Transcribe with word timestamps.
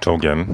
czołgiem. 0.00 0.46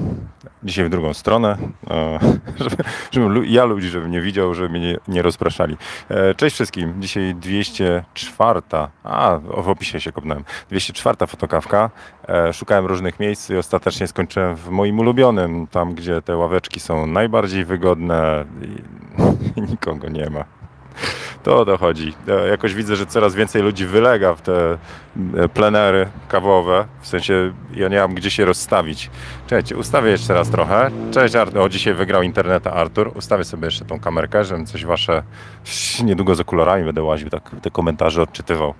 Dzisiaj 0.62 0.84
w 0.84 0.88
drugą 0.88 1.14
stronę, 1.14 1.58
e, 1.90 2.18
żeby, 2.64 2.76
żeby 3.10 3.46
ja 3.46 3.64
ludzi, 3.64 3.88
żebym 3.88 4.10
nie 4.10 4.20
widział, 4.20 4.54
żeby 4.54 4.68
mnie 4.68 4.96
nie, 5.08 5.22
rozpraszali. 5.22 5.76
E, 6.08 6.34
cześć 6.34 6.54
wszystkim. 6.54 7.02
Dzisiaj 7.02 7.34
204. 7.34 8.60
A, 9.04 9.38
w 9.38 9.68
opisie 9.68 10.00
się 10.00 10.12
kopnąłem. 10.12 10.44
204 10.68 11.26
fotokawka. 11.26 11.90
E, 12.28 12.52
szukałem 12.52 12.86
różnych 12.86 13.20
miejsc 13.20 13.50
i 13.50 13.56
ostatecznie 13.56 14.06
skończyłem 14.06 14.56
w 14.56 14.68
moim 14.68 14.98
ulubionym, 14.98 15.66
tam 15.66 15.94
gdzie 15.94 16.22
te 16.22 16.36
ławeczki 16.36 16.80
są 16.80 17.06
najbardziej 17.06 17.64
wygodne 17.64 18.44
i 19.56 19.60
nikogo 19.70 20.08
nie 20.08 20.30
ma. 20.30 20.44
To 21.48 21.58
o 21.58 21.64
to 21.64 21.78
chodzi. 21.78 22.14
E, 22.28 22.48
jakoś 22.48 22.74
widzę, 22.74 22.96
że 22.96 23.06
coraz 23.06 23.34
więcej 23.34 23.62
ludzi 23.62 23.86
wylega 23.86 24.34
w 24.34 24.42
te 24.42 24.72
e, 24.72 24.78
plenery 25.48 26.08
kawowe. 26.28 26.86
W 27.00 27.06
sensie 27.06 27.52
ja 27.74 27.88
nie 27.88 27.98
mam 27.98 28.14
gdzie 28.14 28.30
się 28.30 28.44
rozstawić. 28.44 29.10
Czekajcie, 29.46 29.76
ustawię 29.76 30.10
jeszcze 30.10 30.34
raz 30.34 30.50
trochę. 30.50 30.90
Cześć 31.10 31.34
Artur. 31.34 31.58
O, 31.58 31.68
dzisiaj 31.68 31.94
wygrał 31.94 32.22
interneta 32.22 32.72
Artur. 32.72 33.12
Ustawię 33.14 33.44
sobie 33.44 33.64
jeszcze 33.64 33.84
tą 33.84 34.00
kamerkę, 34.00 34.44
żebym 34.44 34.66
coś 34.66 34.84
wasze... 34.84 35.22
Niedługo 36.04 36.34
z 36.34 36.40
okularami 36.40 36.84
będę 36.84 37.02
łaził, 37.02 37.30
tak 37.30 37.50
te 37.62 37.70
komentarze 37.70 38.22
odczytywał. 38.22 38.74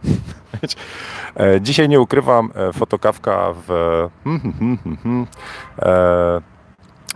E, 1.36 1.60
dzisiaj 1.60 1.88
nie 1.88 2.00
ukrywam, 2.00 2.52
fotokawka 2.72 3.54
w... 3.66 4.08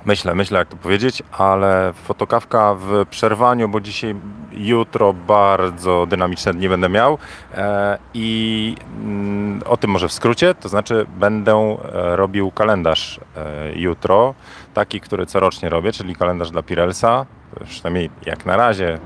Myślę, 0.04 0.34
myślę 0.34 0.58
jak 0.58 0.68
to 0.68 0.76
powiedzieć, 0.76 1.22
ale 1.32 1.92
fotokawka 2.04 2.74
w 2.74 3.06
przerwaniu, 3.10 3.68
bo 3.68 3.80
dzisiaj, 3.80 4.14
jutro 4.52 5.12
bardzo 5.12 6.06
dynamiczne 6.06 6.54
dni 6.54 6.68
będę 6.68 6.88
miał 6.88 7.18
e, 7.54 7.98
i 8.14 8.76
mm, 9.04 9.62
o 9.66 9.76
tym 9.76 9.90
może 9.90 10.08
w 10.08 10.12
skrócie, 10.12 10.54
to 10.54 10.68
znaczy 10.68 11.06
będę 11.16 11.78
e, 11.94 12.16
robił 12.16 12.50
kalendarz 12.50 13.20
e, 13.36 13.72
jutro, 13.74 14.34
taki, 14.74 15.00
który 15.00 15.26
corocznie 15.26 15.68
robię, 15.68 15.92
czyli 15.92 16.16
kalendarz 16.16 16.50
dla 16.50 16.62
Pirelsa, 16.62 17.26
przynajmniej 17.68 18.10
jak 18.26 18.46
na 18.46 18.56
razie 18.56 18.98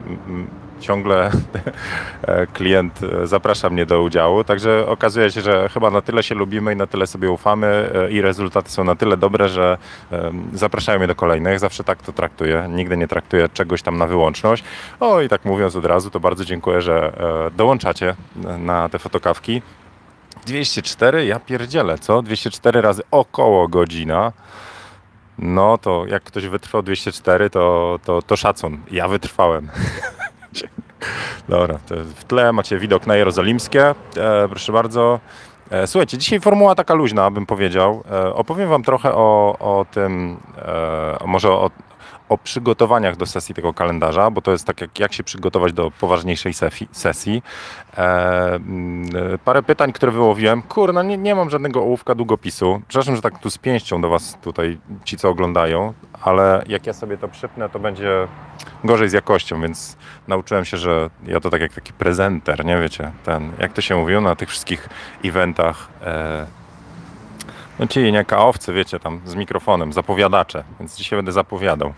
ciągle 0.80 1.30
e, 2.22 2.46
klient 2.56 3.00
e, 3.02 3.26
zaprasza 3.26 3.70
mnie 3.70 3.86
do 3.86 4.02
udziału, 4.02 4.44
także 4.44 4.86
okazuje 4.86 5.30
się, 5.30 5.40
że 5.40 5.68
chyba 5.68 5.90
na 5.90 6.00
tyle 6.00 6.22
się 6.22 6.34
lubimy 6.34 6.72
i 6.72 6.76
na 6.76 6.86
tyle 6.86 7.06
sobie 7.06 7.30
ufamy 7.30 7.90
e, 7.94 8.10
i 8.10 8.20
rezultaty 8.20 8.70
są 8.70 8.84
na 8.84 8.96
tyle 8.96 9.16
dobre, 9.16 9.48
że 9.48 9.78
zapraszają 10.52 10.98
mnie 10.98 11.08
do 11.08 11.14
kolejnych. 11.14 11.58
Zawsze 11.58 11.84
tak 11.84 12.02
to 12.02 12.12
traktuję. 12.12 12.66
Nigdy 12.70 12.96
nie 12.96 13.08
traktuję 13.08 13.48
czegoś 13.48 13.82
tam 13.82 13.98
na 13.98 14.06
wyłączność. 14.06 14.64
O 15.00 15.20
i 15.20 15.28
tak 15.28 15.44
mówiąc 15.44 15.76
od 15.76 15.84
razu, 15.84 16.10
to 16.10 16.20
bardzo 16.20 16.44
dziękuję, 16.44 16.82
że 16.82 17.12
dołączacie 17.56 18.14
na 18.58 18.88
te 18.88 18.98
fotokawki. 18.98 19.62
204, 20.46 21.26
ja 21.26 21.40
pierdzielę, 21.40 21.98
co? 21.98 22.22
204 22.22 22.80
razy 22.80 23.02
około 23.10 23.68
godzina. 23.68 24.32
No 25.38 25.78
to 25.78 26.04
jak 26.08 26.22
ktoś 26.22 26.48
wytrwał 26.48 26.82
204, 26.82 27.50
to, 27.50 27.98
to, 28.04 28.22
to 28.22 28.36
szacun. 28.36 28.78
Ja 28.90 29.08
wytrwałem. 29.08 29.68
Dobra, 31.48 31.78
w 31.90 32.24
tle 32.24 32.52
macie 32.52 32.78
widok 32.78 33.06
na 33.06 33.16
Jerozolimskie. 33.16 33.94
E, 34.16 34.48
proszę 34.48 34.72
bardzo. 34.72 35.20
E, 35.70 35.86
słuchajcie, 35.86 36.18
dzisiaj 36.18 36.40
formuła 36.40 36.74
taka 36.74 36.94
luźna, 36.94 37.30
bym 37.30 37.46
powiedział. 37.46 38.04
E, 38.10 38.34
opowiem 38.34 38.68
Wam 38.68 38.82
trochę 38.82 39.14
o, 39.14 39.56
o 39.58 39.86
tym, 39.90 40.36
e, 40.58 41.18
może 41.26 41.50
o, 41.50 41.70
o 42.28 42.38
przygotowaniach 42.38 43.16
do 43.16 43.26
sesji 43.26 43.54
tego 43.54 43.74
kalendarza, 43.74 44.30
bo 44.30 44.42
to 44.42 44.52
jest 44.52 44.64
tak, 44.64 44.80
jak, 44.80 44.98
jak 44.98 45.12
się 45.12 45.24
przygotować 45.24 45.72
do 45.72 45.90
poważniejszej 45.90 46.52
sesji. 46.92 47.42
E, 47.96 48.54
mm, 48.54 49.38
parę 49.44 49.62
pytań, 49.62 49.92
które 49.92 50.12
wyłowiłem. 50.12 50.62
Kurna, 50.62 51.02
nie, 51.02 51.18
nie 51.18 51.34
mam 51.34 51.50
żadnego 51.50 51.80
ołówka 51.80 52.14
długopisu. 52.14 52.82
Przepraszam, 52.88 53.16
że 53.16 53.22
tak 53.22 53.38
tu 53.38 53.50
spięścią 53.50 54.00
do 54.00 54.08
Was 54.08 54.38
tutaj 54.42 54.78
ci, 55.04 55.16
co 55.16 55.28
oglądają, 55.28 55.92
ale 56.22 56.64
jak 56.68 56.86
ja 56.86 56.92
sobie 56.92 57.18
to 57.18 57.28
przypnę, 57.28 57.68
to 57.68 57.78
będzie 57.78 58.28
gorzej 58.84 59.08
z 59.08 59.12
jakością, 59.12 59.60
więc 59.60 59.96
nauczyłem 60.28 60.64
się, 60.64 60.76
że 60.76 61.10
ja 61.26 61.40
to 61.40 61.50
tak 61.50 61.60
jak 61.60 61.72
taki 61.72 61.92
prezenter, 61.92 62.64
nie 62.64 62.80
wiecie, 62.80 63.12
ten, 63.24 63.52
jak 63.58 63.72
to 63.72 63.80
się 63.80 63.96
mówiło 63.96 64.20
na 64.20 64.36
tych 64.36 64.48
wszystkich 64.48 64.88
eventach. 65.24 65.88
E, 66.02 66.46
no 67.78 67.86
ci 67.86 68.12
nie 68.12 68.24
kaowcy, 68.24 68.72
wiecie, 68.72 69.00
tam 69.00 69.20
z 69.24 69.34
mikrofonem, 69.34 69.92
zapowiadacze, 69.92 70.64
więc 70.80 70.96
dzisiaj 70.96 71.18
będę 71.18 71.32
zapowiadał. 71.32 71.92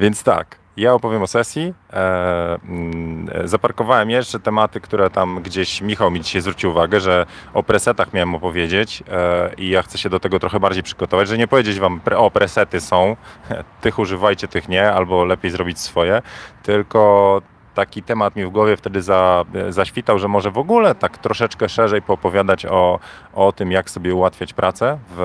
Więc 0.00 0.22
tak, 0.22 0.58
ja 0.76 0.94
opowiem 0.94 1.22
o 1.22 1.26
sesji. 1.26 1.74
E, 1.92 2.58
mm, 2.64 3.30
zaparkowałem 3.44 4.10
jeszcze 4.10 4.40
tematy, 4.40 4.80
które 4.80 5.10
tam 5.10 5.42
gdzieś 5.42 5.80
Michał 5.80 6.10
mi 6.10 6.20
dzisiaj 6.20 6.42
zwrócił 6.42 6.70
uwagę, 6.70 7.00
że 7.00 7.26
o 7.54 7.62
presetach 7.62 8.12
miałem 8.12 8.34
opowiedzieć 8.34 9.02
e, 9.08 9.50
i 9.54 9.68
ja 9.68 9.82
chcę 9.82 9.98
się 9.98 10.10
do 10.10 10.20
tego 10.20 10.38
trochę 10.38 10.60
bardziej 10.60 10.82
przygotować, 10.82 11.28
że 11.28 11.38
nie 11.38 11.48
powiedzieć 11.48 11.80
wam, 11.80 12.00
o 12.16 12.30
presety 12.30 12.80
są, 12.80 13.16
tych 13.82 13.98
używajcie, 13.98 14.48
tych 14.48 14.68
nie, 14.68 14.92
albo 14.92 15.24
lepiej 15.24 15.50
zrobić 15.50 15.78
swoje, 15.78 16.22
tylko 16.62 17.42
taki 17.80 18.02
temat 18.02 18.36
mi 18.36 18.44
w 18.44 18.50
głowie 18.50 18.76
wtedy 18.76 19.02
za, 19.02 19.44
zaświtał, 19.68 20.18
że 20.18 20.28
może 20.28 20.50
w 20.50 20.58
ogóle 20.58 20.94
tak 20.94 21.18
troszeczkę 21.18 21.68
szerzej 21.68 22.02
poopowiadać 22.02 22.66
o, 22.66 22.98
o 23.34 23.52
tym, 23.52 23.72
jak 23.72 23.90
sobie 23.90 24.14
ułatwiać 24.14 24.52
pracę 24.52 24.98
w 25.16 25.20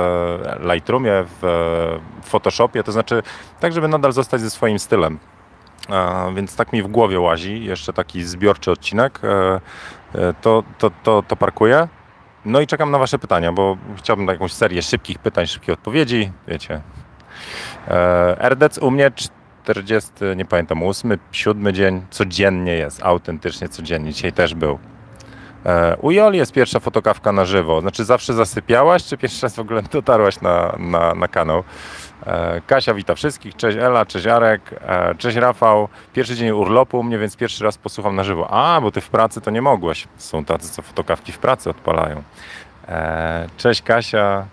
Lightroomie, 0.59 1.11
w 1.41 1.43
Photoshopie, 2.23 2.83
to 2.83 2.91
znaczy 2.91 3.23
tak, 3.59 3.73
żeby 3.73 3.87
nadal 3.87 4.11
zostać 4.11 4.41
ze 4.41 4.49
swoim 4.49 4.79
stylem. 4.79 5.19
Więc 6.35 6.55
tak 6.55 6.73
mi 6.73 6.83
w 6.83 6.87
głowie 6.87 7.19
łazi, 7.19 7.65
jeszcze 7.65 7.93
taki 7.93 8.23
zbiorczy 8.23 8.71
odcinek, 8.71 9.19
e, 9.23 9.61
e, 10.15 10.33
to, 10.41 10.63
to, 10.77 10.91
to, 11.03 11.23
to 11.27 11.35
parkuję. 11.35 11.87
No 12.45 12.61
i 12.61 12.67
czekam 12.67 12.91
na 12.91 12.97
Wasze 12.97 13.19
pytania, 13.19 13.51
bo 13.51 13.77
chciałbym 13.95 14.27
jakąś 14.27 14.53
serię 14.53 14.81
szybkich 14.81 15.19
pytań, 15.19 15.47
szybkich 15.47 15.73
odpowiedzi, 15.73 16.31
wiecie. 16.47 16.81
E, 17.87 18.49
RDC 18.49 18.81
u 18.81 18.91
mnie 18.91 19.11
40, 19.65 20.11
nie 20.35 20.45
pamiętam, 20.45 20.83
8, 20.83 21.17
7 21.31 21.73
dzień, 21.73 22.01
codziennie 22.09 22.73
jest, 22.73 23.03
autentycznie 23.03 23.69
codziennie. 23.69 24.13
Dzisiaj 24.13 24.33
też 24.33 24.53
był. 24.53 24.79
E, 25.65 25.97
u 25.97 26.11
Joli 26.11 26.37
jest 26.37 26.53
pierwsza 26.53 26.79
fotokawka 26.79 27.31
na 27.31 27.45
żywo. 27.45 27.81
Znaczy 27.81 28.05
zawsze 28.05 28.33
zasypiałaś, 28.33 29.03
czy 29.03 29.17
pierwszy 29.17 29.41
raz 29.41 29.55
w 29.55 29.59
ogóle 29.59 29.81
dotarłaś 29.81 30.41
na, 30.41 30.75
na, 30.79 31.15
na 31.15 31.27
kanał? 31.27 31.63
E, 32.25 32.61
Kasia 32.67 32.93
wita 32.93 33.15
wszystkich, 33.15 33.55
cześć 33.55 33.77
Ela, 33.77 34.05
cześć 34.05 34.25
Jarek, 34.25 34.61
e, 34.81 35.15
cześć 35.15 35.37
Rafał. 35.37 35.87
Pierwszy 36.13 36.35
dzień 36.35 36.51
urlopu 36.51 36.99
u 36.99 37.03
mnie, 37.03 37.17
więc 37.17 37.37
pierwszy 37.37 37.63
raz 37.63 37.77
posłucham 37.77 38.15
na 38.15 38.23
żywo. 38.23 38.47
A, 38.49 38.81
bo 38.81 38.91
ty 38.91 39.01
w 39.01 39.09
pracy 39.09 39.41
to 39.41 39.51
nie 39.51 39.61
mogłeś. 39.61 40.07
Są 40.17 40.45
tacy, 40.45 40.69
co 40.69 40.81
fotokawki 40.81 41.31
w 41.31 41.37
pracy 41.37 41.69
odpalają. 41.69 42.23
Cześć 43.57 43.81
Kasia, 43.81 44.45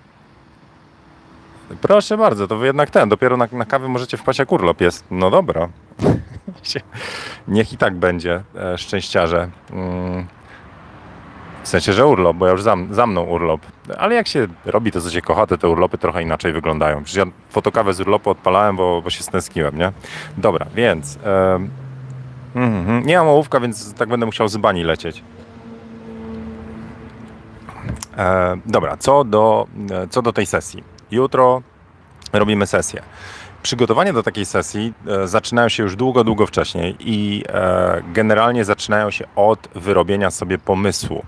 Proszę 1.80 2.16
bardzo, 2.16 2.48
to 2.48 2.56
wy 2.56 2.66
jednak 2.66 2.90
ten, 2.90 3.08
dopiero 3.08 3.36
na, 3.36 3.48
na 3.52 3.64
kawę 3.64 3.88
możecie 3.88 4.16
wpaść 4.16 4.38
jak 4.38 4.52
urlop 4.52 4.80
jest. 4.80 5.04
No 5.10 5.30
dobra. 5.30 5.68
Niech 7.48 7.72
i 7.72 7.76
tak 7.76 7.94
będzie, 7.94 8.42
e, 8.56 8.78
szczęściarze. 8.78 9.48
Mm. 9.70 10.26
W 11.62 11.68
sensie, 11.68 11.92
że 11.92 12.06
urlop, 12.06 12.36
bo 12.36 12.46
ja 12.46 12.52
już 12.52 12.62
za, 12.62 12.76
za, 12.90 13.06
mną 13.06 13.22
urlop. 13.22 13.60
Ale 13.98 14.14
jak 14.14 14.28
się 14.28 14.46
robi 14.64 14.92
to, 14.92 15.00
co 15.00 15.10
się 15.10 15.22
kocha, 15.22 15.46
to 15.46 15.58
te 15.58 15.68
urlopy 15.68 15.98
trochę 15.98 16.22
inaczej 16.22 16.52
wyglądają. 16.52 17.04
Przecież 17.04 17.26
ja 17.26 17.32
fotokawę 17.50 17.94
z 17.94 18.00
urlopu 18.00 18.30
odpalałem, 18.30 18.76
bo, 18.76 19.02
bo 19.02 19.10
się 19.10 19.22
stęskiłem, 19.22 19.78
nie? 19.78 19.92
Dobra, 20.38 20.66
więc... 20.74 21.18
E, 21.24 21.68
mm, 22.54 23.06
nie 23.06 23.18
mam 23.18 23.28
ołówka, 23.28 23.60
więc 23.60 23.94
tak 23.94 24.08
będę 24.08 24.26
musiał 24.26 24.48
z 24.48 24.56
bani 24.56 24.84
lecieć. 24.84 25.22
E, 28.16 28.56
dobra, 28.66 28.96
co 28.96 29.24
do, 29.24 29.66
e, 29.90 30.08
co 30.08 30.22
do 30.22 30.32
tej 30.32 30.46
sesji. 30.46 30.91
Jutro 31.12 31.62
robimy 32.32 32.66
sesję. 32.66 33.02
Przygotowania 33.62 34.12
do 34.12 34.22
takiej 34.22 34.46
sesji 34.46 34.92
e, 35.06 35.28
zaczynają 35.28 35.68
się 35.68 35.82
już 35.82 35.96
długo, 35.96 36.24
długo 36.24 36.46
wcześniej 36.46 36.96
i 37.00 37.44
e, 37.48 38.02
generalnie 38.12 38.64
zaczynają 38.64 39.10
się 39.10 39.24
od 39.36 39.68
wyrobienia 39.74 40.30
sobie 40.30 40.58
pomysłu. 40.58 41.24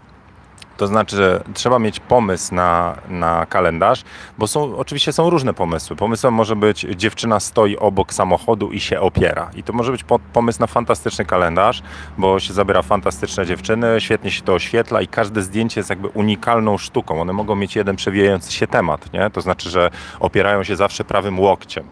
To 0.77 0.87
znaczy, 0.87 1.17
że 1.17 1.45
trzeba 1.55 1.79
mieć 1.79 2.01
pomysł 2.01 2.55
na, 2.55 2.97
na 3.09 3.47
kalendarz, 3.47 4.03
bo 4.39 4.47
są, 4.47 4.77
oczywiście 4.77 5.13
są 5.13 5.31
różne 5.31 5.55
pomysły. 5.55 5.97
Pomysłem 5.97 6.35
może 6.35 6.57
być 6.57 6.87
dziewczyna 6.97 7.41
stoi 7.41 7.77
obok 7.77 8.15
samochodu 8.15 8.73
i 8.73 8.81
się 8.81 9.01
opiera. 9.01 9.51
I 9.57 9.63
to 9.63 9.73
może 9.73 9.93
być 9.93 10.05
pomysł 10.33 10.61
na 10.61 10.67
fantastyczny 10.67 11.25
kalendarz, 11.25 11.83
bo 12.19 12.41
się 12.41 12.53
zabiera 12.53 12.83
fantastyczne 12.83 13.47
dziewczyny, 13.47 13.97
świetnie 13.99 14.31
się 14.31 14.43
to 14.43 14.55
oświetla 14.55 15.01
i 15.03 15.07
każde 15.07 15.43
zdjęcie 15.43 15.81
jest 15.81 15.91
jakby 15.91 16.09
unikalną 16.09 16.79
sztuką. 16.79 17.21
One 17.21 17.33
mogą 17.33 17.57
mieć 17.57 17.77
jeden 17.77 17.97
przewijający 17.97 18.53
się 18.53 18.67
temat, 18.67 19.13
nie? 19.13 19.31
To 19.31 19.41
znaczy, 19.41 19.71
że 19.71 19.91
opierają 20.21 20.65
się 20.65 20.77
zawsze 20.77 21.05
prawym 21.05 21.41
łokciem. 21.41 21.85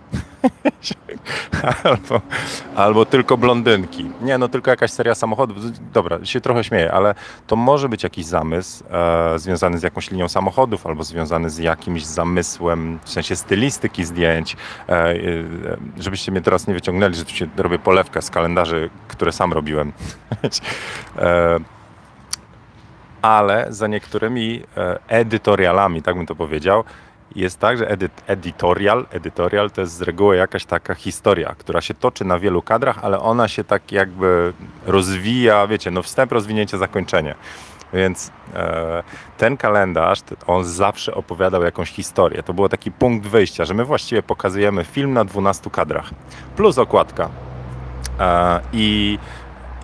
albo, 1.84 2.20
albo 2.76 3.06
tylko 3.06 3.36
blondynki. 3.36 4.10
Nie, 4.20 4.38
no 4.38 4.48
tylko 4.48 4.70
jakaś 4.70 4.90
seria 4.90 5.14
samochodów. 5.14 5.56
Dobra, 5.92 6.24
się 6.24 6.40
trochę 6.40 6.64
śmieję, 6.64 6.92
ale 6.92 7.14
to 7.46 7.56
może 7.56 7.88
być 7.88 8.02
jakiś 8.02 8.26
zamysł 8.26 8.71
e, 8.90 9.38
związany 9.38 9.78
z 9.78 9.82
jakąś 9.82 10.10
linią 10.10 10.28
samochodów, 10.28 10.86
albo 10.86 11.04
związany 11.04 11.50
z 11.50 11.58
jakimś 11.58 12.04
zamysłem, 12.04 12.98
w 13.04 13.10
sensie 13.10 13.36
stylistyki 13.36 14.04
zdjęć. 14.04 14.56
E, 14.88 14.92
e, 14.92 15.16
żebyście 15.98 16.32
mnie 16.32 16.40
teraz 16.40 16.66
nie 16.66 16.74
wyciągnęli, 16.74 17.14
że 17.14 17.24
tu 17.24 17.30
się 17.30 17.46
robię 17.56 17.78
polewkę 17.78 18.22
z 18.22 18.30
kalendarzy, 18.30 18.90
które 19.08 19.32
sam 19.32 19.52
robiłem. 19.52 19.92
ale 23.22 23.66
za 23.70 23.86
niektórymi 23.86 24.62
edytorialami, 25.08 26.02
tak 26.02 26.16
bym 26.16 26.26
to 26.26 26.34
powiedział, 26.34 26.84
jest 27.36 27.58
tak, 27.58 27.78
że 27.78 27.88
edyt, 27.88 28.12
editorial, 28.26 29.06
editorial 29.10 29.70
to 29.70 29.80
jest 29.80 29.96
z 29.96 30.02
reguły 30.02 30.36
jakaś 30.36 30.64
taka 30.64 30.94
historia, 30.94 31.54
która 31.58 31.80
się 31.80 31.94
toczy 31.94 32.24
na 32.24 32.38
wielu 32.38 32.62
kadrach, 32.62 32.98
ale 33.02 33.20
ona 33.20 33.48
się 33.48 33.64
tak 33.64 33.92
jakby 33.92 34.52
rozwija, 34.86 35.66
wiecie, 35.66 35.90
no 35.90 36.02
wstęp, 36.02 36.32
rozwinięcie, 36.32 36.78
zakończenie. 36.78 37.34
Więc 37.92 38.30
e, 38.54 39.02
ten 39.38 39.56
kalendarz, 39.56 40.18
on 40.46 40.64
zawsze 40.64 41.14
opowiadał 41.14 41.62
jakąś 41.62 41.90
historię. 41.90 42.42
To 42.42 42.54
był 42.54 42.68
taki 42.68 42.92
punkt 42.92 43.26
wyjścia, 43.26 43.64
że 43.64 43.74
my 43.74 43.84
właściwie 43.84 44.22
pokazujemy 44.22 44.84
film 44.84 45.12
na 45.12 45.24
12 45.24 45.70
kadrach, 45.70 46.10
plus 46.56 46.78
okładka. 46.78 47.28
E, 48.20 48.60
I 48.72 49.18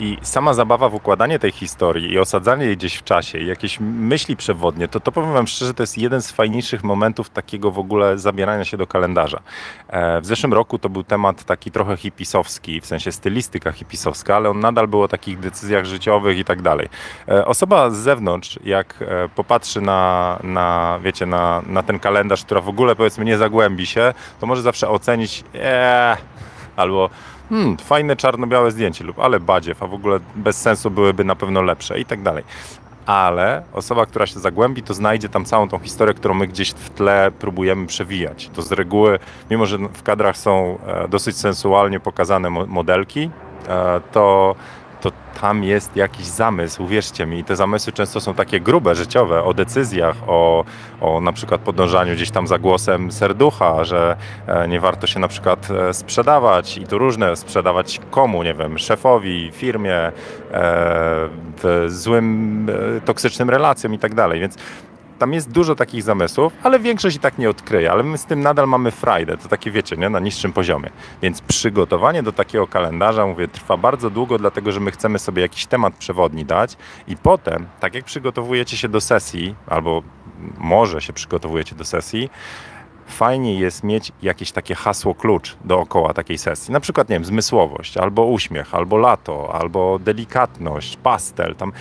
i 0.01 0.19
sama 0.23 0.55
zabawa 0.55 0.89
w 0.89 0.95
układanie 0.95 1.39
tej 1.39 1.53
historii 1.53 2.13
i 2.13 2.19
osadzanie 2.19 2.65
jej 2.65 2.77
gdzieś 2.77 2.95
w 2.95 3.05
czasie 3.05 3.39
jakieś 3.39 3.81
myśli 3.81 4.37
przewodnie, 4.37 4.89
to 4.89 5.01
to 5.01 5.13
powiem 5.13 5.33
wam 5.33 5.47
szczerze, 5.47 5.75
to 5.75 5.83
jest 5.83 5.99
jeden 5.99 6.23
z 6.23 6.31
fajniejszych 6.31 6.85
momentów 6.85 7.31
takiego 7.31 7.71
w 7.71 7.79
ogóle 7.79 8.19
zabierania 8.19 8.65
się 8.65 8.77
do 8.77 8.87
kalendarza. 8.87 9.41
E, 9.89 10.21
w 10.21 10.27
zeszłym 10.27 10.53
roku 10.53 10.79
to 10.79 10.89
był 10.89 11.05
temat 11.05 11.45
taki 11.45 11.71
trochę 11.71 11.97
hipisowski, 11.97 12.81
w 12.81 12.87
sensie 12.87 13.13
stylistyka 13.13 13.73
hipisowska, 13.73 14.37
ale 14.37 14.51
on 14.51 14.61
nadal 14.61 14.89
był 14.89 15.03
o 15.03 15.09
takich 15.09 15.39
decyzjach 15.39 15.85
życiowych 15.85 16.39
i 16.39 16.45
tak 16.45 16.63
dalej. 16.63 16.89
E, 17.29 17.47
osoba 17.47 17.91
z 17.91 17.97
zewnątrz, 17.97 18.59
jak 18.65 18.95
e, 19.03 19.29
popatrzy 19.29 19.81
na, 19.81 20.39
na 20.43 20.99
wiecie, 21.03 21.27
na, 21.27 21.63
na 21.67 21.83
ten 21.83 21.99
kalendarz, 21.99 22.45
która 22.45 22.61
w 22.61 22.69
ogóle 22.69 22.97
powiedzmy 22.97 23.25
nie 23.25 23.39
zagłębi 23.39 23.87
się, 23.87 24.15
to 24.41 24.47
może 24.47 24.63
zawsze 24.63 24.89
ocenić, 24.89 25.45
eee, 25.55 26.17
albo 26.77 27.11
hmm, 27.49 27.77
fajne 27.77 28.17
czarno-białe 28.17 28.71
zdjęcie 28.71 29.05
lub 29.05 29.19
ale 29.19 29.41
badziew, 29.41 29.83
a 29.83 29.87
w 29.87 29.95
ogóle 29.95 30.21
bez 30.37 30.61
sensu 30.61 30.91
byłyby 30.91 31.25
na 31.25 31.37
pewno 31.37 31.63
lepsze 31.63 32.01
i 32.01 32.05
tak 32.05 32.23
dalej. 32.23 32.45
Ale 33.07 33.63
osoba, 33.73 34.07
która 34.07 34.27
się 34.27 34.41
zagłębi, 34.41 34.83
to 34.83 34.95
znajdzie 34.95 35.29
tam 35.29 35.45
całą 35.45 35.69
tą 35.69 35.79
historię, 35.79 36.15
którą 36.15 36.35
my 36.35 36.47
gdzieś 36.47 36.71
w 36.71 36.91
tle 36.91 37.31
próbujemy 37.39 37.87
przewijać. 37.87 38.51
To 38.55 38.63
z 38.63 38.73
reguły, 38.73 39.19
mimo 39.51 39.67
że 39.67 39.79
w 39.79 40.03
kadrach 40.03 40.37
są 40.37 40.79
e, 40.87 41.09
dosyć 41.09 41.37
sensualnie 41.37 42.01
pokazane 42.01 42.51
modelki, 42.51 43.31
e, 43.69 44.01
to 44.13 44.55
to 45.01 45.13
tam 45.41 45.65
jest 45.65 45.97
jakiś 45.97 46.27
zamysł, 46.27 46.83
uwierzcie 46.83 47.27
mi. 47.27 47.45
Te 47.45 47.57
zamysły 47.57 47.93
często 47.93 48.21
są 48.21 48.35
takie 48.35 48.61
grube, 48.61 48.95
życiowe, 48.95 49.45
o 49.45 49.55
decyzjach, 49.55 50.17
o, 50.27 50.65
o 51.01 51.21
na 51.21 51.33
przykład 51.33 51.61
podążaniu 51.61 52.15
gdzieś 52.15 52.31
tam 52.31 52.47
za 52.47 52.59
głosem 52.59 53.13
serducha, 53.13 53.85
że 53.85 54.17
e, 54.47 54.69
nie 54.69 54.81
warto 54.81 55.07
się 55.07 55.21
na 55.21 55.29
przykład 55.29 55.69
e, 55.71 55.95
sprzedawać 55.95 56.79
i 56.79 56.87
to 56.87 56.99
różne, 56.99 57.37
sprzedawać 57.37 58.01
komu, 58.11 58.43
nie 58.43 58.55
wiem, 58.55 58.79
szefowi, 58.79 59.51
firmie, 59.53 59.97
e, 59.97 60.13
w 61.63 61.87
złym, 61.89 62.67
toksycznym 63.05 63.51
relacjom 63.51 63.95
i 63.95 63.99
tak 63.99 64.15
dalej. 64.15 64.41
Więc 64.41 64.57
tam 65.19 65.33
jest 65.33 65.51
dużo 65.51 65.75
takich 65.75 66.03
zamysłów, 66.03 66.53
ale 66.63 66.81
większość 66.81 67.17
i 67.17 67.21
tak 67.21 67.39
nie 67.39 67.51
odkryje, 67.51 67.93
ale 67.93 68.03
my 68.03 68.19
z 68.19 68.25
tym 68.25 68.41
nadal 68.41 68.69
mamy 68.69 68.91
frajdę, 68.91 69.37
to 69.37 69.49
takie 69.49 69.71
wiecie, 69.71 69.97
nie? 69.97 70.11
na 70.11 70.21
niższym 70.21 70.53
poziomie. 70.53 70.91
Więc 71.23 71.41
przygotowanie 71.41 72.23
do 72.23 72.33
takiego 72.33 72.67
kalendarza, 72.67 73.27
mówię, 73.27 73.49
trwa 73.49 73.77
bardzo 73.77 74.11
długo, 74.11 74.39
dlatego 74.39 74.73
że 74.73 74.81
my 74.81 74.91
chcemy 74.91 75.19
sobie 75.19 75.43
jakiś 75.43 75.67
temat 75.67 75.95
przewodni 75.95 76.45
dać 76.45 76.77
i 77.09 77.17
potem, 77.17 77.67
tak 77.81 77.95
jak 77.95 78.05
przygotowujecie 78.05 78.77
się 78.77 78.89
do 78.89 79.01
sesji, 79.01 79.55
albo 79.67 80.03
może 80.59 81.01
się 81.01 81.13
przygotowujecie 81.13 81.75
do 81.75 81.85
sesji, 81.85 82.31
fajnie 83.09 83.55
jest 83.55 83.85
mieć 83.85 84.13
jakieś 84.23 84.53
takie 84.53 84.75
hasło 84.75 85.15
klucz 85.15 85.57
dookoła 85.65 86.15
takiej 86.15 86.39
sesji. 86.39 86.73
Na 86.73 86.81
przykład, 86.81 87.09
nie 87.09 87.17
wiem, 87.17 87.25
zmysłowość, 87.25 87.97
albo 87.97 88.25
uśmiech, 88.25 88.75
albo 88.75 88.97
lato, 88.97 89.55
albo 89.55 89.99
delikatność, 89.99 90.97
pastel. 90.97 91.55
Tam. 91.57 91.73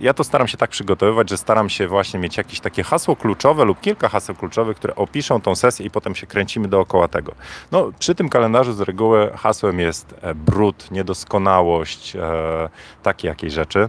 Ja 0.00 0.14
to 0.14 0.24
staram 0.24 0.48
się 0.48 0.56
tak 0.56 0.70
przygotowywać, 0.70 1.30
że 1.30 1.38
staram 1.38 1.68
się 1.68 1.88
właśnie 1.88 2.20
mieć 2.20 2.36
jakieś 2.36 2.60
takie 2.60 2.82
hasło 2.82 3.16
kluczowe 3.16 3.64
lub 3.64 3.80
kilka 3.80 4.08
haseł 4.08 4.34
kluczowych, 4.34 4.76
które 4.76 4.94
opiszą 4.94 5.40
tą 5.40 5.54
sesję 5.54 5.86
i 5.86 5.90
potem 5.90 6.14
się 6.14 6.26
kręcimy 6.26 6.68
dookoła 6.68 7.08
tego. 7.08 7.32
No, 7.72 7.90
przy 7.98 8.14
tym 8.14 8.28
kalendarzu 8.28 8.72
z 8.72 8.80
reguły 8.80 9.30
hasłem 9.36 9.80
jest 9.80 10.14
e, 10.22 10.34
brud, 10.34 10.90
niedoskonałość, 10.90 12.16
e, 12.16 12.68
takie 13.02 13.28
jakieś 13.28 13.52
rzeczy. 13.52 13.88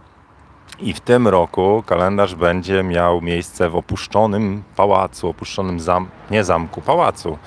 I 0.79 0.93
w 0.93 0.99
tym 0.99 1.27
roku 1.27 1.83
kalendarz 1.85 2.35
będzie 2.35 2.83
miał 2.83 3.21
miejsce 3.21 3.69
w 3.69 3.75
opuszczonym 3.75 4.63
pałacu, 4.75 5.29
opuszczonym 5.29 5.79
zam 5.79 6.07
nie 6.31 6.43
zamku, 6.43 6.81
pałacu 6.81 7.37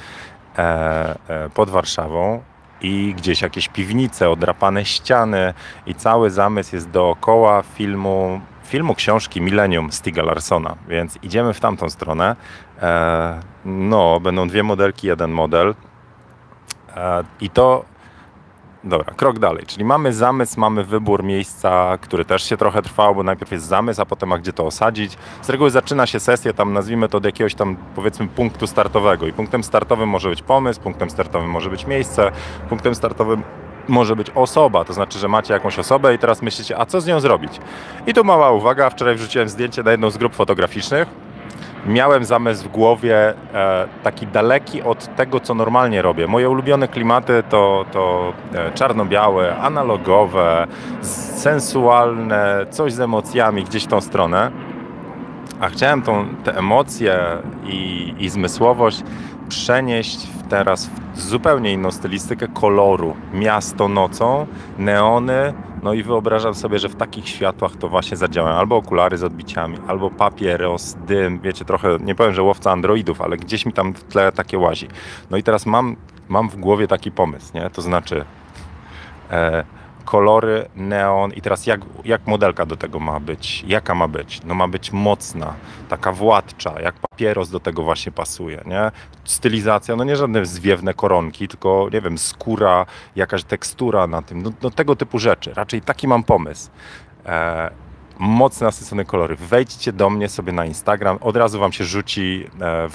e, 0.58 1.16
e, 1.28 1.50
pod 1.50 1.70
Warszawą 1.70 2.42
i 2.80 3.14
gdzieś 3.16 3.42
jakieś 3.42 3.68
piwnice, 3.68 4.30
odrapane 4.30 4.84
ściany 4.84 5.54
i 5.86 5.94
cały 5.94 6.30
zamysł 6.30 6.74
jest 6.74 6.90
dookoła 6.90 7.62
filmu, 7.62 8.40
filmu 8.64 8.94
książki 8.94 9.40
Millennium 9.40 9.92
Stiga 9.92 10.22
Larsona, 10.22 10.76
więc 10.88 11.18
idziemy 11.22 11.54
w 11.54 11.60
tamtą 11.60 11.90
stronę. 11.90 12.36
E, 12.82 13.40
no, 13.64 14.20
będą 14.20 14.48
dwie 14.48 14.62
modelki, 14.62 15.06
jeden 15.06 15.30
model 15.30 15.74
e, 16.96 17.24
i 17.40 17.50
to 17.50 17.84
Dobra, 18.84 19.14
krok 19.14 19.38
dalej, 19.38 19.64
czyli 19.66 19.84
mamy 19.84 20.12
zamysł, 20.12 20.60
mamy 20.60 20.84
wybór 20.84 21.24
miejsca, 21.24 21.98
który 22.00 22.24
też 22.24 22.42
się 22.42 22.56
trochę 22.56 22.82
trwał, 22.82 23.14
bo 23.14 23.22
najpierw 23.22 23.52
jest 23.52 23.66
zamysł, 23.66 24.02
a 24.02 24.04
potem 24.04 24.32
a 24.32 24.38
gdzie 24.38 24.52
to 24.52 24.66
osadzić. 24.66 25.16
Z 25.42 25.48
reguły 25.48 25.70
zaczyna 25.70 26.06
się 26.06 26.20
sesja, 26.20 26.52
tam 26.52 26.72
nazwijmy 26.72 27.08
to 27.08 27.18
od 27.18 27.24
jakiegoś 27.24 27.54
tam 27.54 27.76
powiedzmy 27.94 28.28
punktu 28.28 28.66
startowego 28.66 29.26
i 29.26 29.32
punktem 29.32 29.64
startowym 29.64 30.08
może 30.08 30.28
być 30.28 30.42
pomysł, 30.42 30.80
punktem 30.80 31.10
startowym 31.10 31.50
może 31.50 31.70
być 31.70 31.86
miejsce, 31.86 32.32
punktem 32.68 32.94
startowym 32.94 33.42
może 33.88 34.16
być 34.16 34.30
osoba, 34.34 34.84
to 34.84 34.92
znaczy, 34.92 35.18
że 35.18 35.28
macie 35.28 35.54
jakąś 35.54 35.78
osobę 35.78 36.14
i 36.14 36.18
teraz 36.18 36.42
myślicie, 36.42 36.78
a 36.78 36.86
co 36.86 37.00
z 37.00 37.06
nią 37.06 37.20
zrobić? 37.20 37.52
I 38.06 38.14
tu 38.14 38.24
mała 38.24 38.50
uwaga, 38.50 38.90
wczoraj 38.90 39.14
wrzuciłem 39.14 39.48
zdjęcie 39.48 39.82
na 39.82 39.90
jedną 39.90 40.10
z 40.10 40.18
grup 40.18 40.34
fotograficznych, 40.34 41.08
miałem 41.86 42.24
zamysł 42.24 42.64
w 42.64 42.68
głowie 42.68 43.34
e, 43.54 43.88
taki 44.02 44.26
daleki 44.26 44.82
od 44.82 45.16
tego, 45.16 45.40
co 45.40 45.54
normalnie 45.54 46.02
robię. 46.02 46.26
Moje 46.26 46.50
ulubione 46.50 46.88
klimaty 46.88 47.42
to, 47.48 47.84
to 47.92 48.32
e, 48.54 48.72
czarno-białe, 48.72 49.56
analogowe, 49.56 50.66
sensualne, 51.36 52.66
coś 52.70 52.92
z 52.92 53.00
emocjami 53.00 53.64
gdzieś 53.64 53.86
tą 53.86 54.00
stronę. 54.00 54.50
A 55.60 55.68
chciałem 55.68 56.02
tą, 56.02 56.26
te 56.44 56.56
emocje 56.56 57.18
i, 57.64 58.14
i 58.18 58.28
zmysłowość 58.28 59.02
przenieść 59.48 60.26
teraz 60.48 60.90
w 61.14 61.20
zupełnie 61.20 61.72
inną 61.72 61.90
stylistykę 61.90 62.48
koloru. 62.48 63.16
Miasto 63.32 63.88
nocą, 63.88 64.46
neony, 64.78 65.52
no 65.82 65.92
i 65.92 66.02
wyobrażam 66.02 66.54
sobie, 66.54 66.78
że 66.78 66.88
w 66.88 66.96
takich 66.96 67.28
światłach 67.28 67.76
to 67.76 67.88
właśnie 67.88 68.16
zadziałają 68.16 68.56
albo 68.56 68.76
okulary 68.76 69.18
z 69.18 69.24
odbiciami, 69.24 69.78
albo 69.86 70.10
papieros, 70.10 70.96
dym, 71.06 71.40
wiecie, 71.40 71.64
trochę, 71.64 71.96
nie 72.00 72.14
powiem, 72.14 72.34
że 72.34 72.42
łowca 72.42 72.70
androidów, 72.70 73.20
ale 73.20 73.36
gdzieś 73.36 73.66
mi 73.66 73.72
tam 73.72 73.94
w 73.94 74.04
tle 74.04 74.32
takie 74.32 74.58
łazi. 74.58 74.88
No 75.30 75.36
i 75.36 75.42
teraz 75.42 75.66
mam, 75.66 75.96
mam 76.28 76.48
w 76.48 76.56
głowie 76.56 76.88
taki 76.88 77.10
pomysł, 77.10 77.50
nie? 77.54 77.70
To 77.70 77.82
znaczy 77.82 78.24
e, 79.30 79.64
kolory, 80.08 80.68
neon 80.76 81.32
i 81.32 81.40
teraz 81.40 81.66
jak, 81.66 81.80
jak 82.04 82.26
modelka 82.26 82.66
do 82.66 82.76
tego 82.76 83.00
ma 83.00 83.20
być? 83.20 83.64
Jaka 83.66 83.94
ma 83.94 84.08
być? 84.08 84.40
No 84.44 84.54
ma 84.54 84.68
być 84.68 84.92
mocna, 84.92 85.54
taka 85.88 86.12
władcza, 86.12 86.80
jak 86.80 86.94
papieros 86.94 87.50
do 87.50 87.60
tego 87.60 87.82
właśnie 87.82 88.12
pasuje, 88.12 88.62
nie? 88.66 88.90
Stylizacja, 89.24 89.96
no 89.96 90.04
nie 90.04 90.16
żadne 90.16 90.46
zwiewne 90.46 90.94
koronki, 90.94 91.48
tylko 91.48 91.88
nie 91.92 92.00
wiem, 92.00 92.18
skóra, 92.18 92.86
jakaś 93.16 93.44
tekstura 93.44 94.06
na 94.06 94.22
tym, 94.22 94.42
no, 94.42 94.52
no 94.62 94.70
tego 94.70 94.96
typu 94.96 95.18
rzeczy. 95.18 95.54
Raczej 95.54 95.82
taki 95.82 96.08
mam 96.08 96.24
pomysł. 96.24 96.70
E, 97.26 97.70
mocno 98.18 98.66
nasycone 98.66 99.04
kolory. 99.04 99.36
Wejdźcie 99.36 99.92
do 99.92 100.10
mnie 100.10 100.28
sobie 100.28 100.52
na 100.52 100.64
Instagram, 100.64 101.18
od 101.20 101.36
razu 101.36 101.60
wam 101.60 101.72
się 101.72 101.84
rzuci 101.84 102.46
e, 102.60 102.88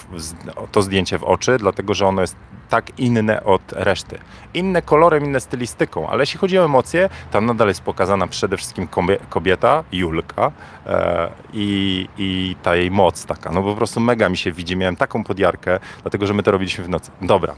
to 0.71 0.81
zdjęcie 0.81 1.17
w 1.17 1.23
oczy, 1.23 1.57
dlatego 1.57 1.93
że 1.93 2.07
ono 2.07 2.21
jest 2.21 2.35
tak 2.69 2.99
inne 2.99 3.43
od 3.43 3.61
reszty. 3.71 4.19
Inne 4.53 4.81
kolorem, 4.81 5.25
inne 5.25 5.39
stylistyką, 5.39 6.09
ale 6.09 6.21
jeśli 6.21 6.39
chodzi 6.39 6.59
o 6.59 6.65
emocje, 6.65 7.09
tam 7.31 7.45
nadal 7.45 7.67
jest 7.67 7.81
pokazana 7.81 8.27
przede 8.27 8.57
wszystkim 8.57 8.87
kobieta, 9.29 9.83
Julka 9.91 10.51
e, 10.85 11.29
i, 11.53 12.07
i 12.17 12.55
ta 12.63 12.75
jej 12.75 12.91
moc 12.91 13.25
taka. 13.25 13.51
No 13.51 13.63
po 13.63 13.75
prostu 13.75 13.99
mega 13.99 14.29
mi 14.29 14.37
się 14.37 14.51
widzi, 14.51 14.77
miałem 14.77 14.95
taką 14.95 15.23
podjarkę, 15.23 15.79
dlatego 16.01 16.27
że 16.27 16.33
my 16.33 16.43
to 16.43 16.51
robiliśmy 16.51 16.83
w 16.83 16.89
nocy. 16.89 17.11
Dobra. 17.21 17.55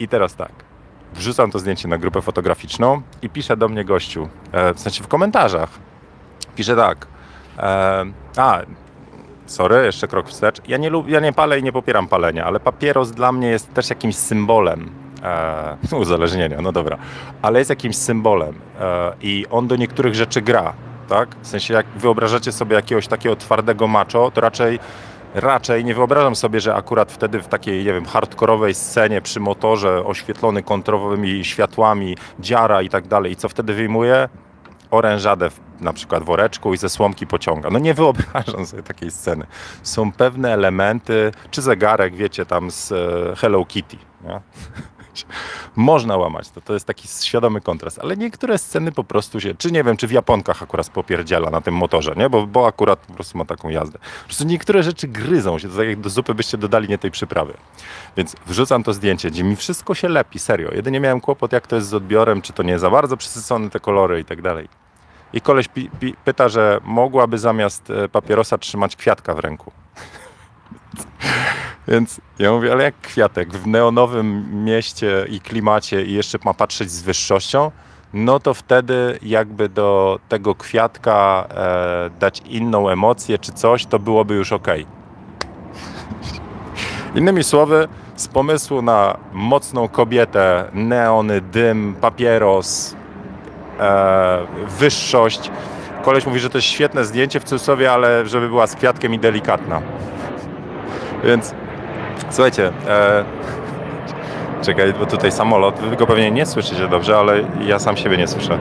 I 0.00 0.08
teraz 0.08 0.34
tak 0.34 0.52
wrzucam 1.14 1.50
to 1.50 1.58
zdjęcie 1.58 1.88
na 1.88 1.98
grupę 1.98 2.22
fotograficzną 2.22 3.02
i 3.22 3.30
pisze 3.30 3.56
do 3.56 3.68
mnie 3.68 3.84
gościu, 3.84 4.28
e, 4.52 4.74
w 4.74 4.80
sensie 4.80 5.04
w 5.04 5.08
komentarzach, 5.08 5.70
pisze 6.58 6.76
tak, 6.76 7.06
e, 7.58 8.04
a, 8.36 8.60
sorry, 9.46 9.84
jeszcze 9.84 10.08
krok 10.08 10.28
wstecz, 10.28 10.60
ja 10.68 10.76
nie, 10.76 10.90
lub, 10.90 11.08
ja 11.08 11.20
nie 11.20 11.32
palę 11.32 11.58
i 11.58 11.62
nie 11.62 11.72
popieram 11.72 12.08
palenia, 12.08 12.44
ale 12.44 12.60
papieros 12.60 13.10
dla 13.10 13.32
mnie 13.32 13.48
jest 13.48 13.74
też 13.74 13.90
jakimś 13.90 14.16
symbolem 14.16 14.90
e, 15.22 15.96
uzależnienia, 16.02 16.60
no 16.60 16.72
dobra, 16.72 16.96
ale 17.42 17.58
jest 17.58 17.70
jakimś 17.70 17.96
symbolem 17.96 18.54
e, 18.80 19.12
i 19.20 19.46
on 19.50 19.68
do 19.68 19.76
niektórych 19.76 20.14
rzeczy 20.14 20.42
gra, 20.42 20.72
tak? 21.08 21.36
W 21.42 21.46
sensie 21.46 21.74
jak 21.74 21.86
wyobrażacie 21.96 22.52
sobie 22.52 22.76
jakiegoś 22.76 23.08
takiego 23.08 23.36
twardego 23.36 23.86
macho, 23.88 24.30
to 24.30 24.40
raczej 24.40 24.78
raczej 25.34 25.84
nie 25.84 25.94
wyobrażam 25.94 26.36
sobie, 26.36 26.60
że 26.60 26.74
akurat 26.74 27.12
wtedy 27.12 27.42
w 27.42 27.48
takiej, 27.48 27.84
nie 27.84 27.92
wiem, 27.92 28.04
hardkorowej 28.04 28.74
scenie 28.74 29.22
przy 29.22 29.40
motorze 29.40 30.04
oświetlony 30.04 30.62
kontrolowymi 30.62 31.44
światłami, 31.44 32.16
dziara 32.40 32.82
i 32.82 32.88
tak 32.88 33.08
dalej. 33.08 33.32
I 33.32 33.36
co 33.36 33.48
wtedy 33.48 33.74
wyjmuje? 33.74 34.28
Orężadę 34.90 35.50
na 35.80 35.92
przykład 35.92 36.24
woreczku 36.24 36.74
i 36.74 36.76
ze 36.76 36.88
słomki 36.88 37.26
pociąga. 37.26 37.70
No 37.70 37.78
nie 37.78 37.94
wyobrażam 37.94 38.66
sobie 38.66 38.82
takiej 38.82 39.10
sceny. 39.10 39.46
Są 39.82 40.12
pewne 40.12 40.52
elementy, 40.52 41.32
czy 41.50 41.62
zegarek, 41.62 42.16
wiecie, 42.16 42.46
tam 42.46 42.70
z 42.70 42.92
e, 42.92 43.36
Hello 43.36 43.64
Kitty. 43.64 43.96
Nie? 44.24 44.40
Można 45.76 46.16
łamać 46.16 46.50
to, 46.50 46.60
to 46.60 46.74
jest 46.74 46.86
taki 46.86 47.08
świadomy 47.08 47.60
kontrast, 47.60 47.98
ale 47.98 48.16
niektóre 48.16 48.58
sceny 48.58 48.92
po 48.92 49.04
prostu 49.04 49.40
się, 49.40 49.54
czy 49.54 49.72
nie 49.72 49.84
wiem, 49.84 49.96
czy 49.96 50.06
w 50.06 50.10
Japonkach 50.10 50.62
akurat 50.62 50.88
popierdziela 50.88 51.50
na 51.50 51.60
tym 51.60 51.74
motorze, 51.74 52.14
nie? 52.16 52.30
Bo, 52.30 52.46
bo 52.46 52.66
akurat 52.66 52.98
po 52.98 53.14
prostu 53.14 53.38
ma 53.38 53.44
taką 53.44 53.68
jazdę. 53.68 53.98
Po 53.98 54.24
prostu 54.24 54.44
niektóre 54.44 54.82
rzeczy 54.82 55.08
gryzą 55.08 55.58
się, 55.58 55.68
to 55.68 55.76
tak 55.76 55.88
jak 55.88 56.00
do 56.00 56.10
zupy 56.10 56.34
byście 56.34 56.58
dodali 56.58 56.88
nie 56.88 56.98
tej 56.98 57.10
przyprawy. 57.10 57.54
Więc 58.16 58.36
wrzucam 58.46 58.82
to 58.82 58.92
zdjęcie, 58.92 59.30
gdzie 59.30 59.44
mi 59.44 59.56
wszystko 59.56 59.94
się 59.94 60.08
lepi, 60.08 60.38
serio. 60.38 60.70
Jedynie 60.74 61.00
miałem 61.00 61.20
kłopot, 61.20 61.52
jak 61.52 61.66
to 61.66 61.76
jest 61.76 61.88
z 61.88 61.94
odbiorem, 61.94 62.42
czy 62.42 62.52
to 62.52 62.62
nie 62.62 62.78
za 62.78 62.90
bardzo 62.90 63.16
przesycone 63.16 63.70
te 63.70 63.80
kolory 63.80 64.20
i 64.20 64.24
tak 64.24 64.42
dalej. 64.42 64.68
I 65.32 65.40
koleś 65.40 65.68
pi, 65.68 65.90
pi, 66.00 66.14
pyta, 66.24 66.48
że 66.48 66.80
mogłaby 66.84 67.38
zamiast 67.38 67.90
e, 67.90 68.08
papierosa 68.08 68.58
trzymać 68.58 68.96
kwiatka 68.96 69.34
w 69.34 69.38
ręku. 69.38 69.72
Więc 71.88 72.20
ja 72.38 72.52
mówię, 72.52 72.72
ale 72.72 72.84
jak 72.84 73.00
kwiatek 73.00 73.52
w 73.52 73.66
neonowym 73.66 74.44
mieście 74.64 75.26
i 75.28 75.40
klimacie 75.40 76.04
i 76.04 76.12
jeszcze 76.12 76.38
ma 76.44 76.54
patrzeć 76.54 76.90
z 76.90 77.02
wyższością, 77.02 77.70
no 78.12 78.40
to 78.40 78.54
wtedy 78.54 79.18
jakby 79.22 79.68
do 79.68 80.18
tego 80.28 80.54
kwiatka 80.54 81.46
e, 81.50 82.10
dać 82.20 82.42
inną 82.46 82.88
emocję 82.88 83.38
czy 83.38 83.52
coś, 83.52 83.86
to 83.86 83.98
byłoby 83.98 84.34
już 84.34 84.52
ok. 84.52 84.68
Innymi 87.14 87.44
słowy, 87.44 87.88
z 88.16 88.28
pomysłu 88.28 88.82
na 88.82 89.18
mocną 89.32 89.88
kobietę, 89.88 90.70
neony, 90.74 91.40
dym, 91.40 91.96
papieros, 92.00 92.96
wyższość. 94.78 95.50
Koleś 96.02 96.26
mówi, 96.26 96.40
że 96.40 96.50
to 96.50 96.58
jest 96.58 96.68
świetne 96.68 97.04
zdjęcie 97.04 97.40
w 97.40 97.44
cudzysłowie, 97.44 97.92
ale 97.92 98.26
żeby 98.26 98.48
była 98.48 98.66
z 98.66 98.74
kwiatkiem 98.74 99.14
i 99.14 99.18
delikatna. 99.18 99.80
Więc 101.24 101.54
słuchajcie, 102.30 102.70
e, 102.88 103.24
czekaj, 104.62 104.92
bo 104.98 105.06
tutaj 105.06 105.32
samolot, 105.32 105.78
wy 105.78 105.96
go 105.96 106.06
pewnie 106.06 106.30
nie 106.30 106.46
słyszycie 106.46 106.88
dobrze, 106.88 107.18
ale 107.18 107.44
ja 107.60 107.78
sam 107.78 107.96
siebie 107.96 108.16
nie 108.16 108.28
słyszę. 108.28 108.58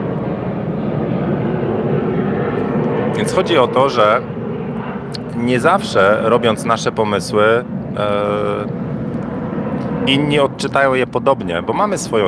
Więc 3.17 3.33
chodzi 3.33 3.57
o 3.57 3.67
to, 3.67 3.89
że 3.89 4.21
nie 5.35 5.59
zawsze 5.59 6.19
robiąc 6.23 6.65
nasze 6.65 6.91
pomysły, 6.91 7.43
e, 7.43 7.63
inni 10.07 10.39
odczytają 10.39 10.93
je 10.93 11.07
podobnie, 11.07 11.61
bo 11.61 11.73
mamy 11.73 11.97
swoją, 11.97 12.25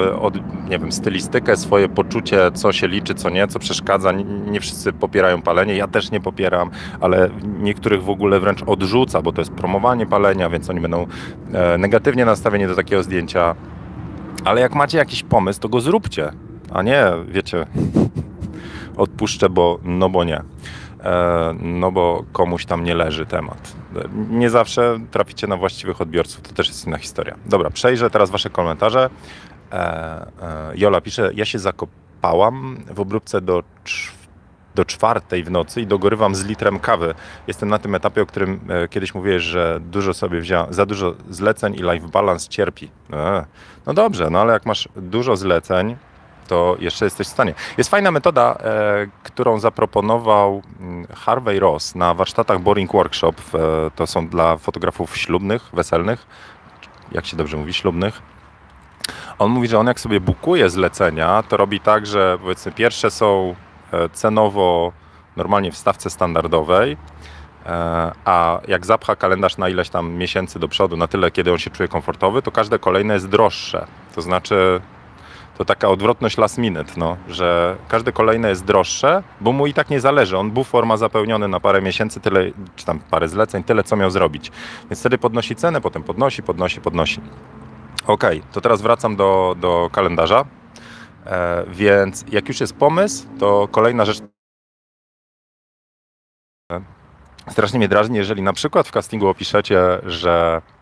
nie 0.69 0.79
wiem, 0.79 0.91
stylistykę, 0.91 1.57
swoje 1.57 1.89
poczucie, 1.89 2.51
co 2.53 2.71
się 2.71 2.87
liczy, 2.87 3.15
co 3.15 3.29
nie, 3.29 3.47
co 3.47 3.59
przeszkadza. 3.59 4.11
Nie, 4.11 4.23
nie 4.23 4.59
wszyscy 4.59 4.93
popierają 4.93 5.41
palenie, 5.41 5.75
ja 5.75 5.87
też 5.87 6.11
nie 6.11 6.19
popieram, 6.19 6.69
ale 7.01 7.29
niektórych 7.59 8.03
w 8.03 8.09
ogóle 8.09 8.39
wręcz 8.39 8.63
odrzuca, 8.63 9.21
bo 9.21 9.31
to 9.31 9.41
jest 9.41 9.51
promowanie 9.51 10.05
palenia, 10.05 10.49
więc 10.49 10.69
oni 10.69 10.79
będą 10.79 11.07
e, 11.53 11.77
negatywnie 11.77 12.25
nastawieni 12.25 12.67
do 12.67 12.75
takiego 12.75 13.03
zdjęcia. 13.03 13.55
Ale 14.45 14.61
jak 14.61 14.75
macie 14.75 14.97
jakiś 14.97 15.23
pomysł, 15.23 15.59
to 15.59 15.69
go 15.69 15.81
zróbcie, 15.81 16.31
a 16.73 16.83
nie, 16.83 17.05
wiecie, 17.27 17.65
odpuszczę, 18.97 19.49
bo 19.49 19.79
no 19.83 20.09
bo 20.09 20.23
nie. 20.23 20.41
E, 21.03 21.55
no 21.61 21.91
bo 21.91 22.23
komuś 22.31 22.65
tam 22.65 22.83
nie 22.83 22.95
leży 22.95 23.25
temat. 23.25 23.78
Nie 24.29 24.49
zawsze 24.49 24.99
traficie 25.11 25.47
na 25.47 25.57
właściwych 25.57 26.01
odbiorców, 26.01 26.41
to 26.41 26.53
też 26.53 26.67
jest 26.67 26.87
inna 26.87 26.97
historia. 26.97 27.35
Dobra, 27.45 27.69
przejrzę 27.69 28.09
teraz 28.09 28.29
Wasze 28.29 28.49
komentarze. 28.49 29.09
E, 29.71 29.75
e, 29.75 30.71
Jola 30.75 31.01
pisze, 31.01 31.31
ja 31.35 31.45
się 31.45 31.59
zakopałam 31.59 32.77
w 32.91 32.99
obróbce 32.99 33.41
do 33.41 33.63
do 34.75 34.85
czwartej 34.85 35.43
w 35.43 35.51
nocy 35.51 35.81
i 35.81 35.87
dogorywam 35.87 36.35
z 36.35 36.45
litrem 36.45 36.79
kawy. 36.79 37.13
Jestem 37.47 37.69
na 37.69 37.79
tym 37.79 37.95
etapie, 37.95 38.21
o 38.21 38.25
którym 38.25 38.59
kiedyś 38.89 39.15
mówiłeś, 39.15 39.43
że 39.43 39.79
dużo 39.81 40.13
sobie 40.13 40.41
za 40.69 40.85
dużo 40.85 41.15
zleceń 41.29 41.75
i 41.75 41.77
life 41.77 42.07
balance 42.07 42.49
cierpi. 42.49 42.89
No 43.85 43.93
dobrze, 43.93 44.29
no 44.29 44.41
ale 44.41 44.53
jak 44.53 44.65
masz 44.65 44.89
dużo 44.95 45.37
zleceń, 45.37 45.95
to 46.49 46.75
jeszcze 46.79 47.05
jesteś 47.05 47.27
w 47.27 47.29
stanie. 47.29 47.53
Jest 47.77 47.89
fajna 47.89 48.11
metoda, 48.11 48.53
e, 48.53 49.07
którą 49.23 49.59
zaproponował 49.59 50.61
mm, 50.79 51.07
Harvey 51.15 51.59
Ross 51.59 51.95
na 51.95 52.13
warsztatach 52.13 52.59
Boring 52.59 52.91
Workshop. 52.91 53.33
E, 53.53 53.91
to 53.95 54.07
są 54.07 54.27
dla 54.27 54.57
fotografów 54.57 55.17
ślubnych, 55.17 55.69
weselnych. 55.73 56.27
Jak 57.11 57.25
się 57.25 57.37
dobrze 57.37 57.57
mówi, 57.57 57.73
ślubnych. 57.73 58.21
On 59.39 59.51
mówi, 59.51 59.67
że 59.67 59.79
on 59.79 59.87
jak 59.87 59.99
sobie 59.99 60.19
bukuje 60.19 60.69
zlecenia, 60.69 61.43
to 61.43 61.57
robi 61.57 61.79
tak, 61.79 62.05
że 62.05 62.37
powiedzmy 62.41 62.71
pierwsze 62.71 63.11
są 63.11 63.55
e, 63.93 64.09
cenowo 64.09 64.91
normalnie 65.35 65.71
w 65.71 65.77
stawce 65.77 66.09
standardowej, 66.09 66.97
a 68.25 68.59
jak 68.67 68.85
zapcha 68.85 69.15
kalendarz 69.15 69.57
na 69.57 69.69
ileś 69.69 69.89
tam 69.89 70.11
miesięcy 70.11 70.59
do 70.59 70.67
przodu, 70.67 70.97
na 70.97 71.07
tyle, 71.07 71.31
kiedy 71.31 71.51
on 71.51 71.57
się 71.57 71.69
czuje 71.69 71.89
komfortowy, 71.89 72.41
to 72.41 72.51
każde 72.51 72.79
kolejne 72.79 73.13
jest 73.13 73.29
droższe. 73.29 73.87
To 74.15 74.21
znaczy 74.21 74.81
to 75.59 75.65
taka 75.65 75.89
odwrotność 75.89 76.37
last 76.37 76.57
minute, 76.57 76.93
no, 76.97 77.17
że 77.27 77.77
każde 77.87 78.11
kolejne 78.11 78.49
jest 78.49 78.65
droższe, 78.65 79.23
bo 79.41 79.51
mu 79.51 79.67
i 79.67 79.73
tak 79.73 79.89
nie 79.89 79.99
zależy. 79.99 80.37
On 80.37 80.51
bufor 80.51 80.85
ma 80.85 80.97
zapełniony 80.97 81.47
na 81.47 81.59
parę 81.59 81.81
miesięcy, 81.81 82.19
tyle, 82.19 82.51
czy 82.75 82.85
tam 82.85 82.99
parę 82.99 83.27
zleceń, 83.27 83.63
tyle 83.63 83.83
co 83.83 83.95
miał 83.95 84.11
zrobić. 84.11 84.51
Więc 84.89 84.99
wtedy 84.99 85.17
podnosi 85.17 85.55
cenę, 85.55 85.81
potem 85.81 86.03
podnosi, 86.03 86.43
podnosi, 86.43 86.81
podnosi. 86.81 87.21
Ok, 88.07 88.23
to 88.51 88.61
teraz 88.61 88.81
wracam 88.81 89.15
do, 89.15 89.55
do 89.59 89.89
kalendarza. 89.91 90.45
E, 91.25 91.65
więc 91.67 92.25
jak 92.31 92.47
już 92.47 92.61
jest 92.61 92.75
pomysł, 92.75 93.27
to 93.39 93.67
kolejna 93.71 94.05
rzecz. 94.05 94.17
Strasznie 97.49 97.79
mnie 97.79 97.87
drażni, 97.87 98.17
jeżeli 98.17 98.41
na 98.41 98.53
przykład 98.53 98.87
w 98.87 98.91
castingu 98.91 99.27
opiszecie, 99.27 99.79
że 100.05 100.61
E, 100.61 100.78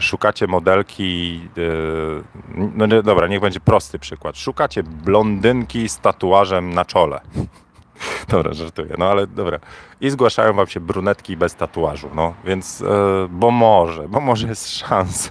szukacie 0.00 0.46
modelki, 0.46 1.40
e, 1.58 2.62
no 2.76 3.02
dobra, 3.02 3.26
niech 3.26 3.40
będzie 3.40 3.60
prosty 3.60 3.98
przykład. 3.98 4.38
Szukacie 4.38 4.82
blondynki 4.82 5.88
z 5.88 5.98
tatuażem 5.98 6.74
na 6.74 6.84
czole. 6.84 7.20
Dobra, 8.28 8.52
żartuję, 8.52 8.94
no 8.98 9.10
ale 9.10 9.26
dobra. 9.26 9.58
I 10.00 10.10
zgłaszają 10.10 10.52
wam 10.52 10.66
się 10.66 10.80
brunetki 10.80 11.36
bez 11.36 11.54
tatuażu, 11.54 12.10
no 12.14 12.34
więc, 12.44 12.82
e, 12.82 12.84
bo 13.30 13.50
może, 13.50 14.08
bo 14.08 14.20
może 14.20 14.48
jest 14.48 14.78
szansa. 14.78 15.30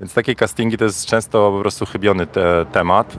Więc 0.00 0.14
takie 0.14 0.34
castingi 0.34 0.78
to 0.78 0.84
jest 0.84 1.06
często 1.06 1.52
po 1.52 1.60
prostu 1.60 1.86
chybiony 1.86 2.26
te, 2.26 2.66
temat. 2.72 3.16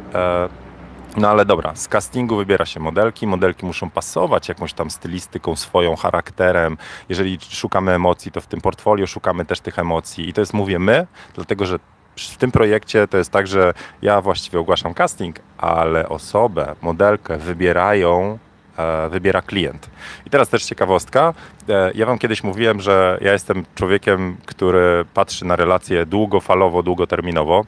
No 1.17 1.29
ale 1.29 1.45
dobra, 1.45 1.75
z 1.75 1.87
castingu 1.87 2.35
wybiera 2.35 2.65
się 2.65 2.79
modelki, 2.79 3.27
modelki 3.27 3.65
muszą 3.65 3.89
pasować 3.89 4.49
jakąś 4.49 4.73
tam 4.73 4.91
stylistyką, 4.91 5.55
swoją 5.55 5.95
charakterem. 5.95 6.77
Jeżeli 7.09 7.37
szukamy 7.49 7.91
emocji, 7.91 8.31
to 8.31 8.41
w 8.41 8.47
tym 8.47 8.61
portfolio 8.61 9.07
szukamy 9.07 9.45
też 9.45 9.59
tych 9.59 9.79
emocji 9.79 10.29
i 10.29 10.33
to 10.33 10.41
jest, 10.41 10.53
mówię, 10.53 10.79
my, 10.79 11.07
dlatego 11.35 11.65
że 11.65 11.79
w 12.15 12.37
tym 12.37 12.51
projekcie 12.51 13.07
to 13.07 13.17
jest 13.17 13.31
tak, 13.31 13.47
że 13.47 13.73
ja 14.01 14.21
właściwie 14.21 14.59
ogłaszam 14.59 14.93
casting, 14.93 15.39
ale 15.57 16.09
osobę, 16.09 16.75
modelkę 16.81 17.37
wybierają 17.37 18.37
e, 18.77 19.09
wybiera 19.09 19.41
klient. 19.41 19.89
I 20.25 20.29
teraz 20.29 20.49
też 20.49 20.65
ciekawostka. 20.65 21.33
E, 21.69 21.91
ja 21.95 22.05
Wam 22.05 22.19
kiedyś 22.19 22.43
mówiłem, 22.43 22.81
że 22.81 23.17
ja 23.21 23.33
jestem 23.33 23.65
człowiekiem, 23.75 24.37
który 24.45 25.05
patrzy 25.13 25.45
na 25.45 25.55
relacje 25.55 26.05
długofalowo, 26.05 26.83
długoterminowo. 26.83 27.65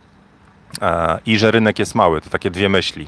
E, 0.81 1.19
i 1.25 1.37
że 1.37 1.51
rynek 1.51 1.79
jest 1.79 1.95
mały. 1.95 2.21
To 2.21 2.29
takie 2.29 2.51
dwie 2.51 2.69
myśli. 2.69 3.07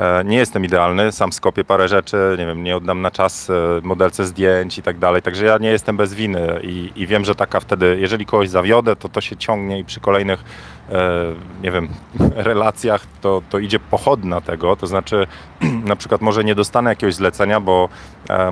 E, 0.00 0.24
nie 0.24 0.36
jestem 0.36 0.64
idealny, 0.64 1.12
sam 1.12 1.32
skopię 1.32 1.64
parę 1.64 1.88
rzeczy, 1.88 2.36
nie 2.38 2.46
wiem, 2.46 2.64
nie 2.64 2.76
oddam 2.76 3.02
na 3.02 3.10
czas 3.10 3.50
e, 3.50 3.54
modelce 3.82 4.26
zdjęć 4.26 4.78
i 4.78 4.82
tak 4.82 4.98
dalej, 4.98 5.22
także 5.22 5.46
ja 5.46 5.58
nie 5.58 5.70
jestem 5.70 5.96
bez 5.96 6.14
winy 6.14 6.60
i, 6.62 6.92
i 6.96 7.06
wiem, 7.06 7.24
że 7.24 7.34
taka 7.34 7.60
wtedy, 7.60 7.96
jeżeli 8.00 8.26
kogoś 8.26 8.48
zawiodę, 8.48 8.96
to 8.96 9.08
to 9.08 9.20
się 9.20 9.36
ciągnie 9.36 9.78
i 9.78 9.84
przy 9.84 10.00
kolejnych, 10.00 10.44
nie 11.62 11.70
wiem, 11.70 11.88
relacjach 12.50 13.06
to, 13.20 13.42
to 13.50 13.58
idzie 13.58 13.78
pochodna 13.78 14.40
tego, 14.40 14.76
to 14.76 14.86
znaczy 14.86 15.26
na 15.84 15.96
przykład 15.96 16.20
może 16.20 16.44
nie 16.44 16.54
dostanę 16.54 16.90
jakiegoś 16.90 17.14
zlecenia, 17.14 17.60
bo 17.60 17.88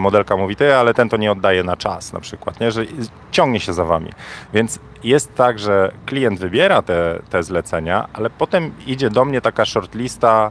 modelka 0.01 0.37
mówi, 0.37 0.57
ty, 0.57 0.75
ale 0.75 0.95
ten 0.95 1.09
to 1.09 1.17
nie 1.17 1.33
oddaje 1.33 1.65
na 1.65 1.77
czas 1.77 2.13
na 2.13 2.21
przykład, 2.21 2.61
nie, 2.61 2.73
że 2.73 2.85
ciągnie 3.31 3.61
się 3.61 3.73
za 3.73 3.85
wami, 3.85 4.11
więc 4.53 4.79
jest 5.05 5.35
tak, 5.35 5.59
że 5.59 5.93
klient 6.07 6.41
wybiera 6.41 6.83
te, 6.83 7.23
te 7.31 7.43
zlecenia, 7.43 8.09
ale 8.13 8.31
potem 8.31 8.73
idzie 8.87 9.11
do 9.11 9.25
mnie 9.25 9.41
taka 9.41 9.65
shortlista 9.65 10.51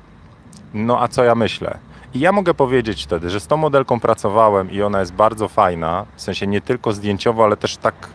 no 0.85 1.01
a 1.01 1.07
co 1.07 1.23
ja 1.23 1.35
myślę? 1.35 1.77
I 2.13 2.19
ja 2.19 2.31
mogę 2.31 2.53
powiedzieć 2.53 3.03
wtedy, 3.03 3.29
że 3.29 3.39
z 3.39 3.47
tą 3.47 3.57
modelką 3.57 3.99
pracowałem 3.99 4.71
i 4.71 4.81
ona 4.81 4.99
jest 4.99 5.13
bardzo 5.13 5.47
fajna, 5.47 6.05
w 6.15 6.21
sensie 6.21 6.47
nie 6.47 6.61
tylko 6.61 6.93
zdjęciowo, 6.93 7.43
ale 7.43 7.57
też 7.57 7.77
tak, 7.77 8.09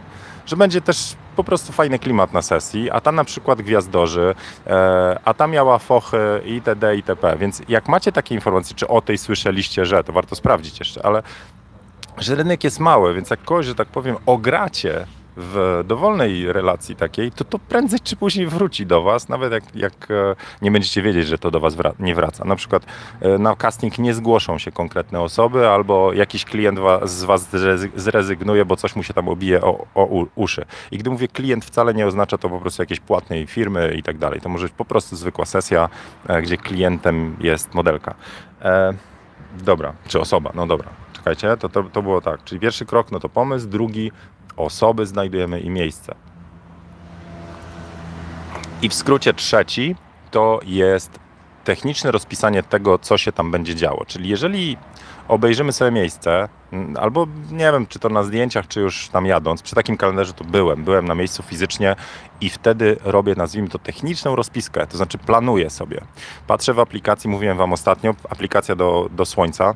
że 0.46 0.56
będzie 0.56 0.80
też 0.80 1.16
po 1.36 1.44
prostu 1.44 1.72
fajny 1.72 1.98
klimat 1.98 2.32
na 2.32 2.42
sesji, 2.42 2.90
a 2.90 3.00
ta 3.00 3.12
na 3.12 3.24
przykład 3.24 3.62
gwiazdorzy, 3.62 4.34
e, 4.66 5.18
a 5.24 5.34
ta 5.34 5.46
miała 5.46 5.78
fochy 5.78 6.42
itd. 6.44 6.96
itp. 6.96 7.36
Więc 7.38 7.62
jak 7.68 7.88
macie 7.88 8.12
takie 8.12 8.34
informacje, 8.34 8.76
czy 8.76 8.88
o 8.88 9.00
tej 9.00 9.18
słyszeliście, 9.18 9.86
że, 9.86 10.04
to 10.04 10.12
warto 10.12 10.36
sprawdzić 10.36 10.78
jeszcze, 10.78 11.06
ale 11.06 11.22
że 12.18 12.34
rynek 12.34 12.64
jest 12.64 12.80
mały, 12.80 13.14
więc 13.14 13.30
jak 13.30 13.44
kogoś, 13.44 13.66
że 13.66 13.74
tak 13.74 13.88
powiem, 13.88 14.16
ogracie 14.26 15.06
w 15.36 15.84
dowolnej 15.86 16.52
relacji 16.52 16.96
takiej, 16.96 17.32
to 17.32 17.44
to 17.44 17.58
prędzej 17.58 18.00
czy 18.00 18.16
później 18.16 18.46
wróci 18.46 18.86
do 18.86 19.02
Was, 19.02 19.28
nawet 19.28 19.52
jak, 19.52 19.64
jak 19.74 20.10
e, 20.10 20.36
nie 20.62 20.70
będziecie 20.70 21.02
wiedzieć, 21.02 21.26
że 21.26 21.38
to 21.38 21.50
do 21.50 21.60
Was 21.60 21.74
wra 21.74 21.92
nie 21.98 22.14
wraca. 22.14 22.44
Na 22.44 22.56
przykład 22.56 22.86
e, 23.20 23.38
na 23.38 23.56
casting 23.56 23.98
nie 23.98 24.14
zgłoszą 24.14 24.58
się 24.58 24.72
konkretne 24.72 25.20
osoby, 25.20 25.68
albo 25.68 26.12
jakiś 26.12 26.44
klient 26.44 26.78
z 27.04 27.24
Was 27.24 27.48
zrezygnuje, 27.96 28.64
bo 28.64 28.76
coś 28.76 28.96
mu 28.96 29.02
się 29.02 29.14
tam 29.14 29.28
obije 29.28 29.60
o, 29.60 29.86
o 29.94 30.26
uszy. 30.34 30.64
I 30.90 30.98
gdy 30.98 31.10
mówię 31.10 31.28
klient, 31.28 31.64
wcale 31.64 31.94
nie 31.94 32.06
oznacza 32.06 32.38
to 32.38 32.48
po 32.48 32.60
prostu 32.60 32.82
jakiejś 32.82 33.00
płatnej 33.00 33.46
firmy 33.46 33.94
i 33.96 34.02
tak 34.02 34.18
dalej. 34.18 34.40
To 34.40 34.48
może 34.48 34.66
być 34.66 34.74
po 34.74 34.84
prostu 34.84 35.16
zwykła 35.16 35.44
sesja, 35.44 35.88
e, 36.28 36.42
gdzie 36.42 36.56
klientem 36.56 37.36
jest 37.40 37.74
modelka. 37.74 38.14
E, 38.62 38.94
dobra, 39.64 39.92
czy 40.08 40.20
osoba, 40.20 40.52
no 40.54 40.66
dobra. 40.66 40.88
Czekajcie, 41.12 41.56
to, 41.56 41.68
to, 41.68 41.82
to 41.82 42.02
było 42.02 42.20
tak. 42.20 42.44
Czyli 42.44 42.60
pierwszy 42.60 42.86
krok, 42.86 43.12
no 43.12 43.20
to 43.20 43.28
pomysł, 43.28 43.68
drugi 43.68 44.12
osoby 44.64 45.06
znajdujemy 45.06 45.60
i 45.60 45.70
miejsce. 45.70 46.14
I 48.82 48.88
w 48.88 48.94
skrócie 48.94 49.34
trzeci 49.34 49.96
to 50.30 50.60
jest 50.64 51.18
techniczne 51.64 52.10
rozpisanie 52.10 52.62
tego, 52.62 52.98
co 52.98 53.18
się 53.18 53.32
tam 53.32 53.50
będzie 53.50 53.74
działo. 53.74 54.04
Czyli 54.06 54.28
jeżeli 54.28 54.76
obejrzymy 55.28 55.72
sobie 55.72 55.90
miejsce, 55.90 56.48
albo 56.96 57.26
nie 57.50 57.72
wiem, 57.72 57.86
czy 57.86 57.98
to 57.98 58.08
na 58.08 58.22
zdjęciach, 58.22 58.68
czy 58.68 58.80
już 58.80 59.08
tam 59.08 59.26
jadąc, 59.26 59.62
przy 59.62 59.74
takim 59.74 59.96
kalendarzu 59.96 60.32
to 60.32 60.44
byłem, 60.44 60.84
byłem 60.84 61.08
na 61.08 61.14
miejscu 61.14 61.42
fizycznie 61.42 61.96
i 62.40 62.50
wtedy 62.50 62.96
robię, 63.04 63.34
nazwijmy 63.36 63.68
to, 63.68 63.78
techniczną 63.78 64.36
rozpiskę, 64.36 64.86
to 64.86 64.96
znaczy 64.96 65.18
planuję 65.18 65.70
sobie. 65.70 66.00
Patrzę 66.46 66.74
w 66.74 66.78
aplikacji, 66.78 67.30
mówiłem 67.30 67.58
Wam 67.58 67.72
ostatnio, 67.72 68.14
aplikacja 68.30 68.76
do, 68.76 69.08
do 69.12 69.24
słońca, 69.24 69.74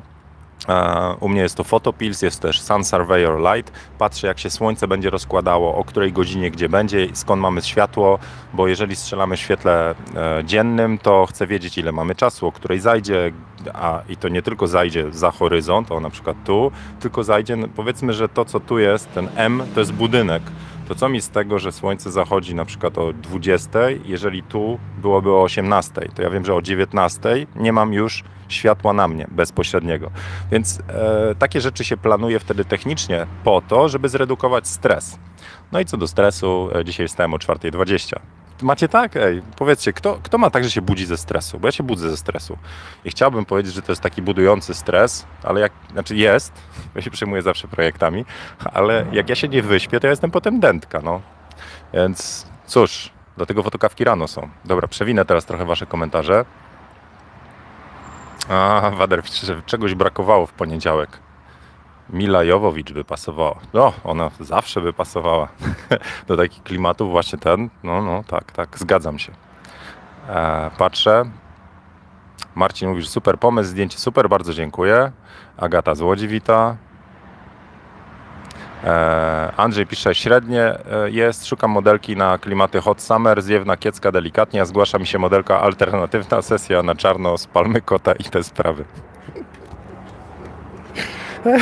u 1.19 1.29
mnie 1.29 1.41
jest 1.41 1.55
to 1.55 1.63
Photopills, 1.63 2.21
jest 2.21 2.41
też 2.41 2.61
Sun 2.61 2.83
Surveyor 2.83 3.39
Light. 3.39 3.71
Patrzę, 3.97 4.27
jak 4.27 4.39
się 4.39 4.49
słońce 4.49 4.87
będzie 4.87 5.09
rozkładało, 5.09 5.75
o 5.75 5.83
której 5.83 6.13
godzinie 6.13 6.51
gdzie 6.51 6.69
będzie, 6.69 7.07
skąd 7.13 7.41
mamy 7.41 7.61
światło, 7.61 8.19
bo 8.53 8.67
jeżeli 8.67 8.95
strzelamy 8.95 9.37
w 9.37 9.39
świetle 9.39 9.95
e, 10.15 10.43
dziennym, 10.45 10.97
to 10.97 11.25
chcę 11.25 11.47
wiedzieć, 11.47 11.77
ile 11.77 11.91
mamy 11.91 12.15
czasu, 12.15 12.47
o 12.47 12.51
której 12.51 12.79
zajdzie, 12.79 13.31
a 13.73 14.01
i 14.09 14.17
to 14.17 14.29
nie 14.29 14.41
tylko 14.41 14.67
zajdzie 14.67 15.11
za 15.11 15.31
horyzont, 15.31 15.91
o 15.91 15.99
na 15.99 16.09
przykład 16.09 16.37
tu, 16.45 16.71
tylko 16.99 17.23
zajdzie, 17.23 17.57
powiedzmy, 17.75 18.13
że 18.13 18.29
to, 18.29 18.45
co 18.45 18.59
tu 18.59 18.79
jest, 18.79 19.13
ten 19.13 19.27
M, 19.35 19.63
to 19.73 19.79
jest 19.79 19.93
budynek. 19.93 20.43
To 20.87 20.95
co 20.95 21.09
mi 21.09 21.21
z 21.21 21.29
tego, 21.29 21.59
że 21.59 21.71
słońce 21.71 22.11
zachodzi 22.11 22.55
na 22.55 22.65
przykład 22.65 22.97
o 22.97 23.13
20, 23.13 23.79
jeżeli 24.05 24.43
tu 24.43 24.79
byłoby 25.01 25.31
o 25.31 25.43
18, 25.43 26.01
to 26.15 26.21
ja 26.21 26.29
wiem, 26.29 26.45
że 26.45 26.55
o 26.55 26.61
19 26.61 27.47
nie 27.55 27.73
mam 27.73 27.93
już 27.93 28.23
światła 28.47 28.93
na 28.93 29.07
mnie 29.07 29.27
bezpośredniego. 29.31 30.11
Więc 30.51 30.79
e, 30.89 31.35
takie 31.39 31.61
rzeczy 31.61 31.83
się 31.83 31.97
planuje 31.97 32.39
wtedy 32.39 32.65
technicznie 32.65 33.27
po 33.43 33.61
to, 33.61 33.89
żeby 33.89 34.09
zredukować 34.09 34.67
stres. 34.67 35.19
No 35.71 35.79
i 35.79 35.85
co 35.85 35.97
do 35.97 36.07
stresu, 36.07 36.69
e, 36.75 36.85
dzisiaj 36.85 37.07
wstałem 37.07 37.33
o 37.33 37.37
4.20. 37.37 38.19
Macie 38.61 38.87
tak? 38.87 39.15
Ej, 39.15 39.41
powiedzcie, 39.57 39.93
kto, 39.93 40.19
kto 40.23 40.37
ma 40.37 40.49
tak, 40.49 40.63
że 40.63 40.71
się 40.71 40.81
budzi 40.81 41.05
ze 41.05 41.17
stresu? 41.17 41.59
Bo 41.59 41.67
ja 41.67 41.71
się 41.71 41.83
budzę 41.83 42.09
ze 42.09 42.17
stresu. 42.17 42.57
I 43.05 43.09
chciałbym 43.09 43.45
powiedzieć, 43.45 43.73
że 43.73 43.81
to 43.81 43.91
jest 43.91 44.01
taki 44.01 44.21
budujący 44.21 44.73
stres, 44.73 45.25
ale 45.43 45.59
jak, 45.59 45.71
znaczy 45.91 46.15
jest, 46.15 46.53
ja 46.95 47.01
się 47.01 47.11
przejmuję 47.11 47.41
zawsze 47.41 47.67
projektami, 47.67 48.25
ale 48.73 49.05
jak 49.11 49.29
ja 49.29 49.35
się 49.35 49.47
nie 49.47 49.61
wyśpię, 49.61 49.99
to 49.99 50.07
ja 50.07 50.11
jestem 50.11 50.31
potem 50.31 50.59
dętka, 50.59 51.01
no. 51.03 51.21
Więc 51.93 52.47
cóż, 52.65 53.11
dlatego 53.37 53.63
fotokawki 53.63 54.03
rano 54.03 54.27
są. 54.27 54.49
Dobra, 54.65 54.87
przewinę 54.87 55.25
teraz 55.25 55.45
trochę 55.45 55.65
wasze 55.65 55.85
komentarze. 55.85 56.45
A, 58.49 58.91
Wader 58.95 59.23
czegoś 59.65 59.95
brakowało 59.95 60.45
w 60.45 60.53
poniedziałek. 60.53 61.26
Mila 62.09 62.43
Jowowicz 62.43 62.91
by 62.91 63.03
pasowała. 63.03 63.55
No, 63.73 63.93
ona 64.03 64.31
zawsze 64.39 64.81
by 64.81 64.93
pasowała 64.93 65.47
do 66.27 66.37
takich 66.37 66.63
klimatów, 66.63 67.11
właśnie 67.11 67.39
ten. 67.39 67.69
No, 67.83 68.01
no, 68.01 68.23
tak, 68.27 68.51
tak, 68.51 68.79
zgadzam 68.79 69.19
się. 69.19 69.31
E, 70.29 70.71
patrzę. 70.77 71.23
Marcin 72.55 72.89
mówisz, 72.89 73.09
super 73.09 73.39
pomysł, 73.39 73.69
zdjęcie 73.69 73.97
super, 73.97 74.29
bardzo 74.29 74.53
dziękuję. 74.53 75.11
Agata 75.57 75.95
z 75.95 76.01
Łodzi 76.01 76.27
wita. 76.27 76.75
E, 78.83 79.53
Andrzej 79.57 79.85
pisze, 79.87 80.15
średnie 80.15 80.63
e, 80.63 81.09
jest, 81.09 81.45
szukam 81.45 81.71
modelki 81.71 82.17
na 82.17 82.37
klimaty 82.37 82.81
hot 82.81 83.01
summer, 83.01 83.41
zjewna 83.41 83.77
kiecka 83.77 84.11
delikatnie, 84.11 84.61
a 84.61 84.65
zgłasza 84.65 84.99
mi 84.99 85.07
się 85.07 85.19
modelka 85.19 85.61
alternatywna, 85.61 86.41
sesja 86.41 86.83
na 86.83 86.95
czarno 86.95 87.37
z 87.37 87.47
palmy 87.47 87.81
kota 87.81 88.13
i 88.13 88.23
te 88.23 88.43
sprawy. 88.43 88.85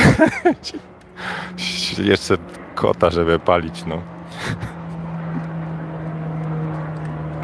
Jeszcze 1.98 2.36
kota, 2.74 3.10
żeby 3.10 3.38
palić, 3.38 3.84
no. 3.86 4.02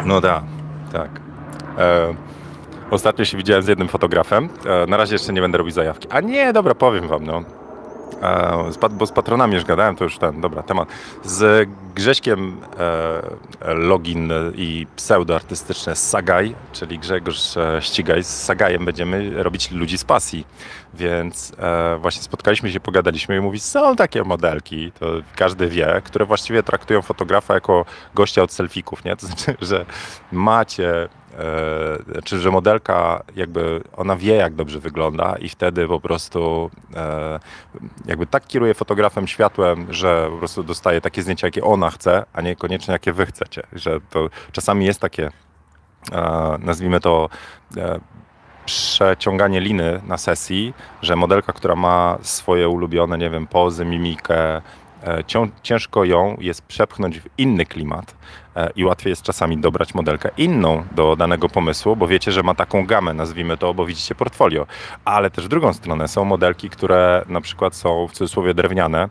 No 0.06 0.20
da, 0.20 0.42
tak. 0.92 1.10
E, 1.78 2.14
ostatnio 2.90 3.24
się 3.24 3.36
widziałem 3.36 3.62
z 3.62 3.68
jednym 3.68 3.88
fotografem. 3.88 4.48
E, 4.66 4.86
na 4.86 4.96
razie 4.96 5.14
jeszcze 5.14 5.32
nie 5.32 5.40
będę 5.40 5.58
robił 5.58 5.72
zajawki. 5.72 6.08
A 6.10 6.20
nie, 6.20 6.52
dobra, 6.52 6.74
powiem 6.74 7.08
wam, 7.08 7.24
no. 7.24 7.42
E, 8.22 8.88
bo 8.90 9.06
z 9.06 9.12
patronami 9.12 9.54
już 9.54 9.64
gadałem, 9.64 9.96
to 9.96 10.04
już 10.04 10.18
ten, 10.18 10.40
dobra, 10.40 10.62
temat. 10.62 10.88
Z 11.24 11.68
Grześkiem 11.94 12.60
e, 12.78 13.74
login 13.74 14.32
i 14.54 14.86
pseudoartystyczne 14.96 15.96
Sagaj, 15.96 16.54
czyli 16.72 16.98
Grzegorz 16.98 17.56
e, 17.56 17.78
Ścigaj, 17.82 18.24
z 18.24 18.42
Sagajem 18.42 18.84
będziemy 18.84 19.42
robić 19.42 19.70
ludzi 19.70 19.98
z 19.98 20.04
pasji. 20.04 20.46
Więc 20.94 21.52
właśnie 21.98 22.22
spotkaliśmy 22.22 22.72
się, 22.72 22.80
pogadaliśmy 22.80 23.36
i 23.36 23.40
mówi, 23.40 23.60
są 23.60 23.96
takie 23.96 24.22
modelki, 24.24 24.92
to 24.92 25.06
każdy 25.36 25.68
wie, 25.68 26.02
które 26.04 26.24
właściwie 26.24 26.62
traktują 26.62 27.02
fotografa 27.02 27.54
jako 27.54 27.84
gościa 28.14 28.42
od 28.42 28.52
selfików, 28.52 29.04
nie? 29.04 29.16
To 29.16 29.26
znaczy, 29.26 29.54
że 29.70 29.86
macie 30.32 31.08
czy 31.36 32.12
znaczy, 32.12 32.38
że 32.38 32.50
modelka 32.50 33.22
jakby 33.36 33.82
ona 33.96 34.16
wie, 34.16 34.34
jak 34.34 34.54
dobrze 34.54 34.80
wygląda 34.80 35.36
i 35.40 35.48
wtedy 35.48 35.88
po 35.88 36.00
prostu 36.00 36.70
e, 36.96 37.40
jakby 38.06 38.26
tak 38.26 38.46
kieruje 38.46 38.74
fotografem 38.74 39.26
światłem, 39.26 39.86
że 39.90 40.28
po 40.30 40.38
prostu 40.38 40.62
dostaje 40.62 41.00
takie 41.00 41.22
zdjęcia, 41.22 41.46
jakie 41.46 41.64
ona 41.64 41.90
chce, 41.90 42.24
a 42.32 42.40
niekoniecznie 42.40 42.92
jakie 42.92 43.12
wy 43.12 43.26
chcecie. 43.26 43.62
Że 43.72 44.00
to 44.10 44.28
czasami 44.52 44.86
jest 44.86 45.00
takie, 45.00 45.30
e, 46.12 46.58
nazwijmy 46.60 47.00
to, 47.00 47.28
e, 47.76 48.00
przeciąganie 48.64 49.60
liny 49.60 50.00
na 50.06 50.18
sesji, 50.18 50.74
że 51.02 51.16
modelka, 51.16 51.52
która 51.52 51.74
ma 51.74 52.18
swoje 52.22 52.68
ulubione, 52.68 53.18
nie 53.18 53.30
wiem, 53.30 53.46
pozy, 53.46 53.84
mimikę, 53.84 54.34
E, 54.36 54.62
ciężko 55.62 56.04
ją 56.04 56.36
jest 56.40 56.62
przepchnąć 56.62 57.20
w 57.20 57.28
inny 57.38 57.66
klimat 57.66 58.14
e, 58.56 58.70
i 58.76 58.84
łatwiej 58.84 59.10
jest 59.10 59.22
czasami 59.22 59.58
dobrać 59.58 59.94
modelkę 59.94 60.30
inną 60.36 60.84
do 60.94 61.16
danego 61.16 61.48
pomysłu, 61.48 61.96
bo 61.96 62.06
wiecie, 62.06 62.32
że 62.32 62.42
ma 62.42 62.54
taką 62.54 62.86
gamę, 62.86 63.14
nazwijmy 63.14 63.56
to, 63.56 63.74
bo 63.74 63.86
widzicie 63.86 64.14
portfolio. 64.14 64.66
Ale 65.04 65.30
też 65.30 65.44
w 65.44 65.48
drugą 65.48 65.72
stronę 65.72 66.08
są 66.08 66.24
modelki, 66.24 66.70
które 66.70 67.24
na 67.28 67.40
przykład 67.40 67.76
są 67.76 68.08
w 68.08 68.12
cudzysłowie 68.12 68.54
drewniane, 68.54 69.08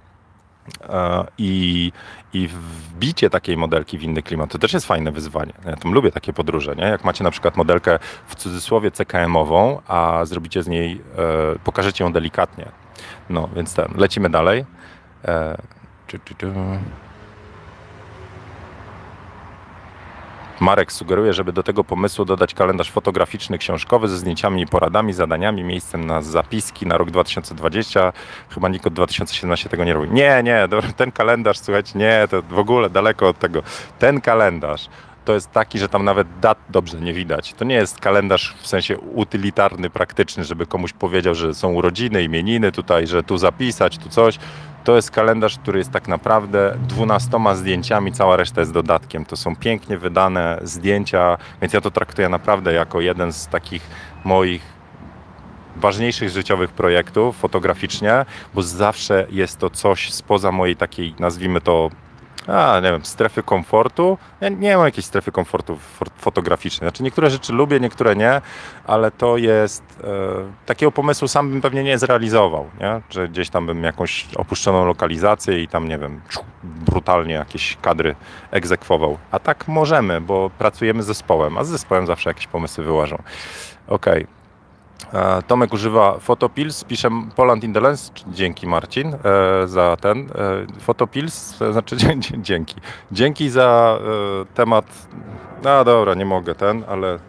e, 0.90 1.26
i, 1.38 1.92
i 2.34 2.48
wbicie 2.48 3.30
takiej 3.30 3.58
modelki 3.58 3.98
w 3.98 4.04
inny 4.04 4.24
klimat 4.24 4.52
to 4.52 4.58
też 4.58 4.74
jest 4.74 4.86
fajne 4.86 5.12
wyzwanie. 5.12 5.54
Ja 5.66 5.76
tam 5.76 5.94
lubię 5.94 6.12
takie 6.12 6.34
podróże, 6.34 6.76
nie? 6.76 6.84
Jak 6.84 7.04
macie 7.04 7.24
na 7.24 7.32
przykład 7.32 7.58
modelkę 7.58 8.00
w 8.28 8.36
cudzysłowie 8.36 8.92
CKM-ową, 8.92 9.80
a 9.88 10.26
zrobicie 10.26 10.64
z 10.64 10.68
niej, 10.68 11.02
pokażecie 11.64 12.04
ją 12.04 12.14
delikatnie. 12.14 12.66
No, 13.30 13.50
więc 13.56 13.74
ten, 13.74 13.94
lecimy 13.98 14.30
dalej. 14.30 14.66
Marek 20.62 20.92
sugeruje, 20.92 21.34
żeby 21.34 21.54
do 21.54 21.64
tego 21.64 21.84
pomysłu 21.84 22.26
dodać 22.26 22.54
kalendarz 22.54 22.92
fotograficzny, 22.92 23.58
książkowy 23.58 24.08
ze 24.08 24.18
zdjęciami, 24.18 24.68
poradami, 24.68 25.14
zadaniami, 25.14 25.64
miejscem 25.64 26.06
na 26.06 26.22
zapiski 26.22 26.88
na 26.88 26.98
rok 26.98 27.12
2020. 27.12 28.14
Chyba 28.50 28.70
nikt 28.70 28.88
od 28.88 28.94
2017 28.94 29.70
tego 29.70 29.84
nie 29.84 29.94
robi. 29.94 30.12
Nie, 30.12 30.42
nie, 30.44 30.68
ten 30.98 31.12
kalendarz, 31.12 31.60
słuchajcie, 31.60 32.00
nie, 32.00 32.28
to 32.30 32.42
w 32.42 32.60
ogóle 32.60 32.90
daleko 32.90 33.28
od 33.28 33.40
tego. 33.40 33.64
Ten 34.00 34.22
kalendarz 34.22 34.90
to 35.26 35.34
jest 35.34 35.52
taki, 35.52 35.80
że 35.80 35.90
tam 35.90 36.06
nawet 36.06 36.28
dat 36.40 36.58
dobrze 36.70 37.02
nie 37.02 37.14
widać. 37.14 37.54
To 37.54 37.66
nie 37.66 37.76
jest 37.76 38.00
kalendarz 38.00 38.56
w 38.62 38.68
sensie 38.68 38.98
utylitarny, 38.98 39.90
praktyczny, 39.90 40.44
żeby 40.44 40.66
komuś 40.66 40.94
powiedział, 40.94 41.36
że 41.36 41.54
są 41.54 41.74
urodziny, 41.74 42.24
imieniny 42.24 42.72
tutaj, 42.72 43.08
że 43.08 43.24
tu 43.24 43.38
zapisać, 43.38 43.98
tu 43.98 44.10
coś. 44.10 44.40
To 44.84 44.96
jest 44.96 45.12
kalendarz, 45.12 45.58
który 45.58 45.80
jest 45.80 45.92
tak 45.92 46.08
naprawdę 46.08 46.78
dwunastoma 46.88 47.56
zdjęciami, 47.56 48.12
cała 48.12 48.36
reszta 48.36 48.62
jest 48.62 48.74
dodatkiem. 48.74 49.26
To 49.26 49.36
są 49.36 49.56
pięknie 49.56 49.98
wydane 49.98 50.60
zdjęcia, 50.64 51.38
więc 51.62 51.74
ja 51.74 51.82
to 51.82 51.92
traktuję 51.92 52.30
naprawdę 52.30 52.74
jako 52.74 53.02
jeden 53.02 53.34
z 53.34 53.48
takich 53.48 53.82
moich 54.24 54.62
ważniejszych 55.76 56.30
życiowych 56.30 56.72
projektów 56.72 57.38
fotograficznie, 57.38 58.26
bo 58.54 58.62
zawsze 58.62 59.28
jest 59.30 59.60
to 59.60 59.70
coś 59.70 60.14
spoza 60.14 60.52
mojej 60.52 60.76
takiej, 60.76 61.16
nazwijmy 61.20 61.62
to, 61.62 61.90
a, 62.48 62.80
nie 62.80 62.92
wiem, 62.92 63.06
strefy 63.06 63.44
komfortu. 63.44 64.18
Ja 64.42 64.50
nie 64.50 64.78
mam 64.78 64.86
jakiejś 64.86 65.06
strefy 65.06 65.32
komfortu 65.32 65.78
fotograficznej. 66.18 66.90
Znaczy 66.90 67.04
niektóre 67.04 67.30
rzeczy 67.30 67.54
lubię, 67.54 67.80
niektóre 67.80 68.16
nie, 68.16 68.42
ale 68.86 69.12
to 69.12 69.38
jest, 69.38 69.84
e, 70.04 70.08
takiego 70.66 70.92
pomysłu 70.92 71.28
sam 71.28 71.50
bym 71.50 71.62
pewnie 71.62 71.84
nie 71.84 71.98
zrealizował, 71.98 72.70
nie? 72.80 73.02
Że 73.10 73.30
gdzieś 73.30 73.50
tam 73.50 73.66
bym 73.66 73.84
jakąś 73.84 74.28
opuszczoną 74.36 74.86
lokalizację 74.86 75.64
i 75.64 75.68
tam, 75.68 75.88
nie 75.88 75.98
wiem, 75.98 76.22
brutalnie 76.64 77.34
jakieś 77.34 77.78
kadry 77.82 78.16
egzekwował. 78.52 79.18
A 79.32 79.40
tak 79.40 79.68
możemy, 79.68 80.22
bo 80.22 80.50
pracujemy 80.58 81.04
z 81.04 81.06
zespołem, 81.06 81.58
a 81.58 81.64
z 81.64 81.68
zespołem 81.68 82.08
zawsze 82.08 82.30
jakieś 82.30 82.48
pomysły 82.48 82.84
wyłażą. 82.84 83.16
Okej. 83.88 84.24
Okay. 84.24 84.41
E, 85.14 85.42
Tomek 85.48 85.74
używa 85.74 86.20
Photopills, 86.20 86.84
pisze 86.84 87.10
Poland 87.36 87.64
in 87.64 87.74
the 87.74 87.80
Lens, 87.80 88.12
dzięki 88.28 88.68
Marcin 88.68 89.16
e, 89.16 89.68
za 89.68 89.98
ten. 90.02 90.20
E, 90.20 90.80
Photopills, 90.80 91.58
znaczy 91.72 91.98
dzięki. 92.38 92.76
Dzięki 93.12 93.50
za 93.50 94.00
temat, 94.54 94.86
no 95.64 95.84
dobra, 95.84 96.14
nie 96.14 96.26
mogę 96.26 96.56
ten, 96.56 96.84
ale 96.88 97.20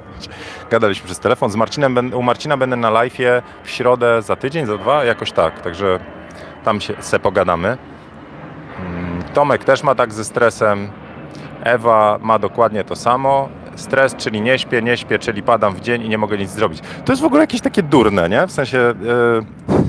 gadaliśmy 0.70 1.06
przez 1.06 1.18
telefon. 1.18 1.50
Z 1.50 1.56
Marcinem, 1.56 2.14
u 2.14 2.22
Marcina 2.22 2.56
będę 2.56 2.76
na 2.76 2.90
live'ie 2.90 3.42
w 3.64 3.70
środę 3.70 4.22
za 4.22 4.36
tydzień, 4.36 4.66
za 4.66 4.78
dwa, 4.78 5.04
jakoś 5.04 5.32
tak, 5.32 5.60
także 5.60 6.00
tam 6.64 6.80
się 6.80 6.94
se 7.00 7.18
pogadamy. 7.18 7.78
Mm, 8.78 9.22
Tomek 9.34 9.64
też 9.64 9.82
ma 9.82 9.94
tak 9.94 10.12
ze 10.12 10.24
stresem. 10.24 10.90
Ewa 11.64 12.18
ma 12.22 12.38
dokładnie 12.38 12.84
to 12.84 12.96
samo 12.96 13.48
stres, 13.76 14.16
czyli 14.16 14.40
nie 14.40 14.58
śpię, 14.58 14.82
nie 14.82 14.96
śpię, 14.96 15.18
czyli 15.18 15.42
padam 15.42 15.74
w 15.74 15.80
dzień 15.80 16.02
i 16.02 16.08
nie 16.08 16.18
mogę 16.18 16.38
nic 16.38 16.50
zrobić. 16.50 16.80
To 17.04 17.12
jest 17.12 17.22
w 17.22 17.24
ogóle 17.24 17.40
jakieś 17.40 17.60
takie 17.60 17.82
durne, 17.82 18.28
nie? 18.28 18.46
W 18.46 18.52
sensie 18.52 18.94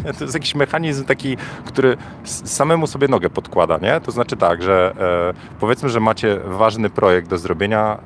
yy, 0.04 0.14
to 0.18 0.24
jest 0.24 0.34
jakiś 0.34 0.56
mechanizm 0.56 1.06
taki, 1.06 1.38
który 1.66 1.98
samemu 2.24 2.88
sobie 2.88 3.08
nogę 3.08 3.30
podkłada, 3.30 3.78
nie? 3.78 4.02
To 4.02 4.12
znaczy 4.12 4.38
tak, 4.38 4.64
że 4.64 4.94
yy, 5.36 5.58
powiedzmy, 5.60 5.90
że 5.90 6.00
macie 6.00 6.40
ważny 6.46 6.90
projekt 6.90 7.30
do 7.30 7.38
zrobienia, 7.38 7.98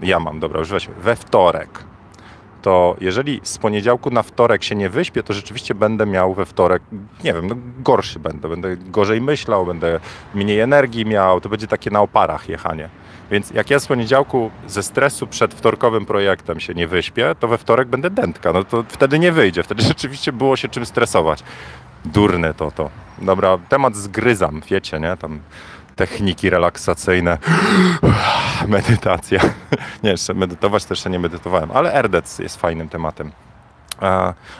yy, 0.00 0.08
ja 0.08 0.20
mam, 0.20 0.40
dobra, 0.40 0.58
już 0.58 0.88
we 1.02 1.16
wtorek 1.16 1.90
to 2.62 2.96
jeżeli 3.00 3.40
z 3.42 3.58
poniedziałku 3.58 4.10
na 4.10 4.22
wtorek 4.22 4.64
się 4.64 4.74
nie 4.74 4.90
wyśpię, 4.90 5.22
to 5.22 5.32
rzeczywiście 5.32 5.74
będę 5.74 6.06
miał 6.06 6.34
we 6.34 6.46
wtorek, 6.46 6.82
nie 7.24 7.34
wiem, 7.34 7.46
no 7.46 7.54
gorszy 7.78 8.18
będę, 8.18 8.48
będę 8.48 8.76
gorzej 8.76 9.20
myślał, 9.20 9.66
będę 9.66 10.00
mniej 10.34 10.60
energii 10.60 11.06
miał, 11.06 11.40
to 11.40 11.48
będzie 11.48 11.66
takie 11.66 11.90
na 11.90 12.00
oparach 12.00 12.48
jechanie. 12.48 12.88
Więc 13.30 13.50
jak 13.50 13.70
ja 13.70 13.80
z 13.80 13.86
poniedziałku 13.86 14.50
ze 14.66 14.82
stresu 14.82 15.26
przed 15.26 15.54
wtorkowym 15.54 16.06
projektem 16.06 16.60
się 16.60 16.74
nie 16.74 16.88
wyśpię, 16.88 17.34
to 17.40 17.48
we 17.48 17.58
wtorek 17.58 17.88
będę 17.88 18.10
dętka. 18.10 18.52
No 18.52 18.64
to 18.64 18.84
wtedy 18.88 19.18
nie 19.18 19.32
wyjdzie. 19.32 19.62
Wtedy 19.62 19.82
rzeczywiście 19.92 20.32
było 20.32 20.56
się 20.56 20.68
czym 20.68 20.86
stresować. 20.86 21.42
Durne 22.04 22.54
to 22.54 22.70
to. 22.70 22.90
Dobra, 23.18 23.58
temat 23.68 23.96
zgryzam, 23.96 24.62
wiecie, 24.70 25.00
nie? 25.00 25.16
Tam 25.16 25.40
techniki 25.96 26.50
relaksacyjne, 26.50 27.38
medytacja. 28.68 29.40
Nie, 30.02 30.10
jeszcze 30.10 30.34
medytować 30.34 30.84
też 30.84 31.04
nie 31.04 31.18
medytowałem, 31.18 31.70
ale 31.74 32.02
RDEC 32.02 32.38
jest 32.38 32.60
fajnym 32.60 32.88
tematem. 32.88 33.32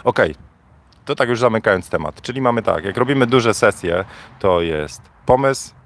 Okej, 0.05 0.33
okay. 0.33 0.35
to 1.05 1.15
tak 1.15 1.29
już 1.29 1.41
zamykając 1.41 1.89
temat. 1.89 2.23
Czyli 2.23 2.41
mamy 2.41 2.63
tak, 2.63 2.85
jak 2.85 2.97
robimy 2.97 3.27
duże 3.27 3.55
sesje, 3.55 4.05
to 4.39 4.61
jest 4.61 5.03
pomysł, 5.27 5.71
E, 5.71 5.80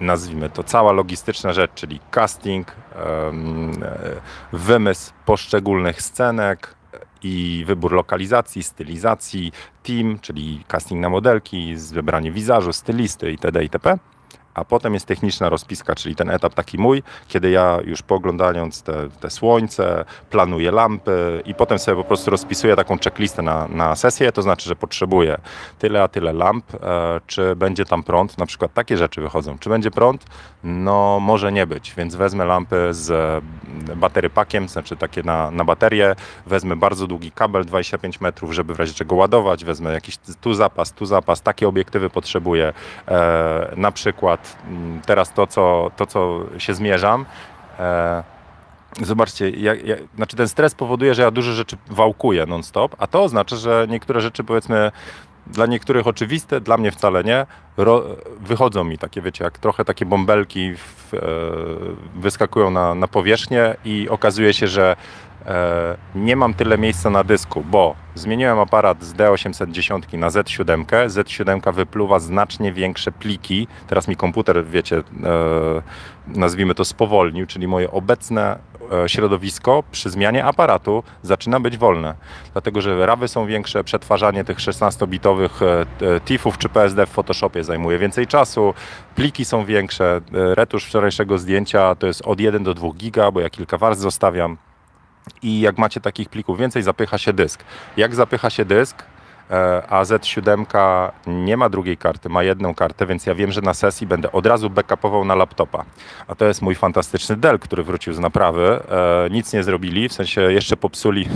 nazwijmy 0.00 0.50
to 0.50 0.64
cała 0.64 0.92
logistyczna 0.92 1.52
rzecz, 1.52 1.70
czyli 1.74 2.00
casting, 2.10 2.68
e, 2.70 3.32
wymysł 4.52 5.12
poszczególnych 5.24 6.02
scenek 6.02 6.74
i 7.22 7.64
wybór 7.66 7.92
lokalizacji, 7.92 8.62
stylizacji, 8.62 9.52
team, 9.82 10.18
czyli 10.18 10.64
casting 10.68 11.00
na 11.00 11.08
modelki, 11.08 11.76
wybranie 11.92 12.32
wizażu, 12.32 12.72
stylisty 12.72 13.30
itd. 13.30 13.62
itp 13.62 13.98
a 14.58 14.64
potem 14.64 14.94
jest 14.94 15.06
techniczna 15.06 15.48
rozpiska, 15.48 15.94
czyli 15.94 16.14
ten 16.14 16.30
etap 16.30 16.54
taki 16.54 16.78
mój, 16.78 17.02
kiedy 17.28 17.50
ja 17.50 17.78
już 17.84 18.02
poglądając 18.02 18.82
te, 18.82 19.08
te 19.20 19.30
słońce, 19.30 20.04
planuję 20.30 20.70
lampy 20.70 21.42
i 21.44 21.54
potem 21.54 21.78
sobie 21.78 21.96
po 21.96 22.04
prostu 22.04 22.30
rozpisuję 22.30 22.76
taką 22.76 22.98
checklistę 22.98 23.42
na, 23.42 23.68
na 23.68 23.96
sesję, 23.96 24.32
to 24.32 24.42
znaczy, 24.42 24.68
że 24.68 24.76
potrzebuję 24.76 25.38
tyle 25.78 26.02
a 26.02 26.08
tyle 26.08 26.32
lamp, 26.32 26.64
e, 26.74 27.20
czy 27.26 27.56
będzie 27.56 27.84
tam 27.84 28.02
prąd, 28.02 28.38
na 28.38 28.46
przykład 28.46 28.74
takie 28.74 28.96
rzeczy 28.96 29.20
wychodzą. 29.20 29.58
Czy 29.58 29.70
będzie 29.70 29.90
prąd? 29.90 30.24
No 30.64 31.20
może 31.20 31.52
nie 31.52 31.66
być, 31.66 31.94
więc 31.96 32.14
wezmę 32.14 32.44
lampy 32.44 32.88
z 32.90 33.44
batery 33.96 34.30
pakiem, 34.30 34.68
znaczy 34.68 34.96
takie 34.96 35.22
na, 35.22 35.50
na 35.50 35.64
baterię, 35.64 36.16
wezmę 36.46 36.76
bardzo 36.76 37.06
długi 37.06 37.30
kabel 37.30 37.64
25 37.64 38.20
metrów, 38.20 38.52
żeby 38.52 38.74
w 38.74 38.78
razie 38.78 38.94
czego 38.94 39.14
ładować, 39.14 39.64
wezmę 39.64 39.92
jakiś 39.92 40.16
tu 40.40 40.54
zapas, 40.54 40.92
tu 40.92 41.06
zapas, 41.06 41.42
takie 41.42 41.68
obiektywy 41.68 42.10
potrzebuję, 42.10 42.72
e, 43.08 43.72
na 43.76 43.92
przykład 43.92 44.47
teraz 45.06 45.32
to, 45.32 45.46
co, 45.46 45.90
to, 45.96 46.06
co 46.06 46.40
się 46.58 46.74
zmierzam. 46.74 47.26
E, 47.78 48.22
zobaczcie, 49.02 49.50
jak, 49.50 49.84
jak, 49.86 49.98
znaczy 50.16 50.36
ten 50.36 50.48
stres 50.48 50.74
powoduje, 50.74 51.14
że 51.14 51.22
ja 51.22 51.30
dużo 51.30 51.52
rzeczy 51.52 51.76
wałkuję 51.90 52.46
non-stop, 52.46 52.96
a 52.98 53.06
to 53.06 53.22
oznacza, 53.22 53.56
że 53.56 53.86
niektóre 53.88 54.20
rzeczy 54.20 54.44
powiedzmy 54.44 54.92
dla 55.46 55.66
niektórych 55.66 56.06
oczywiste, 56.06 56.60
dla 56.60 56.76
mnie 56.76 56.92
wcale 56.92 57.24
nie, 57.24 57.46
ro, 57.76 58.04
wychodzą 58.40 58.84
mi 58.84 58.98
takie, 58.98 59.22
wiecie, 59.22 59.44
jak 59.44 59.58
trochę 59.58 59.84
takie 59.84 60.06
bąbelki 60.06 60.74
w, 60.76 61.14
e, 61.14 61.18
wyskakują 62.20 62.70
na, 62.70 62.94
na 62.94 63.08
powierzchnię 63.08 63.76
i 63.84 64.08
okazuje 64.08 64.54
się, 64.54 64.66
że 64.68 64.96
nie 66.14 66.36
mam 66.36 66.54
tyle 66.54 66.78
miejsca 66.78 67.10
na 67.10 67.24
dysku, 67.24 67.64
bo 67.70 67.94
zmieniłem 68.14 68.58
aparat 68.58 69.02
z 69.04 69.14
D810 69.14 70.18
na 70.18 70.28
Z7. 70.28 70.84
Z7 71.08 71.72
wypluwa 71.72 72.18
znacznie 72.18 72.72
większe 72.72 73.12
pliki. 73.12 73.68
Teraz 73.86 74.08
mi 74.08 74.16
komputer, 74.16 74.66
wiecie, 74.66 74.96
e, 74.98 75.02
nazwijmy 76.26 76.74
to 76.74 76.84
spowolnił, 76.84 77.46
czyli 77.46 77.68
moje 77.68 77.90
obecne 77.90 78.58
e, 79.04 79.08
środowisko 79.08 79.84
przy 79.90 80.10
zmianie 80.10 80.44
aparatu 80.44 81.02
zaczyna 81.22 81.60
być 81.60 81.78
wolne. 81.78 82.14
Dlatego, 82.52 82.80
że 82.80 83.06
rawy 83.06 83.28
są 83.28 83.46
większe, 83.46 83.84
przetwarzanie 83.84 84.44
tych 84.44 84.58
16-bitowych 84.58 85.62
e, 86.16 86.20
TIFF-ów 86.20 86.58
czy 86.58 86.68
PSD 86.68 87.06
w 87.06 87.10
Photoshopie 87.10 87.64
zajmuje 87.64 87.98
więcej 87.98 88.26
czasu, 88.26 88.74
pliki 89.14 89.44
są 89.44 89.64
większe, 89.64 90.20
retusz 90.32 90.84
wczorajszego 90.84 91.38
zdjęcia 91.38 91.94
to 91.94 92.06
jest 92.06 92.22
od 92.22 92.40
1 92.40 92.62
do 92.62 92.74
2 92.74 92.88
giga, 92.92 93.30
bo 93.30 93.40
ja 93.40 93.50
kilka 93.50 93.78
warstw 93.78 94.02
zostawiam 94.02 94.56
i 95.42 95.60
jak 95.60 95.78
macie 95.78 96.00
takich 96.00 96.28
plików 96.28 96.58
więcej, 96.58 96.82
zapycha 96.82 97.18
się 97.18 97.32
dysk. 97.32 97.64
Jak 97.96 98.14
zapycha 98.14 98.50
się 98.50 98.64
dysk, 98.64 99.02
e, 99.50 99.82
a 99.88 100.02
Z7 100.02 101.10
nie 101.26 101.56
ma 101.56 101.68
drugiej 101.68 101.96
karty, 101.96 102.28
ma 102.28 102.42
jedną 102.42 102.74
kartę, 102.74 103.06
więc 103.06 103.26
ja 103.26 103.34
wiem, 103.34 103.52
że 103.52 103.60
na 103.60 103.74
sesji 103.74 104.06
będę 104.06 104.32
od 104.32 104.46
razu 104.46 104.70
backupował 104.70 105.24
na 105.24 105.34
laptopa. 105.34 105.84
A 106.28 106.34
to 106.34 106.44
jest 106.44 106.62
mój 106.62 106.74
fantastyczny 106.74 107.36
Dell, 107.36 107.58
który 107.58 107.82
wrócił 107.82 108.14
z 108.14 108.18
naprawy. 108.18 108.80
E, 108.90 109.30
nic 109.30 109.52
nie 109.52 109.62
zrobili, 109.62 110.08
w 110.08 110.12
sensie 110.12 110.40
jeszcze 110.40 110.76
popsuli 110.76 111.28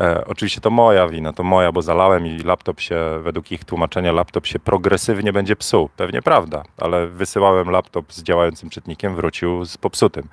E, 0.00 0.24
oczywiście 0.26 0.60
to 0.60 0.70
moja 0.70 1.08
wina, 1.08 1.32
to 1.32 1.42
moja, 1.42 1.72
bo 1.72 1.82
zalałem 1.82 2.26
i 2.26 2.38
laptop 2.38 2.80
się, 2.80 2.96
według 3.22 3.52
ich 3.52 3.64
tłumaczenia, 3.64 4.12
laptop 4.12 4.46
się 4.46 4.58
progresywnie 4.58 5.32
będzie 5.32 5.56
psuł. 5.56 5.88
Pewnie 5.96 6.22
prawda, 6.22 6.62
ale 6.78 7.06
wysyłałem 7.06 7.70
laptop 7.70 8.12
z 8.12 8.22
działającym 8.22 8.70
czytnikiem, 8.70 9.16
wrócił 9.16 9.64
z 9.64 9.76
popsutym. 9.76 10.28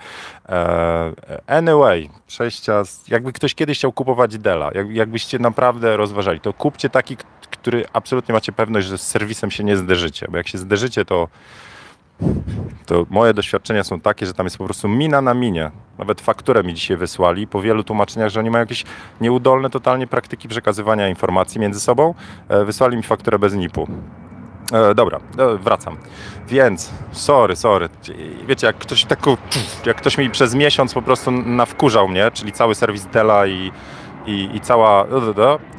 E, 0.49 1.12
anyway, 1.47 2.10
przejścia, 2.28 2.84
jakby 3.08 3.34
ktoś 3.34 3.56
kiedyś 3.56 3.78
chciał 3.78 3.91
kupować 3.91 4.38
Dela, 4.38 4.71
jak, 4.76 4.89
jakbyście 4.89 5.39
naprawdę 5.39 5.97
rozważali, 5.97 6.39
to 6.39 6.54
kupcie 6.54 6.89
taki, 6.89 7.17
który 7.52 7.86
absolutnie 7.93 8.34
macie 8.34 8.52
pewność, 8.52 8.88
że 8.88 8.97
z 8.97 9.08
serwisem 9.08 9.52
się 9.52 9.63
nie 9.63 9.78
zderzycie, 9.78 10.28
bo 10.30 10.38
jak 10.38 10.47
się 10.47 10.58
zderzycie, 10.58 11.06
to 11.06 11.28
to 12.86 13.06
moje 13.10 13.34
doświadczenia 13.34 13.84
są 13.84 14.00
takie, 14.00 14.26
że 14.26 14.34
tam 14.34 14.46
jest 14.46 14.58
po 14.58 14.66
prostu 14.66 14.88
mina 14.88 15.22
na 15.22 15.34
minie. 15.34 15.72
Nawet 15.98 16.22
fakturę 16.22 16.64
mi 16.64 16.74
dzisiaj 16.74 16.98
wysłali 16.98 17.48
po 17.48 17.62
wielu 17.62 17.84
tłumaczeniach, 17.84 18.30
że 18.30 18.40
oni 18.40 18.50
mają 18.50 18.62
jakieś 18.62 18.84
nieudolne 19.22 19.70
totalnie 19.70 20.08
praktyki 20.08 20.48
przekazywania 20.48 21.10
informacji 21.10 21.62
między 21.62 21.80
sobą. 21.80 22.14
E, 22.50 22.66
wysłali 22.66 22.98
mi 22.98 23.04
fakturę 23.04 23.40
bez 23.40 23.54
NIP-u. 23.54 23.88
E, 24.74 24.96
dobra, 24.96 25.20
e, 25.38 25.58
wracam. 25.58 25.98
Więc, 26.48 26.92
sorry, 27.12 27.56
sorry. 27.56 27.90
Wiecie, 28.48 28.68
jak 28.68 28.78
ktoś 28.78 29.06
tak, 29.06 29.20
jak 29.86 29.98
ktoś 29.98 30.18
mi 30.18 30.30
przez 30.30 30.56
miesiąc 30.56 30.94
po 30.94 31.02
prostu 31.02 31.32
nawkurzał 31.32 32.08
mnie, 32.08 32.32
czyli 32.34 32.52
cały 32.52 32.76
serwis 32.76 33.06
Dela 33.06 33.48
i, 33.48 33.72
i, 34.26 34.50
i 34.54 34.62
cała, 34.62 35.06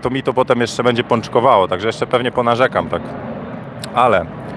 to 0.02 0.10
mi 0.10 0.22
to 0.22 0.32
potem 0.32 0.60
jeszcze 0.60 0.84
będzie 0.84 1.04
pączkowało, 1.04 1.68
także 1.68 1.86
jeszcze 1.86 2.06
pewnie 2.06 2.32
ponarzekam, 2.32 2.88
tak. 2.88 3.02
Ale 3.94 4.26
E, 4.26 4.53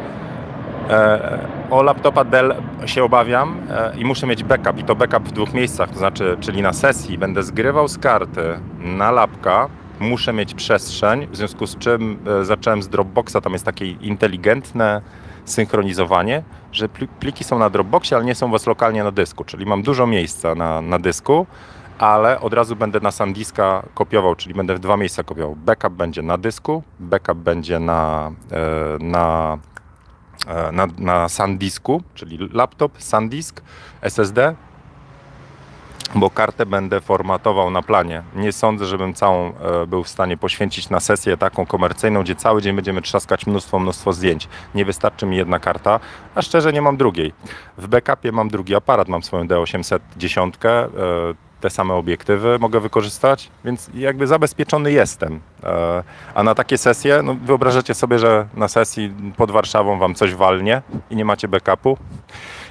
o 1.70 1.84
laptopa 1.84 2.24
Dell 2.24 2.56
się 2.86 3.04
obawiam 3.04 3.58
e, 3.70 3.98
i 3.98 4.06
muszę 4.06 4.28
mieć 4.28 4.44
backup 4.44 4.80
i 4.80 4.84
to 4.84 4.96
backup 4.96 5.30
w 5.30 5.32
dwóch 5.32 5.54
miejscach, 5.54 5.90
to 5.90 5.98
znaczy, 5.98 6.38
czyli 6.40 6.62
na 6.62 6.74
sesji 6.74 7.18
będę 7.18 7.44
zgrywał 7.44 7.88
z 7.88 7.98
karty 7.98 8.60
na 8.80 9.12
lapka, 9.12 9.70
muszę 10.00 10.34
mieć 10.34 10.54
przestrzeń, 10.54 11.28
w 11.28 11.38
związku 11.38 11.68
z 11.68 11.78
czym 11.78 12.20
e, 12.42 12.46
zacząłem 12.46 12.84
z 12.84 12.88
Dropboxa, 12.88 13.42
tam 13.44 13.54
jest 13.54 13.66
takie 13.66 13.86
inteligentne 13.86 15.02
synchronizowanie, 15.46 16.44
że 16.72 16.90
pliki 17.20 17.44
są 17.44 17.60
na 17.60 17.70
Dropboxie, 17.70 18.18
ale 18.18 18.26
nie 18.26 18.36
są 18.36 18.52
was 18.52 18.68
lokalnie 18.68 19.04
na 19.04 19.12
dysku, 19.12 19.44
czyli 19.44 19.66
mam 19.66 19.82
dużo 19.82 20.08
miejsca 20.08 20.56
na, 20.56 20.82
na 20.82 21.00
dysku, 21.00 21.46
ale 22.00 22.42
od 22.42 22.54
razu 22.54 22.76
będę 22.76 23.00
na 23.00 23.12
SanDiska 23.12 23.84
kopiował, 23.94 24.36
czyli 24.36 24.56
będę 24.56 24.76
w 24.76 24.80
dwa 24.80 24.98
miejsca 24.98 25.24
kopiował. 25.24 25.56
Backup 25.56 25.94
będzie 25.94 26.22
na 26.22 26.38
dysku, 26.38 26.84
backup 27.00 27.38
będzie 27.38 27.80
na, 27.80 28.32
na 29.00 29.54
e, 29.54 29.77
na, 30.72 30.88
na 30.98 31.30
SanDisku, 31.30 32.04
czyli 32.14 32.50
laptop, 32.54 32.92
SanDisk, 33.02 33.62
SSD, 34.02 34.56
bo 36.16 36.30
kartę 36.30 36.66
będę 36.66 37.02
formatował 37.02 37.72
na 37.72 37.82
planie. 37.82 38.24
Nie 38.36 38.52
sądzę, 38.52 38.86
żebym 38.86 39.14
całą 39.14 39.54
e, 39.58 39.88
był 39.88 40.04
w 40.04 40.10
stanie 40.10 40.38
poświęcić 40.38 40.90
na 40.90 41.00
sesję 41.00 41.38
taką 41.38 41.66
komercyjną, 41.66 42.24
gdzie 42.24 42.36
cały 42.36 42.62
dzień 42.62 42.76
będziemy 42.76 43.02
trzaskać 43.02 43.48
mnóstwo, 43.48 43.80
mnóstwo 43.80 44.14
zdjęć. 44.14 44.48
Nie 44.76 44.86
wystarczy 44.86 45.26
mi 45.26 45.38
jedna 45.38 45.60
karta, 45.60 46.00
a 46.36 46.42
szczerze 46.42 46.74
nie 46.74 46.82
mam 46.82 46.98
drugiej. 46.98 47.34
W 47.78 47.88
backupie 47.88 48.32
mam 48.32 48.50
drugi 48.50 48.76
aparat, 48.76 49.08
mam 49.08 49.24
swoją 49.24 49.46
D810, 49.46 50.52
e, 50.66 51.47
te 51.62 51.70
same 51.70 51.94
obiektywy 51.94 52.60
mogę 52.60 52.80
wykorzystać, 52.80 53.52
więc 53.66 53.90
jakby 53.94 54.28
zabezpieczony 54.28 54.92
jestem. 54.92 55.40
E, 55.64 56.04
a 56.36 56.44
na 56.44 56.56
takie 56.56 56.78
sesje, 56.78 57.22
no 57.24 57.36
wyobrażacie 57.36 57.94
sobie, 57.94 58.20
że 58.20 58.48
na 58.54 58.68
sesji 58.68 59.14
pod 59.38 59.52
Warszawą 59.52 60.00
wam 60.00 60.16
coś 60.16 60.36
walnie 60.36 60.82
i 61.10 61.16
nie 61.16 61.26
macie 61.26 61.48
backupu? 61.48 61.98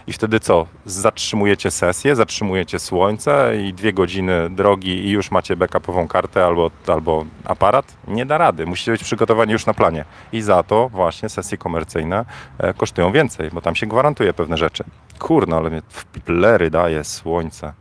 I 0.06 0.12
wtedy 0.12 0.40
co? 0.40 0.66
Zatrzymujecie 0.84 1.70
sesję, 1.70 2.16
zatrzymujecie 2.16 2.78
słońce 2.78 3.52
i 3.62 3.72
dwie 3.72 3.92
godziny 3.92 4.50
drogi 4.50 5.06
i 5.06 5.10
już 5.10 5.30
macie 5.30 5.56
backupową 5.56 6.08
kartę 6.08 6.44
albo, 6.44 6.70
albo 6.86 7.24
aparat? 7.44 7.94
Nie 8.08 8.26
da 8.26 8.38
rady. 8.38 8.66
Musicie 8.66 8.92
być 8.92 9.04
przygotowani 9.04 9.52
już 9.52 9.66
na 9.66 9.74
planie. 9.74 10.04
I 10.32 10.42
za 10.42 10.62
to 10.62 10.88
właśnie 10.88 11.28
sesje 11.28 11.58
komercyjne 11.58 12.24
e, 12.58 12.74
kosztują 12.74 13.12
więcej, 13.12 13.50
bo 13.52 13.60
tam 13.60 13.74
się 13.74 13.86
gwarantuje 13.86 14.32
pewne 14.32 14.56
rzeczy. 14.56 14.84
Kurno, 15.18 15.56
ale 15.56 15.70
mnie 15.70 15.82
w 15.88 16.04
plery 16.04 16.70
daje 16.70 17.04
słońce. 17.04 17.72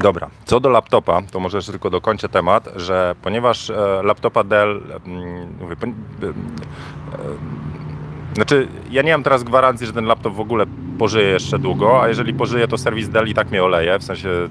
Dobra, 0.00 0.30
co 0.44 0.60
do 0.60 0.68
laptopa, 0.68 1.22
to 1.22 1.40
może 1.40 1.58
jeszcze 1.58 1.72
tylko 1.72 1.90
dokończę 1.90 2.28
temat, 2.28 2.68
że 2.76 3.14
ponieważ 3.22 3.70
e, 3.70 4.00
laptopa 4.02 4.44
Dell, 4.44 4.82
mm, 5.06 5.54
mówię, 5.60 5.76
e, 5.82 6.32
znaczy 8.34 8.68
ja 8.90 9.02
nie 9.02 9.12
mam 9.12 9.22
teraz 9.22 9.44
gwarancji, 9.44 9.86
że 9.86 9.92
ten 9.92 10.04
laptop 10.04 10.34
w 10.34 10.40
ogóle 10.40 10.66
pożyje 10.98 11.28
jeszcze 11.28 11.58
długo, 11.58 12.02
a 12.02 12.08
jeżeli 12.08 12.34
pożyje, 12.34 12.68
to 12.68 12.78
serwis 12.78 13.08
Dell 13.08 13.28
i 13.28 13.34
tak 13.34 13.50
mnie 13.50 13.64
oleje, 13.64 13.98
w 13.98 14.04
sensie 14.04 14.28
e, 14.28 14.48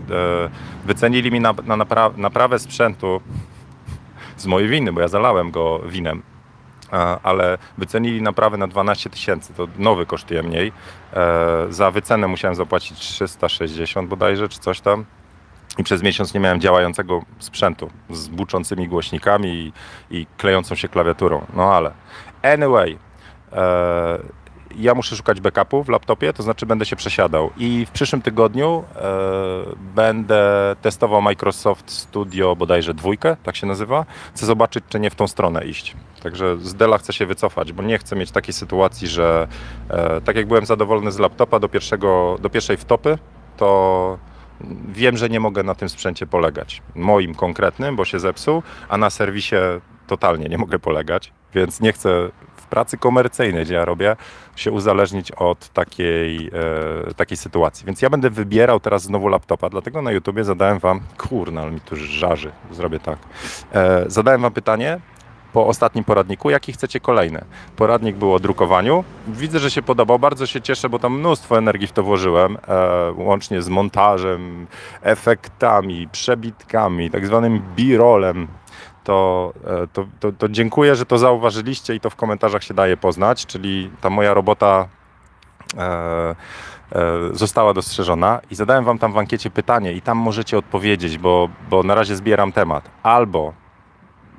wycenili 0.86 1.32
mi 1.32 1.40
na, 1.40 1.54
na 1.66 1.78
napra 1.78 2.12
naprawę 2.18 2.60
sprzętu 2.60 3.22
z 4.38 4.46
mojej 4.46 4.70
winy, 4.70 4.94
bo 4.94 5.02
ja 5.02 5.08
zalałem 5.08 5.52
go 5.52 5.80
winem, 5.80 6.22
ale 7.24 7.58
wycenili 7.78 8.22
naprawę 8.22 8.58
na 8.58 8.68
12 8.68 9.10
tysięcy, 9.10 9.54
to 9.54 9.68
nowy 9.80 10.06
kosztuje 10.06 10.44
mniej. 10.44 10.72
Za 11.70 11.92
wycenę 11.92 12.28
musiałem 12.28 12.56
zapłacić 12.56 13.00
360 13.00 14.10
bodajże, 14.10 14.50
czy 14.50 14.60
coś 14.60 14.82
tam 14.82 15.06
i 15.78 15.84
przez 15.84 16.04
miesiąc 16.04 16.34
nie 16.34 16.40
miałem 16.40 16.62
działającego 16.62 17.22
sprzętu 17.40 17.90
z 18.10 18.28
buczącymi 18.28 18.88
głośnikami 18.88 19.50
i, 19.50 19.74
i 20.18 20.26
klejącą 20.38 20.76
się 20.76 20.88
klawiaturą. 20.88 21.46
No 21.54 21.74
ale 21.74 21.92
anyway, 22.44 22.98
e, 23.54 24.20
ja 24.76 24.96
muszę 24.96 25.16
szukać 25.16 25.42
backupu 25.42 25.84
w 25.84 25.90
laptopie, 25.90 26.34
to 26.34 26.44
znaczy 26.44 26.66
będę 26.66 26.86
się 26.86 26.96
przesiadał. 26.96 27.52
I 27.58 27.86
w 27.86 27.92
przyszłym 27.92 28.22
tygodniu 28.22 28.84
e, 28.96 29.02
będę 29.96 30.76
testował 30.82 31.22
Microsoft 31.22 31.92
Studio 31.92 32.56
bodajże 32.56 32.94
dwójkę, 32.94 33.38
tak 33.44 33.56
się 33.56 33.68
nazywa. 33.68 34.06
Chcę 34.36 34.46
zobaczyć, 34.46 34.84
czy 34.90 35.00
nie 35.00 35.10
w 35.10 35.16
tą 35.16 35.28
stronę 35.28 35.66
iść. 35.66 35.96
Także 36.24 36.58
z 36.58 36.76
Della 36.76 36.98
chcę 36.98 37.14
się 37.14 37.26
wycofać, 37.26 37.74
bo 37.74 37.84
nie 37.84 37.98
chcę 37.98 38.16
mieć 38.16 38.32
takiej 38.32 38.54
sytuacji, 38.54 39.08
że 39.08 39.48
e, 39.90 40.22
tak 40.22 40.36
jak 40.36 40.48
byłem 40.48 40.66
zadowolony 40.66 41.12
z 41.12 41.20
laptopa 41.20 41.60
do, 41.60 41.70
pierwszego, 41.70 42.38
do 42.42 42.50
pierwszej 42.50 42.78
wtopy, 42.78 43.18
to 43.58 44.18
wiem, 44.88 45.18
że 45.18 45.30
nie 45.30 45.40
mogę 45.40 45.64
na 45.64 45.76
tym 45.76 45.90
sprzęcie 45.90 46.28
polegać. 46.28 46.82
Moim 46.96 47.36
konkretnym, 47.36 47.96
bo 47.96 48.06
się 48.06 48.20
zepsuł, 48.20 48.64
a 48.90 48.98
na 48.98 49.10
serwisie 49.10 49.56
totalnie 50.08 50.50
nie 50.50 50.58
mogę 50.58 50.80
polegać, 50.80 51.34
więc 51.54 51.82
nie 51.82 51.94
chcę 51.94 52.30
w 52.56 52.66
pracy 52.70 52.98
komercyjnej, 52.98 53.66
gdzie 53.66 53.74
ja 53.74 53.86
robię, 53.86 54.16
się 54.56 54.72
uzależnić 54.72 55.32
od 55.32 55.70
takiej, 55.70 56.48
e, 57.08 57.14
takiej 57.14 57.38
sytuacji. 57.38 57.86
Więc 57.86 58.02
ja 58.02 58.10
będę 58.10 58.30
wybierał 58.30 58.80
teraz 58.80 59.04
znowu 59.04 59.28
laptopa, 59.28 59.70
dlatego 59.70 60.02
na 60.02 60.12
YouTubie 60.12 60.44
zadałem 60.44 60.80
wam, 60.80 61.00
kurna, 61.18 61.62
ale 61.62 61.72
mi 61.72 61.82
tu 61.82 61.96
żarzy, 61.96 62.52
zrobię 62.72 63.00
tak. 63.00 63.20
E, 63.74 64.06
zadałem 64.08 64.42
wam 64.42 64.54
pytanie, 64.54 65.00
po 65.58 65.68
ostatnim 65.68 66.04
poradniku, 66.04 66.50
jaki 66.50 66.74
chcecie 66.74 67.00
kolejny. 67.00 67.46
Poradnik 67.76 68.16
był 68.16 68.34
o 68.34 68.40
drukowaniu. 68.40 69.04
Widzę, 69.28 69.60
że 69.60 69.72
się 69.72 69.82
podobał, 69.82 70.20
bardzo 70.20 70.46
się 70.46 70.62
cieszę, 70.62 70.90
bo 70.90 71.00
tam 71.00 71.20
mnóstwo 71.20 71.58
energii 71.58 71.88
w 71.88 71.92
to 71.92 72.04
włożyłem, 72.04 72.58
e, 72.68 73.12
łącznie 73.12 73.62
z 73.62 73.70
montażem, 73.70 74.68
efektami, 75.02 76.08
przebitkami, 76.12 77.12
tak 77.12 77.28
zwanym 77.28 77.62
b-rollem. 77.78 78.48
To, 79.04 79.54
e, 79.66 79.88
to, 79.94 80.06
to, 80.20 80.32
to 80.32 80.50
dziękuję, 80.50 80.96
że 80.96 81.06
to 81.06 81.18
zauważyliście 81.18 81.96
i 81.96 82.00
to 82.00 82.10
w 82.10 82.16
komentarzach 82.16 82.64
się 82.64 82.74
daje 82.74 82.98
poznać, 82.98 83.46
czyli 83.46 83.92
ta 84.02 84.10
moja 84.10 84.34
robota 84.34 84.88
e, 85.78 85.82
e, 85.82 86.36
została 87.32 87.74
dostrzeżona 87.74 88.42
i 88.52 88.56
zadałem 88.56 88.86
wam 88.86 89.00
tam 89.00 89.14
w 89.14 89.18
ankiecie 89.18 89.50
pytanie 89.50 89.94
i 89.94 90.02
tam 90.02 90.18
możecie 90.18 90.58
odpowiedzieć, 90.58 91.18
bo, 91.18 91.50
bo 91.70 91.84
na 91.84 91.96
razie 91.96 92.16
zbieram 92.16 92.52
temat. 92.52 92.90
Albo 93.04 93.54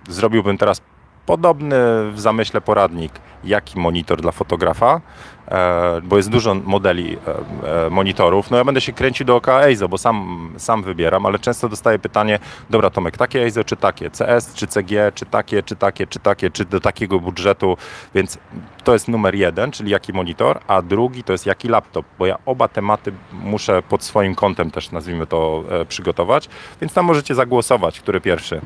zrobiłbym 0.09 0.59
teraz 0.59 0.81
podobny 1.28 1.76
w 2.12 2.20
zamyśle 2.20 2.60
poradnik, 2.60 3.12
jaki 3.44 3.78
monitor 3.78 4.20
dla 4.20 4.32
fotografa, 4.32 5.00
e, 5.48 6.00
bo 6.02 6.16
jest 6.16 6.30
dużo 6.30 6.54
modeli 6.54 7.16
e, 7.16 7.86
e, 7.86 7.90
monitorów. 7.90 8.50
No 8.50 8.56
ja 8.56 8.64
będę 8.64 8.80
się 8.80 8.92
kręcił 8.92 9.26
dookoła 9.26 9.62
EIZO, 9.62 9.88
bo 9.88 9.98
sam, 9.98 10.48
sam 10.56 10.82
wybieram, 10.82 11.26
ale 11.26 11.38
często 11.38 11.68
dostaję 11.68 11.98
pytanie, 11.98 12.38
dobra 12.70 12.90
Tomek, 12.90 13.16
takie 13.16 13.42
EIZO 13.42 13.64
czy 13.64 13.76
takie, 13.76 14.10
CS 14.10 14.54
czy 14.54 14.66
CG, 14.66 15.12
czy 15.14 15.26
takie, 15.26 15.62
czy 15.62 15.76
takie, 15.76 16.06
czy 16.06 16.18
takie, 16.18 16.50
czy 16.50 16.64
do 16.64 16.80
takiego 16.80 17.20
budżetu, 17.20 17.76
więc 18.14 18.38
to 18.84 18.92
jest 18.92 19.08
numer 19.08 19.34
jeden, 19.34 19.70
czyli 19.70 19.90
jaki 19.90 20.12
monitor, 20.12 20.60
a 20.66 20.82
drugi 20.82 21.24
to 21.24 21.32
jest 21.32 21.46
jaki 21.46 21.68
laptop, 21.68 22.06
bo 22.18 22.26
ja 22.26 22.38
oba 22.46 22.68
tematy 22.68 23.12
muszę 23.32 23.82
pod 23.82 24.04
swoim 24.04 24.34
kątem 24.34 24.70
też, 24.70 24.90
nazwijmy 24.90 25.26
to, 25.26 25.64
przygotować, 25.88 26.48
więc 26.80 26.92
tam 26.92 27.04
możecie 27.04 27.34
zagłosować, 27.34 28.00
który 28.00 28.20
pierwszy. 28.20 28.60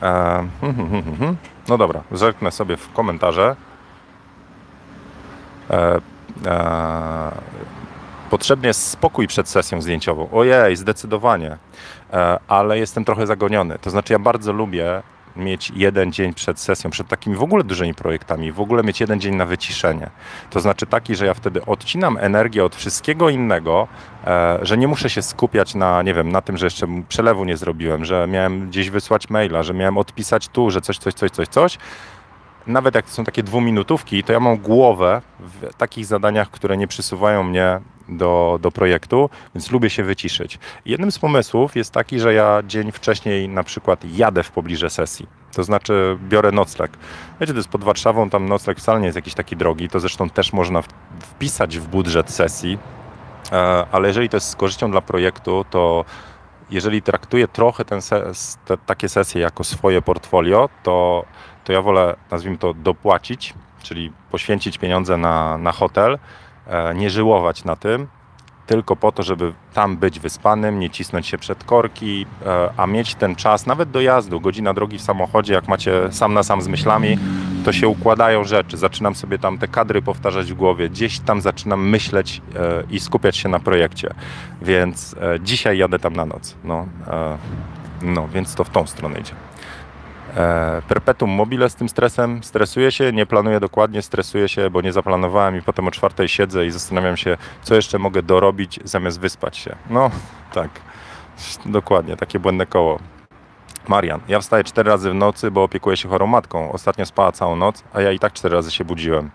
Hmm, 0.00 0.50
hmm, 0.60 1.02
hmm, 1.02 1.36
no 1.68 1.78
dobra, 1.78 2.02
zerknę 2.12 2.50
sobie 2.50 2.76
w 2.76 2.92
komentarze. 2.92 3.56
E, 5.70 6.00
e, 6.46 7.32
potrzebny 8.30 8.68
jest 8.68 8.88
spokój 8.88 9.26
przed 9.26 9.48
sesją 9.48 9.82
zdjęciową. 9.82 10.28
Ojej, 10.32 10.76
zdecydowanie, 10.76 11.58
e, 12.12 12.38
ale 12.48 12.78
jestem 12.78 13.04
trochę 13.04 13.26
zagoniony. 13.26 13.78
To 13.78 13.90
znaczy, 13.90 14.12
ja 14.12 14.18
bardzo 14.18 14.52
lubię 14.52 15.02
mieć 15.36 15.72
jeden 15.76 16.12
dzień 16.12 16.34
przed 16.34 16.60
sesją, 16.60 16.90
przed 16.90 17.08
takimi 17.08 17.36
w 17.36 17.42
ogóle 17.42 17.64
dużymi 17.64 17.94
projektami, 17.94 18.52
w 18.52 18.60
ogóle 18.60 18.82
mieć 18.82 19.00
jeden 19.00 19.20
dzień 19.20 19.34
na 19.34 19.46
wyciszenie. 19.46 20.10
To 20.50 20.60
znaczy 20.60 20.86
taki, 20.86 21.14
że 21.14 21.26
ja 21.26 21.34
wtedy 21.34 21.64
odcinam 21.64 22.16
energię 22.20 22.64
od 22.64 22.76
wszystkiego 22.76 23.28
innego, 23.28 23.88
e, 24.26 24.58
że 24.62 24.78
nie 24.78 24.88
muszę 24.88 25.10
się 25.10 25.22
skupiać 25.22 25.74
na, 25.74 26.02
nie 26.02 26.14
wiem, 26.14 26.32
na 26.32 26.40
tym, 26.40 26.56
że 26.56 26.66
jeszcze 26.66 26.86
przelewu 27.08 27.44
nie 27.44 27.56
zrobiłem, 27.56 28.04
że 28.04 28.26
miałem 28.26 28.68
gdzieś 28.68 28.90
wysłać 28.90 29.30
maila, 29.30 29.62
że 29.62 29.74
miałem 29.74 29.98
odpisać 29.98 30.48
tu, 30.48 30.70
że 30.70 30.80
coś, 30.80 30.98
coś, 30.98 31.14
coś, 31.14 31.30
coś, 31.30 31.48
coś 31.48 31.78
nawet 32.66 32.94
jak 32.94 33.06
to 33.06 33.12
są 33.12 33.24
takie 33.24 33.42
dwuminutówki, 33.42 34.24
to 34.24 34.32
ja 34.32 34.40
mam 34.40 34.58
głowę 34.58 35.22
w 35.40 35.74
takich 35.74 36.06
zadaniach, 36.06 36.50
które 36.50 36.76
nie 36.76 36.86
przysuwają 36.86 37.42
mnie 37.42 37.80
do, 38.08 38.58
do 38.62 38.70
projektu, 38.70 39.30
więc 39.54 39.70
lubię 39.70 39.90
się 39.90 40.02
wyciszyć. 40.02 40.58
Jednym 40.86 41.12
z 41.12 41.18
pomysłów 41.18 41.76
jest 41.76 41.92
taki, 41.92 42.20
że 42.20 42.34
ja 42.34 42.62
dzień 42.66 42.92
wcześniej 42.92 43.48
na 43.48 43.64
przykład 43.64 44.04
jadę 44.04 44.42
w 44.42 44.50
pobliże 44.50 44.90
sesji. 44.90 45.26
To 45.54 45.64
znaczy 45.64 46.18
biorę 46.28 46.52
nocleg. 46.52 46.96
Wiecie, 47.40 47.52
to 47.52 47.58
jest 47.58 47.68
pod 47.68 47.84
Warszawą, 47.84 48.30
tam 48.30 48.48
nocleg 48.48 48.78
wcale 48.78 49.00
nie 49.00 49.06
jest 49.06 49.16
jakiś 49.16 49.34
taki 49.34 49.56
drogi, 49.56 49.88
to 49.88 50.00
zresztą 50.00 50.30
też 50.30 50.52
można 50.52 50.82
wpisać 51.20 51.78
w 51.78 51.86
budżet 51.86 52.30
sesji, 52.30 52.78
e, 53.52 53.86
ale 53.92 54.08
jeżeli 54.08 54.28
to 54.28 54.36
jest 54.36 54.48
z 54.48 54.56
korzyścią 54.56 54.90
dla 54.90 55.00
projektu, 55.00 55.64
to 55.70 56.04
jeżeli 56.70 57.02
traktuję 57.02 57.48
trochę 57.48 57.84
ten 57.84 58.02
ses, 58.02 58.58
te, 58.64 58.78
takie 58.78 59.08
sesje 59.08 59.40
jako 59.40 59.64
swoje 59.64 60.02
portfolio, 60.02 60.68
to, 60.82 61.24
to 61.64 61.72
ja 61.72 61.82
wolę, 61.82 62.16
nazwijmy 62.30 62.58
to, 62.58 62.74
dopłacić, 62.74 63.54
czyli 63.82 64.12
poświęcić 64.30 64.78
pieniądze 64.78 65.16
na, 65.16 65.58
na 65.58 65.72
hotel, 65.72 66.18
nie 66.94 67.10
żyłować 67.10 67.64
na 67.64 67.76
tym, 67.76 68.08
tylko 68.66 68.96
po 68.96 69.12
to, 69.12 69.22
żeby 69.22 69.52
tam 69.74 69.96
być 69.96 70.20
wyspanym, 70.20 70.78
nie 70.78 70.90
cisnąć 70.90 71.26
się 71.26 71.38
przed 71.38 71.64
korki, 71.64 72.26
e, 72.46 72.70
a 72.76 72.86
mieć 72.86 73.14
ten 73.14 73.34
czas, 73.34 73.66
nawet 73.66 73.90
dojazdu, 73.90 74.40
godzina 74.40 74.74
drogi 74.74 74.98
w 74.98 75.02
samochodzie, 75.02 75.54
jak 75.54 75.68
macie 75.68 76.12
sam 76.12 76.34
na 76.34 76.42
sam 76.42 76.62
z 76.62 76.68
myślami, 76.68 77.18
to 77.64 77.72
się 77.72 77.88
układają 77.88 78.44
rzeczy. 78.44 78.76
Zaczynam 78.76 79.14
sobie 79.14 79.38
tam 79.38 79.58
te 79.58 79.68
kadry 79.68 80.02
powtarzać 80.02 80.52
w 80.52 80.54
głowie, 80.54 80.90
gdzieś 80.90 81.20
tam 81.20 81.40
zaczynam 81.40 81.88
myśleć 81.88 82.42
e, 82.56 82.82
i 82.90 83.00
skupiać 83.00 83.36
się 83.36 83.48
na 83.48 83.60
projekcie. 83.60 84.14
Więc 84.62 85.16
e, 85.20 85.40
dzisiaj 85.40 85.78
jadę 85.78 85.98
tam 85.98 86.16
na 86.16 86.26
noc. 86.26 86.54
No, 86.64 86.86
no 88.02 88.28
więc 88.28 88.54
to 88.54 88.64
w 88.64 88.70
tą 88.70 88.86
stronę 88.86 89.20
idzie. 89.20 89.34
E, 90.36 90.82
perpetuum 90.88 91.30
mobile 91.30 91.70
z 91.70 91.74
tym 91.74 91.88
stresem. 91.88 92.42
Stresuję 92.42 92.92
się, 92.92 93.12
nie 93.12 93.26
planuję 93.26 93.60
dokładnie, 93.60 94.02
stresuję 94.02 94.48
się, 94.48 94.70
bo 94.70 94.80
nie 94.80 94.92
zaplanowałem 94.92 95.56
i 95.56 95.62
potem 95.62 95.88
o 95.88 95.90
czwartej 95.90 96.28
siedzę 96.28 96.66
i 96.66 96.70
zastanawiam 96.70 97.16
się, 97.16 97.36
co 97.62 97.74
jeszcze 97.74 97.98
mogę 97.98 98.22
dorobić 98.22 98.80
zamiast 98.84 99.20
wyspać 99.20 99.56
się. 99.56 99.76
No, 99.90 100.10
tak, 100.52 100.70
dokładnie, 101.66 102.16
takie 102.16 102.38
błędne 102.38 102.66
koło. 102.66 102.98
Marian, 103.88 104.20
ja 104.28 104.40
wstaję 104.40 104.64
cztery 104.64 104.90
razy 104.90 105.10
w 105.10 105.14
nocy, 105.14 105.50
bo 105.50 105.62
opiekuję 105.62 105.96
się 105.96 106.08
chorą 106.08 106.26
matką. 106.26 106.72
Ostatnio 106.72 107.06
spała 107.06 107.32
całą 107.32 107.56
noc, 107.56 107.84
a 107.92 108.00
ja 108.00 108.12
i 108.12 108.18
tak 108.18 108.32
cztery 108.32 108.54
razy 108.54 108.70
się 108.70 108.84
budziłem. 108.84 109.30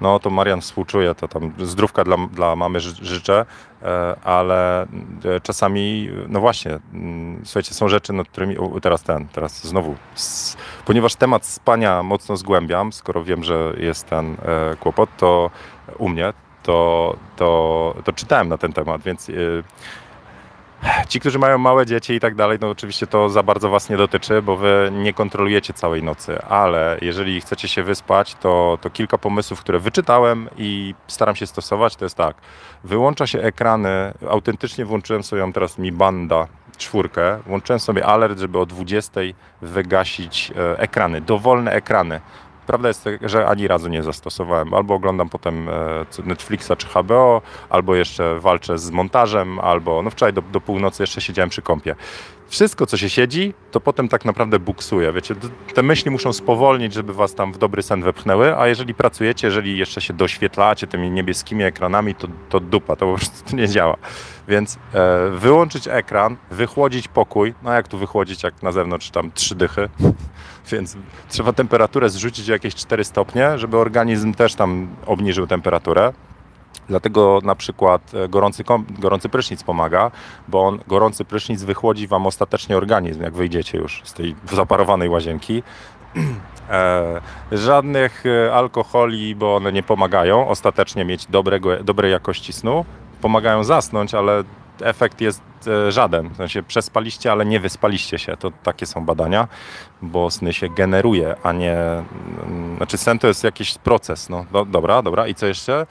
No 0.00 0.18
to 0.18 0.30
Marian 0.30 0.60
współczuje, 0.60 1.14
to 1.14 1.28
tam 1.28 1.52
zdrówka 1.58 2.04
dla, 2.04 2.16
dla 2.16 2.56
mamy 2.56 2.80
życzę, 2.80 3.46
e, 3.82 4.16
ale 4.24 4.82
e, 4.82 4.86
czasami, 5.42 6.10
no 6.28 6.40
właśnie, 6.40 6.78
mm, 6.94 7.40
słuchajcie, 7.44 7.74
są 7.74 7.88
rzeczy, 7.88 8.12
nad 8.12 8.28
którymi, 8.28 8.56
teraz 8.82 9.02
ten, 9.02 9.28
teraz 9.28 9.64
znowu, 9.64 9.96
ponieważ 10.84 11.14
temat 11.14 11.46
spania 11.46 12.02
mocno 12.02 12.36
zgłębiam, 12.36 12.92
skoro 12.92 13.24
wiem, 13.24 13.44
że 13.44 13.72
jest 13.76 14.08
ten 14.08 14.34
e, 14.42 14.76
kłopot, 14.76 15.10
to 15.16 15.50
u 15.98 16.08
mnie, 16.08 16.32
to, 16.62 17.16
to, 17.36 17.94
to 18.04 18.12
czytałem 18.12 18.48
na 18.48 18.58
ten 18.58 18.72
temat, 18.72 19.02
więc 19.02 19.30
Ci, 21.08 21.20
którzy 21.20 21.38
mają 21.38 21.58
małe 21.58 21.86
dzieci 21.86 22.12
i 22.12 22.20
tak 22.20 22.34
dalej, 22.34 22.58
no 22.60 22.70
oczywiście 22.70 23.06
to 23.06 23.28
za 23.28 23.42
bardzo 23.42 23.68
was 23.68 23.90
nie 23.90 23.96
dotyczy, 23.96 24.42
bo 24.42 24.56
wy 24.56 24.90
nie 24.92 25.12
kontrolujecie 25.12 25.72
całej 25.72 26.02
nocy, 26.02 26.42
ale 26.42 26.98
jeżeli 27.00 27.40
chcecie 27.40 27.68
się 27.68 27.82
wyspać, 27.82 28.34
to, 28.34 28.78
to 28.80 28.90
kilka 28.90 29.18
pomysłów, 29.18 29.60
które 29.60 29.78
wyczytałem 29.78 30.48
i 30.56 30.94
staram 31.06 31.36
się 31.36 31.46
stosować, 31.46 31.96
to 31.96 32.04
jest 32.04 32.16
tak. 32.16 32.36
Wyłącza 32.84 33.26
się 33.26 33.40
ekrany, 33.40 34.12
autentycznie 34.30 34.84
włączyłem 34.84 35.22
sobie, 35.22 35.42
mam 35.42 35.52
teraz 35.52 35.78
Mi 35.78 35.92
Banda 35.92 36.46
czwórkę, 36.76 37.38
włączyłem 37.46 37.80
sobie 37.80 38.06
alert, 38.06 38.38
żeby 38.38 38.58
o 38.58 38.66
20 38.66 39.20
wygasić 39.62 40.52
e, 40.56 40.78
ekrany, 40.78 41.20
dowolne 41.20 41.72
ekrany. 41.72 42.20
Prawda 42.66 42.88
jest, 42.88 43.08
że 43.22 43.46
ani 43.46 43.68
razu 43.68 43.88
nie 43.88 44.02
zastosowałem. 44.02 44.74
Albo 44.74 44.94
oglądam 44.94 45.28
potem 45.28 45.68
e, 45.68 45.72
Netflixa 46.24 46.72
czy 46.78 46.86
HBO, 46.86 47.42
albo 47.70 47.94
jeszcze 47.94 48.40
walczę 48.40 48.78
z 48.78 48.90
montażem, 48.90 49.58
albo 49.58 50.02
no 50.02 50.10
wczoraj 50.10 50.32
do, 50.32 50.42
do 50.42 50.60
północy 50.60 51.02
jeszcze 51.02 51.20
siedziałem 51.20 51.50
przy 51.50 51.62
kąpie. 51.62 51.94
Wszystko, 52.52 52.86
co 52.86 52.96
się 52.96 53.10
siedzi, 53.10 53.54
to 53.70 53.80
potem 53.80 54.08
tak 54.08 54.24
naprawdę 54.24 54.58
buksuje. 54.58 55.12
Wiecie, 55.12 55.34
te 55.74 55.82
myśli 55.82 56.10
muszą 56.10 56.32
spowolnić, 56.32 56.92
żeby 56.92 57.14
was 57.14 57.34
tam 57.34 57.52
w 57.52 57.58
dobry 57.58 57.82
sen 57.82 58.02
wepchnęły, 58.02 58.56
a 58.56 58.66
jeżeli 58.68 58.94
pracujecie, 58.94 59.46
jeżeli 59.46 59.78
jeszcze 59.78 60.00
się 60.00 60.14
doświetlacie 60.14 60.86
tymi 60.86 61.10
niebieskimi 61.10 61.64
ekranami, 61.64 62.14
to, 62.14 62.28
to 62.48 62.60
dupa, 62.60 62.96
to 62.96 63.06
po 63.06 63.16
prostu 63.16 63.56
nie 63.56 63.68
działa. 63.68 63.96
Więc 64.48 64.78
e, 64.94 65.30
wyłączyć 65.30 65.88
ekran, 65.88 66.36
wychłodzić 66.50 67.08
pokój, 67.08 67.54
no 67.62 67.72
jak 67.72 67.88
tu 67.88 67.98
wychłodzić, 67.98 68.42
jak 68.42 68.62
na 68.62 68.72
zewnątrz 68.72 69.10
tam 69.10 69.32
trzy 69.32 69.54
dychy, 69.54 69.88
więc 70.72 70.96
trzeba 71.28 71.52
temperaturę 71.52 72.10
zrzucić 72.10 72.50
o 72.50 72.52
jakieś 72.52 72.74
4 72.74 73.04
stopnie, 73.04 73.58
żeby 73.58 73.78
organizm 73.78 74.34
też 74.34 74.54
tam 74.54 74.88
obniżył 75.06 75.46
temperaturę. 75.46 76.12
Dlatego 76.88 77.38
na 77.42 77.54
przykład 77.54 78.14
e, 78.14 78.28
gorący, 78.28 78.64
gorący 78.98 79.28
prysznic 79.28 79.62
pomaga, 79.62 80.10
bo 80.48 80.62
on, 80.66 80.78
gorący 80.88 81.24
prysznic 81.24 81.62
wychłodzi 81.62 82.06
Wam 82.06 82.26
ostatecznie 82.26 82.76
organizm, 82.76 83.22
jak 83.22 83.34
wyjdziecie 83.34 83.78
już 83.78 84.02
z 84.04 84.12
tej 84.12 84.34
zaparowanej 84.52 85.08
łazienki. 85.08 85.62
E, 86.70 87.20
żadnych 87.52 88.24
e, 88.26 88.54
alkoholi, 88.54 89.34
bo 89.34 89.56
one 89.56 89.72
nie 89.72 89.82
pomagają 89.82 90.48
ostatecznie 90.48 91.04
mieć 91.04 91.26
dobrego, 91.26 91.84
dobrej 91.84 92.12
jakości 92.12 92.52
snu. 92.52 92.84
Pomagają 93.20 93.64
zasnąć, 93.64 94.14
ale 94.14 94.44
efekt 94.82 95.20
jest 95.20 95.42
e, 95.66 95.92
żaden. 95.92 96.28
W 96.28 96.36
sensie 96.36 96.62
przespaliście, 96.62 97.32
ale 97.32 97.46
nie 97.46 97.60
wyspaliście 97.60 98.18
się. 98.18 98.36
To 98.36 98.50
takie 98.62 98.86
są 98.86 99.04
badania, 99.04 99.48
bo 100.02 100.30
sny 100.30 100.52
się 100.52 100.68
generuje, 100.68 101.36
a 101.42 101.52
nie... 101.52 101.76
Mm, 101.78 102.76
znaczy 102.76 102.98
sen 102.98 103.18
to 103.18 103.26
jest 103.26 103.44
jakiś 103.44 103.78
proces. 103.78 104.28
No, 104.28 104.46
do, 104.52 104.64
dobra, 104.64 105.02
dobra. 105.02 105.26
I 105.26 105.34
co 105.34 105.46
jeszcze? 105.46 105.86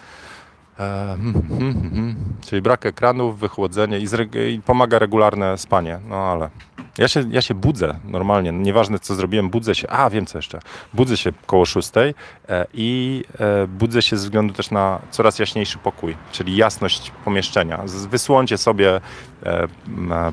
Hmm, 0.82 1.34
hmm, 1.50 1.91
hmm. 1.91 2.15
Czyli 2.46 2.62
brak 2.62 2.86
ekranów, 2.86 3.39
wychłodzenie 3.39 4.00
i, 4.00 4.08
i, 4.54 4.62
pomaga 4.62 5.00
regularne 5.00 5.58
spanie. 5.58 6.00
No 6.10 6.15
ale 6.15 6.50
ja 6.98 7.08
się, 7.08 7.24
ja 7.30 7.41
się 7.41 7.54
budzę 7.54 8.00
normalnie, 8.06 8.52
nieważne 8.52 9.00
co 9.00 9.15
zrobiłem, 9.15 9.50
budzę 9.50 9.76
się, 9.76 9.89
a 9.89 10.10
wiem 10.10 10.26
co 10.26 10.38
jeszcze, 10.38 10.60
budzę 10.94 11.17
się 11.17 11.32
koło 11.46 11.65
szóstej 11.65 12.13
e, 12.50 12.65
i 12.74 13.24
e, 13.39 13.67
budzę 13.67 14.02
się 14.02 14.17
ze 14.17 14.24
względu 14.24 14.54
też 14.54 14.72
na 14.72 15.00
coraz 15.12 15.39
jaśniejszy 15.39 15.78
pokój, 15.78 16.15
czyli 16.32 16.56
jasność 16.56 17.12
pomieszczenia. 17.26 17.84
Wysłoncie 18.10 18.58
sobie 18.58 19.02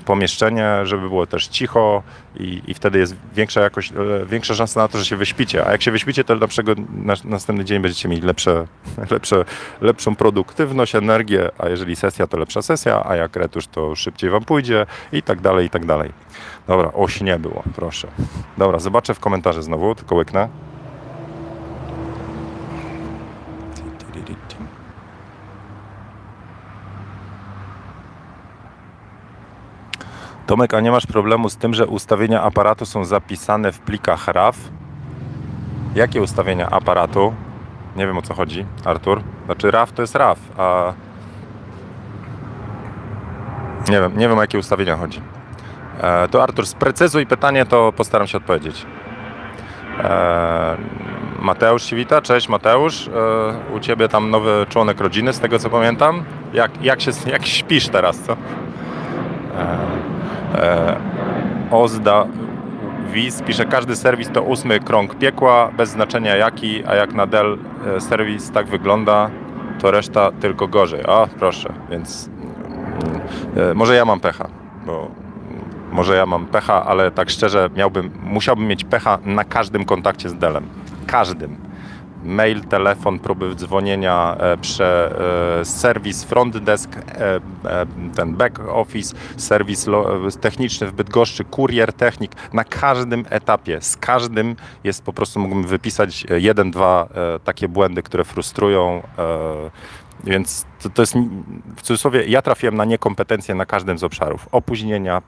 pomieszczenie, 0.04 0.86
żeby 0.86 1.08
było 1.08 1.26
też 1.26 1.46
cicho 1.46 2.02
i, 2.40 2.62
i 2.66 2.74
wtedy 2.74 2.98
jest 2.98 3.16
większa 3.34 3.60
jakość, 3.60 3.92
większa 4.26 4.54
szansa 4.54 4.80
na 4.80 4.88
to, 4.88 4.98
że 4.98 5.04
się 5.04 5.16
wyśpicie. 5.16 5.66
A 5.66 5.72
jak 5.72 5.82
się 5.82 5.90
wyśpicie, 5.90 6.24
to 6.24 6.48
przykład 6.48 6.78
na, 6.92 7.14
następny 7.24 7.64
dzień 7.64 7.82
będziecie 7.82 8.08
mieli 8.08 8.22
lepsze, 8.22 8.66
lepsze, 9.10 9.44
lepszą 9.80 10.16
produktywność, 10.16 10.94
energię, 10.94 11.50
a 11.58 11.68
jeżeli 11.68 11.96
sesja, 11.96 12.26
to 12.26 12.38
lepsza 12.38 12.62
sesja, 12.62 13.06
a 13.06 13.16
jak 13.16 13.36
retusz, 13.36 13.66
to 13.66 13.96
szybciej 13.96 14.30
wam 14.30 14.44
pójdzie 14.44 14.86
i 15.12 15.22
tak 15.22 15.40
dalej, 15.40 15.66
i 15.66 15.70
tak 15.70 15.86
dalej. 15.86 16.12
Dobra, 16.66 16.92
oś 16.92 17.20
nie 17.20 17.38
było, 17.38 17.62
proszę. 17.76 18.08
Dobra, 18.58 18.78
zobaczę 18.78 19.14
w 19.14 19.20
komentarze 19.20 19.62
znowu, 19.62 19.94
tylko 19.94 20.14
łyknę. 20.14 20.48
Tomek, 30.48 30.74
a 30.74 30.80
nie 30.80 30.90
masz 30.90 31.06
problemu 31.06 31.48
z 31.48 31.56
tym, 31.56 31.74
że 31.74 31.86
ustawienia 31.86 32.42
aparatu 32.42 32.86
są 32.86 33.04
zapisane 33.04 33.72
w 33.72 33.80
plikach 33.80 34.28
RAW? 34.28 34.56
Jakie 35.94 36.22
ustawienia 36.22 36.70
aparatu? 36.70 37.34
Nie 37.96 38.06
wiem 38.06 38.18
o 38.18 38.22
co 38.22 38.34
chodzi, 38.34 38.66
Artur. 38.84 39.22
Znaczy 39.44 39.70
RAW 39.70 39.92
to 39.92 40.02
jest 40.02 40.14
RAW, 40.14 40.38
a 40.58 40.92
nie 43.88 44.00
wiem, 44.00 44.18
nie 44.18 44.28
wiem 44.28 44.38
o 44.38 44.40
jakie 44.40 44.58
ustawienia 44.58 44.96
chodzi. 44.96 45.20
E, 46.00 46.28
to 46.28 46.42
Artur, 46.42 46.66
sprecyzuj 46.66 47.26
pytanie, 47.26 47.66
to 47.66 47.92
postaram 47.92 48.26
się 48.26 48.38
odpowiedzieć. 48.38 48.86
E, 49.98 50.76
Mateusz 51.38 51.82
się 51.82 51.96
wita. 51.96 52.22
Cześć 52.22 52.48
Mateusz. 52.48 53.08
E, 53.08 53.74
u 53.74 53.80
Ciebie 53.80 54.08
tam 54.08 54.30
nowy 54.30 54.66
członek 54.68 55.00
rodziny, 55.00 55.32
z 55.32 55.40
tego 55.40 55.58
co 55.58 55.70
pamiętam. 55.70 56.24
Jak, 56.52 56.82
jak, 56.82 57.00
się, 57.00 57.10
jak 57.26 57.46
śpisz 57.46 57.88
teraz, 57.88 58.18
co? 58.18 58.36
Ozda 61.70 62.26
Wiz 63.12 63.42
pisze, 63.42 63.64
każdy 63.64 63.96
serwis 63.96 64.30
to 64.32 64.42
ósmy 64.42 64.80
krąg 64.80 65.14
piekła, 65.14 65.70
bez 65.76 65.90
znaczenia 65.90 66.36
jaki, 66.36 66.84
a 66.86 66.94
jak 66.94 67.14
na 67.14 67.26
Dell 67.26 67.58
serwis 67.98 68.50
tak 68.50 68.66
wygląda, 68.66 69.30
to 69.78 69.90
reszta 69.90 70.32
tylko 70.32 70.68
gorzej. 70.68 71.06
O, 71.06 71.28
proszę, 71.38 71.72
więc 71.90 72.30
mm, 73.56 73.76
może 73.76 73.94
ja 73.94 74.04
mam 74.04 74.20
pecha, 74.20 74.48
bo 74.86 75.08
może 75.92 76.16
ja 76.16 76.26
mam 76.26 76.46
pecha, 76.46 76.86
ale 76.86 77.10
tak 77.10 77.30
szczerze 77.30 77.70
miałbym, 77.76 78.10
musiałbym 78.22 78.66
mieć 78.66 78.84
pecha 78.84 79.18
na 79.24 79.44
każdym 79.44 79.84
kontakcie 79.84 80.28
z 80.28 80.34
Delem. 80.34 80.68
Każdym. 81.06 81.67
Mail, 82.24 82.60
telefon, 82.64 83.18
próby 83.18 83.54
dzwonienia, 83.54 84.36
e, 84.40 84.56
prze, 84.56 85.12
e, 85.60 85.64
serwis 85.64 86.24
front 86.24 86.58
desk, 86.58 86.90
e, 86.96 87.40
ten 88.16 88.34
back 88.34 88.58
office, 88.68 89.16
serwis 89.36 89.86
techniczny 90.40 90.86
w 90.86 90.92
Bydgoszczy, 90.92 91.44
kurier, 91.44 91.92
technik. 91.92 92.32
Na 92.52 92.64
każdym 92.64 93.24
etapie, 93.30 93.80
z 93.80 93.96
każdym 93.96 94.56
jest 94.84 95.02
po 95.02 95.12
prostu 95.12 95.40
mógłbym 95.40 95.64
wypisać 95.64 96.26
jeden, 96.30 96.70
dwa 96.70 97.08
takie 97.44 97.68
błędy, 97.68 98.02
które 98.02 98.24
frustrują 98.24 99.02
więc 100.24 100.66
to, 100.82 100.90
to, 100.90 101.02
jest 101.02 101.14
w 101.76 101.82
cudzysłowie, 101.82 102.24
ja 102.26 102.42
trafiłem 102.42 102.76
na 102.76 102.84
niekompetencje 102.84 103.54
na 103.54 103.66
każdym 103.66 103.98
z 103.98 104.04
obszarów. 104.04 104.48
Opóźnienia, 104.52 105.22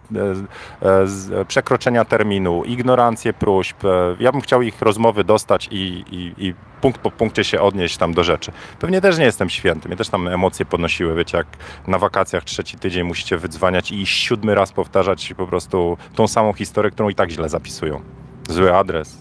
e, 0.82 1.40
e, 1.40 1.44
przekroczenia 1.44 2.04
terminu, 2.04 2.64
ignorancję 2.64 3.32
próśb. 3.32 3.84
E, 3.84 4.16
ja 4.20 4.32
bym 4.32 4.40
chciał 4.40 4.62
ich 4.62 4.82
rozmowy 4.82 5.24
dostać 5.24 5.68
i, 5.70 6.04
i, 6.10 6.46
i, 6.46 6.54
punkt 6.80 7.00
po 7.00 7.10
punkcie 7.10 7.44
się 7.44 7.60
odnieść 7.60 7.96
tam 7.96 8.14
do 8.14 8.24
rzeczy. 8.24 8.52
Pewnie 8.78 9.00
też 9.00 9.18
nie 9.18 9.24
jestem 9.24 9.50
święty, 9.50 9.88
mnie 9.88 9.96
też 9.96 10.08
tam 10.08 10.28
emocje 10.28 10.66
podnosiły. 10.66 11.14
Wiecie, 11.14 11.38
jak 11.38 11.46
na 11.86 11.98
wakacjach 11.98 12.44
trzeci 12.44 12.78
tydzień 12.78 13.04
musicie 13.04 13.38
wydzwaniać 13.38 13.92
i 13.92 14.06
siódmy 14.06 14.54
raz 14.54 14.72
powtarzać 14.72 15.34
po 15.36 15.46
prostu 15.46 15.96
tą 16.14 16.28
samą 16.28 16.52
historię, 16.52 16.90
którą 16.90 17.08
i 17.08 17.14
tak 17.14 17.30
źle 17.30 17.48
zapisują. 17.48 18.00
Zły 18.48 18.76
adres. 18.76 19.20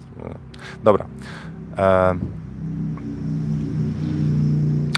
Dobra. 0.84 1.06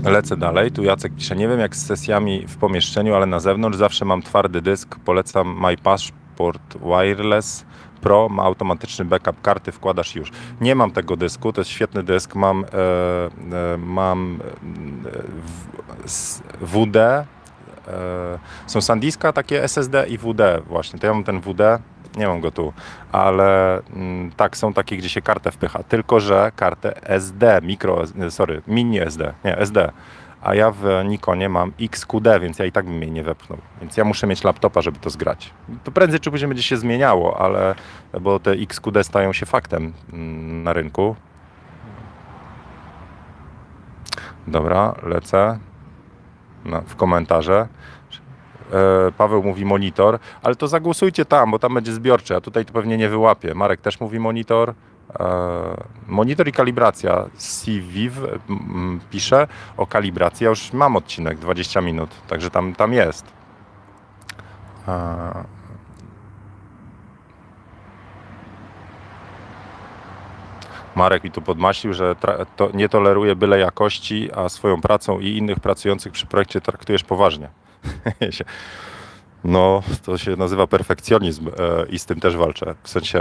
Lecę 0.09 0.37
dalej. 0.37 0.71
Tu 0.71 0.83
Jacek 0.83 1.15
pisze, 1.15 1.35
nie 1.35 1.47
wiem 1.47 1.59
jak 1.59 1.75
z 1.75 1.85
sesjami 1.85 2.47
w 2.47 2.57
pomieszczeniu, 2.57 3.15
ale 3.15 3.25
na 3.25 3.39
zewnątrz 3.39 3.77
zawsze 3.77 4.05
mam 4.05 4.21
twardy 4.21 4.61
dysk. 4.61 4.95
Polecam 5.05 5.59
My 5.61 5.77
Passport 5.77 6.77
Wireless 6.77 7.65
Pro. 8.01 8.29
Ma 8.29 8.43
automatyczny 8.43 9.05
backup 9.05 9.41
karty, 9.41 9.71
wkładasz 9.71 10.15
już. 10.15 10.31
Nie 10.61 10.75
mam 10.75 10.91
tego 10.91 11.17
dysku, 11.17 11.53
to 11.53 11.61
jest 11.61 11.71
świetny 11.71 12.03
dysk. 12.03 12.35
Mam, 12.35 12.65
e, 12.65 12.67
e, 13.73 13.77
mam 13.77 14.39
e, 16.61 16.65
WD. 16.65 16.95
E, 16.97 17.25
są 18.67 18.81
SanDiska 18.81 19.33
takie 19.33 19.63
SSD 19.63 20.05
i 20.09 20.17
WD 20.17 20.41
właśnie. 20.67 20.99
To 20.99 21.07
ja 21.07 21.13
mam 21.13 21.23
ten 21.23 21.41
WD 21.41 21.61
nie 22.17 22.27
mam 22.27 22.41
go 22.41 22.51
tu, 22.51 22.73
ale 23.11 23.81
mm, 23.93 24.31
tak, 24.31 24.57
są 24.57 24.73
takie, 24.73 24.97
gdzie 24.97 25.09
się 25.09 25.21
kartę 25.21 25.51
wpycha, 25.51 25.83
tylko 25.83 26.19
że 26.19 26.51
kartę 26.55 27.07
SD, 27.07 27.59
mikro, 27.63 28.03
sorry, 28.29 28.61
mini 28.67 28.99
SD, 28.99 29.33
nie, 29.45 29.57
SD, 29.57 29.91
a 30.41 30.55
ja 30.55 30.71
w 30.71 30.83
Nikonie 31.05 31.49
mam 31.49 31.71
XQD, 31.81 32.27
więc 32.41 32.59
ja 32.59 32.65
i 32.65 32.71
tak 32.71 32.85
bym 32.85 33.01
jej 33.01 33.11
nie 33.11 33.23
wepchnął. 33.23 33.59
Więc 33.81 33.97
ja 33.97 34.03
muszę 34.03 34.27
mieć 34.27 34.43
laptopa, 34.43 34.81
żeby 34.81 34.99
to 34.99 35.09
zgrać. 35.09 35.53
To 35.83 35.91
prędzej 35.91 36.19
czy 36.19 36.31
później 36.31 36.47
będzie 36.47 36.63
się 36.63 36.77
zmieniało, 36.77 37.41
ale 37.41 37.75
bo 38.21 38.39
te 38.39 38.51
XQD 38.51 39.03
stają 39.03 39.33
się 39.33 39.45
faktem 39.45 39.93
mm, 40.13 40.63
na 40.63 40.73
rynku. 40.73 41.15
Dobra, 44.47 44.95
lecę 45.03 45.59
no, 46.65 46.81
w 46.81 46.95
komentarze. 46.95 47.67
E, 48.71 49.11
Paweł 49.11 49.43
mówi 49.43 49.65
monitor, 49.65 50.19
ale 50.43 50.55
to 50.55 50.67
zagłosujcie 50.67 51.25
tam, 51.25 51.51
bo 51.51 51.59
tam 51.59 51.73
będzie 51.73 51.93
zbiorcze, 51.93 52.35
a 52.35 52.41
tutaj 52.41 52.65
to 52.65 52.73
pewnie 52.73 52.97
nie 52.97 53.09
wyłapie. 53.09 53.53
Marek 53.55 53.81
też 53.81 53.99
mówi 53.99 54.19
monitor. 54.19 54.73
E, 55.19 55.83
monitor 56.07 56.47
i 56.47 56.51
kalibracja. 56.51 57.25
CVIV 57.37 58.39
pisze 59.09 59.47
o 59.77 59.87
kalibracji. 59.87 60.43
Ja 60.43 60.49
już 60.49 60.73
mam 60.73 60.95
odcinek 60.95 61.39
20 61.39 61.81
minut, 61.81 62.09
także 62.27 62.49
tam, 62.49 62.75
tam 62.75 62.93
jest. 62.93 63.25
E, 64.87 65.61
Marek 70.95 71.23
mi 71.23 71.31
tu 71.31 71.41
podmaślił, 71.41 71.93
że 71.93 72.15
to 72.55 72.69
nie 72.73 72.89
toleruje 72.89 73.35
byle 73.35 73.59
jakości, 73.59 74.29
a 74.35 74.49
swoją 74.49 74.81
pracą 74.81 75.19
i 75.19 75.37
innych 75.37 75.59
pracujących 75.59 76.11
przy 76.11 76.25
projekcie 76.25 76.61
traktujesz 76.61 77.03
poważnie. 77.03 77.49
No, 79.43 79.83
to 80.05 80.17
się 80.17 80.35
nazywa 80.35 80.67
perfekcjonizm 80.67 81.47
e, 81.47 81.51
i 81.89 81.99
z 81.99 82.05
tym 82.05 82.19
też 82.19 82.37
walczę. 82.37 82.75
W 82.83 82.89
sensie, 82.89 83.19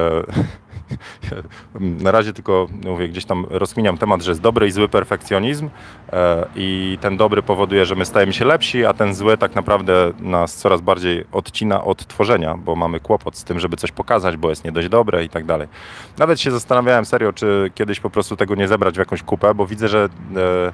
na 1.80 2.10
razie 2.10 2.32
tylko 2.32 2.66
mówię, 2.84 3.08
gdzieś 3.08 3.24
tam 3.24 3.46
rozkminiam 3.50 3.98
temat, 3.98 4.22
że 4.22 4.30
jest 4.30 4.40
dobry 4.40 4.66
i 4.66 4.70
zły 4.70 4.88
perfekcjonizm 4.88 5.70
e, 6.12 6.46
i 6.56 6.98
ten 7.00 7.16
dobry 7.16 7.42
powoduje, 7.42 7.86
że 7.86 7.94
my 7.94 8.04
stajemy 8.04 8.32
się 8.32 8.44
lepsi, 8.44 8.84
a 8.84 8.92
ten 8.92 9.14
zły 9.14 9.38
tak 9.38 9.54
naprawdę 9.54 10.12
nas 10.18 10.56
coraz 10.56 10.80
bardziej 10.80 11.24
odcina 11.32 11.84
od 11.84 12.06
tworzenia, 12.06 12.54
bo 12.56 12.76
mamy 12.76 13.00
kłopot 13.00 13.36
z 13.36 13.44
tym, 13.44 13.60
żeby 13.60 13.76
coś 13.76 13.92
pokazać, 13.92 14.36
bo 14.36 14.50
jest 14.50 14.64
nie 14.64 14.72
dość 14.72 14.88
dobre 14.88 15.24
i 15.24 15.28
tak 15.28 15.44
dalej. 15.44 15.68
Nawet 16.18 16.40
się 16.40 16.50
zastanawiałem 16.50 17.04
serio, 17.04 17.32
czy 17.32 17.70
kiedyś 17.74 18.00
po 18.00 18.10
prostu 18.10 18.36
tego 18.36 18.54
nie 18.54 18.68
zebrać 18.68 18.94
w 18.94 18.98
jakąś 18.98 19.22
kupę, 19.22 19.54
bo 19.54 19.66
widzę, 19.66 19.88
że 19.88 20.08
e, 20.36 20.72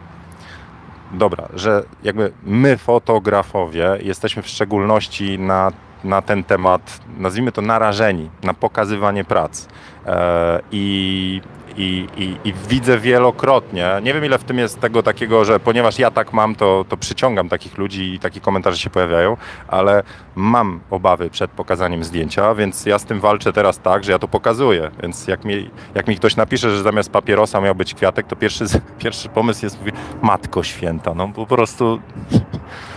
dobra, 1.13 1.49
że 1.55 1.83
jakby 2.03 2.33
my 2.43 2.77
fotografowie 2.77 3.99
jesteśmy 4.03 4.43
w 4.43 4.49
szczególności 4.49 5.39
na, 5.39 5.73
na 6.05 6.23
ten 6.23 6.45
temat, 6.45 7.01
nazwijmy 7.19 7.53
to 7.53 7.63
narażeni 7.63 8.31
na 8.43 8.55
pokazywanie 8.55 9.25
prac. 9.25 9.69
E, 10.07 10.61
I 10.71 11.41
i, 11.77 12.07
i, 12.17 12.49
i, 12.49 12.55
widzę 12.69 12.99
wielokrotnie, 12.99 14.01
nie 14.03 14.15
wiem 14.15 14.25
ile 14.25 14.39
w 14.39 14.45
tym 14.45 14.59
jest 14.59 14.81
tego 14.81 15.03
takiego, 15.03 15.45
że 15.45 15.61
ponieważ 15.61 15.99
ja 15.99 16.11
tak 16.11 16.33
mam, 16.33 16.55
to, 16.55 16.85
to 16.89 16.97
przyciągam 16.97 17.49
takich 17.49 17.79
ludzi 17.79 18.15
i 18.15 18.19
takie 18.19 18.41
komentarze 18.41 18.79
się 18.79 18.91
pojawiają, 18.91 19.37
ale 19.69 20.03
mam 20.35 20.81
obawy 20.91 21.31
przed 21.31 21.51
pokazaniem 21.51 22.05
zdjęcia, 22.05 22.55
więc 22.55 22.87
ja 22.87 22.99
z 22.99 23.05
tym 23.05 23.21
walczę 23.21 23.53
teraz 23.53 23.79
tak, 23.79 24.05
że 24.05 24.13
ja 24.13 24.19
to 24.19 24.29
pokazuję, 24.29 24.91
więc 25.03 25.29
jak 25.29 25.45
mi, 25.45 25.71
jak 25.95 26.09
mi 26.09 26.17
ktoś 26.17 26.37
napisze, 26.37 26.71
że 26.71 26.83
zamiast 26.83 27.11
papierosa 27.11 27.61
miał 27.61 27.75
być 27.75 27.95
kwiatek, 27.95 28.27
to 28.27 28.37
pierwszy, 28.37 28.65
pierwszy 28.99 29.29
pomysł 29.29 29.67
jest, 29.67 29.79
mówi, 29.79 29.93
matko 30.23 30.63
święta, 30.63 31.15
no 31.15 31.29
po 31.29 31.47
prostu... 31.47 32.01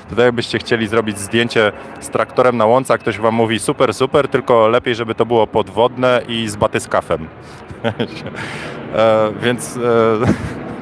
Tutaj 0.09 0.25
jakbyście 0.25 0.59
chcieli 0.59 0.87
zrobić 0.87 1.19
zdjęcie 1.19 1.71
z 1.99 2.09
traktorem 2.09 2.57
na 2.57 2.65
łące, 2.65 2.93
a 2.93 2.97
ktoś 2.97 3.19
wam 3.19 3.35
mówi 3.35 3.59
super, 3.59 3.93
super, 3.93 4.27
tylko 4.27 4.67
lepiej, 4.67 4.95
żeby 4.95 5.15
to 5.15 5.25
było 5.25 5.47
podwodne 5.47 6.21
i 6.27 6.47
z 6.47 6.55
batyskafem. 6.55 7.27
e, 8.95 9.31
więc, 9.41 9.77
e, 9.77 9.79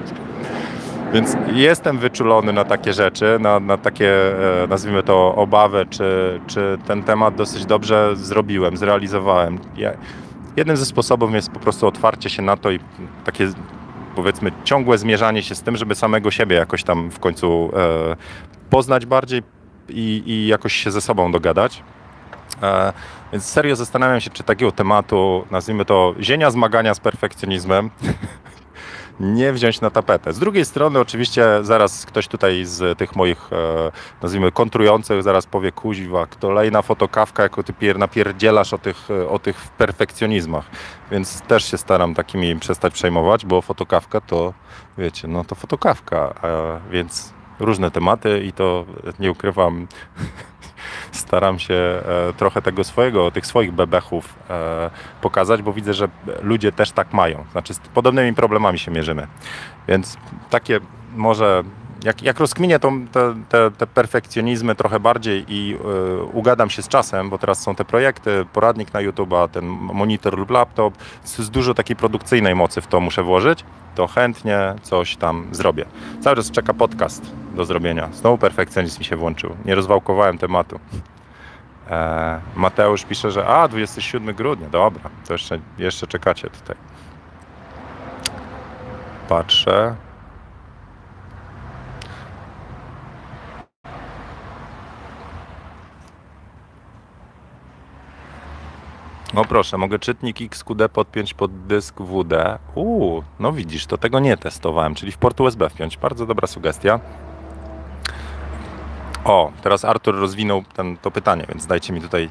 więc 1.14 1.38
jestem 1.54 1.98
wyczulony 1.98 2.54
na 2.54 2.66
takie 2.66 2.94
rzeczy, 2.94 3.38
na, 3.40 3.60
na 3.60 3.78
takie, 3.78 4.12
e, 4.64 4.68
nazwijmy 4.68 5.04
to, 5.04 5.36
obawy, 5.36 5.86
czy, 5.90 6.40
czy 6.48 6.78
ten 6.88 7.04
temat 7.04 7.36
dosyć 7.36 7.66
dobrze 7.66 8.16
zrobiłem, 8.16 8.78
zrealizowałem. 8.78 9.60
Ja, 9.78 9.92
jednym 10.58 10.78
ze 10.78 10.86
sposobów 10.86 11.34
jest 11.34 11.52
po 11.52 11.60
prostu 11.60 11.88
otwarcie 11.88 12.30
się 12.30 12.42
na 12.42 12.58
to 12.58 12.72
i 12.72 12.80
takie 13.26 13.48
powiedzmy 14.16 14.52
ciągłe 14.64 14.98
zmierzanie 14.98 15.44
się 15.44 15.56
z 15.56 15.62
tym, 15.62 15.78
żeby 15.78 15.96
samego 15.96 16.32
siebie 16.32 16.56
jakoś 16.56 16.84
tam 16.84 17.10
w 17.12 17.20
końcu 17.20 17.72
e, 17.78 18.16
poznać 18.70 19.06
bardziej 19.06 19.44
i, 19.90 20.24
i 20.26 20.48
jakoś 20.48 20.74
się 20.74 20.92
ze 20.92 21.02
sobą 21.02 21.32
dogadać. 21.32 21.84
E, 22.64 22.94
więc 23.32 23.46
serio 23.46 23.76
zastanawiam 23.76 24.22
się, 24.22 24.30
czy 24.30 24.44
takiego 24.44 24.72
tematu, 24.72 25.46
nazwijmy 25.52 25.86
to 25.86 26.16
zienia 26.20 26.52
zmagania 26.52 26.94
z 26.94 27.00
perfekcjonizmem, 27.00 27.90
nie 29.20 29.54
wziąć 29.54 29.82
na 29.82 29.90
tapetę. 29.90 30.34
Z 30.34 30.40
drugiej 30.40 30.66
strony 30.66 31.00
oczywiście 31.00 31.46
zaraz 31.62 32.06
ktoś 32.06 32.28
tutaj 32.28 32.66
z 32.66 32.98
tych 32.98 33.16
moich, 33.16 33.54
e, 33.54 33.92
nazwijmy, 34.22 34.52
kontrujących 34.52 35.24
zaraz 35.24 35.46
powie, 35.46 35.72
kuźwa, 35.72 36.28
kolejna 36.42 36.82
fotokawka, 36.82 37.44
jako 37.44 37.64
ty 37.64 37.74
napierdzielasz 37.98 38.74
o 38.74 38.78
tych, 38.78 39.08
o 39.30 39.40
tych 39.40 39.58
perfekcjonizmach. 39.78 40.66
Więc 41.12 41.42
też 41.42 41.72
się 41.72 41.78
staram 41.78 42.14
takimi 42.14 42.60
przestać 42.60 42.94
przejmować, 42.94 43.46
bo 43.46 43.62
fotokawka 43.62 44.22
to, 44.22 44.54
wiecie, 44.98 45.28
no 45.28 45.44
to 45.44 45.56
fotokawka, 45.56 46.34
e, 46.44 46.80
więc 46.92 47.34
różne 47.60 47.92
tematy 47.92 48.44
i 48.44 48.54
to 48.54 48.86
nie 49.20 49.32
ukrywam, 49.32 49.88
staram 51.12 51.60
się 51.60 51.74
e, 51.74 52.34
trochę 52.38 52.62
tego 52.62 52.84
swojego, 52.84 53.32
tych 53.32 53.46
swoich 53.46 53.72
bebechów 53.72 54.36
e, 54.50 54.90
pokazać, 55.22 55.62
bo 55.62 55.74
widzę, 55.74 55.94
że 55.94 56.10
ludzie 56.42 56.72
też 56.72 56.92
tak 56.92 57.14
mają. 57.14 57.46
Znaczy 57.52 57.74
z 57.74 57.80
podobnymi 57.80 58.34
problemami 58.34 58.80
się 58.80 58.92
mierzymy. 58.92 59.28
Więc 59.88 60.18
takie 60.50 60.80
może 61.16 61.64
jak, 62.04 62.24
jak 62.24 62.40
rozkminię 62.40 62.80
tą, 62.80 63.08
te, 63.08 63.36
te, 63.50 63.72
te, 63.72 63.88
perfekcjonizmy 63.88 64.76
trochę 64.76 65.00
bardziej 65.00 65.46
i 65.48 65.76
y, 65.76 66.24
ugadam 66.24 66.70
się 66.70 66.82
z 66.82 66.88
czasem, 66.88 67.30
bo 67.30 67.38
teraz 67.38 67.62
są 67.62 67.76
te 67.76 67.86
projekty, 67.86 68.46
poradnik 68.54 68.94
na 68.94 69.02
YouTube, 69.02 69.34
ten 69.52 69.66
monitor 69.68 70.38
lub 70.38 70.50
laptop, 70.50 70.94
jest 71.38 71.52
dużo 71.52 71.74
takiej 71.74 71.96
produkcyjnej 71.96 72.56
mocy 72.56 72.82
w 72.82 72.88
to 72.88 73.00
muszę 73.00 73.24
włożyć, 73.24 73.64
to 73.96 74.08
chętnie 74.08 74.76
coś 74.82 75.16
tam 75.16 75.48
zrobię. 75.52 75.86
Cały 76.22 76.36
czas 76.36 76.52
czeka 76.52 76.74
podcast 76.74 77.32
do 77.56 77.66
zrobienia. 77.66 78.10
Znowu 78.14 78.38
perfekcjonizm 78.38 79.00
mi 79.00 79.06
się 79.06 79.16
włączył. 79.16 79.56
Nie 79.66 79.76
rozwałkowałem 79.76 80.38
tematu. 80.38 80.80
E, 81.90 82.42
Mateusz 82.56 83.06
pisze, 83.06 83.32
że 83.32 83.48
a, 83.48 83.68
27 83.68 84.36
grudnia, 84.36 84.70
dobra, 84.70 85.10
to 85.28 85.34
jeszcze, 85.34 85.60
jeszcze 85.78 86.08
czekacie 86.08 86.50
tutaj. 86.50 86.76
Patrzę. 89.30 90.07
No 99.34 99.46
proszę, 99.46 99.78
mogę 99.78 100.00
czytnik 100.00 100.42
XQD 100.42 100.90
podpiąć 100.94 101.34
pod 101.34 101.66
dysk 101.68 102.02
WD. 102.02 102.60
Uuu, 102.76 103.24
no 103.40 103.52
widzisz, 103.52 103.86
to 103.86 103.98
tego 103.98 104.20
nie 104.20 104.38
testowałem, 104.38 104.96
czyli 104.96 105.12
w 105.12 105.18
port 105.18 105.42
USB 105.42 105.70
wpiąć. 105.70 105.98
Bardzo 105.98 106.26
dobra 106.26 106.48
sugestia. 106.48 107.00
O, 109.26 109.52
teraz 109.62 109.86
Artur 109.86 110.16
rozwinął 110.16 110.64
ten, 110.76 110.98
to 110.98 111.12
pytanie, 111.12 111.46
więc 111.50 111.68
dajcie 111.68 111.94
mi 111.94 112.02
tutaj 112.02 112.24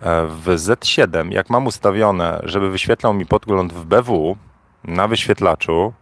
e, 0.00 0.26
w 0.26 0.46
Z7, 0.46 1.32
jak 1.32 1.50
mam 1.50 1.66
ustawione, 1.66 2.40
żeby 2.44 2.70
wyświetlał 2.70 3.14
mi 3.14 3.26
podgląd 3.26 3.72
w 3.72 3.84
BW 3.84 4.36
na 4.84 5.08
wyświetlaczu, 5.08 5.92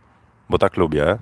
bo 0.51 0.59
tak 0.59 0.77
lubię, 0.77 1.19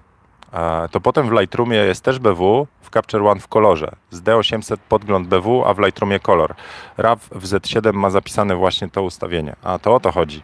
to 0.91 1.01
potem 1.01 1.29
w 1.29 1.33
Lightroomie 1.33 1.77
jest 1.77 2.05
też 2.05 2.19
BW, 2.19 2.67
w 2.81 2.91
Capture 2.91 3.27
One 3.27 3.41
w 3.41 3.49
kolorze. 3.49 3.93
Z 4.11 4.23
D800 4.23 4.77
podgląd 4.89 5.29
BW, 5.29 5.65
a 5.65 5.75
w 5.75 5.79
Lightroomie 5.79 6.21
kolor. 6.21 6.55
RAW 6.97 7.29
w 7.33 7.45
Z7 7.45 7.93
ma 7.93 8.11
zapisane 8.11 8.57
właśnie 8.57 8.89
to 8.89 9.03
ustawienie. 9.03 9.57
A 9.63 9.79
to 9.79 9.95
o 9.95 10.01
to 10.01 10.13
chodzi. 10.13 10.43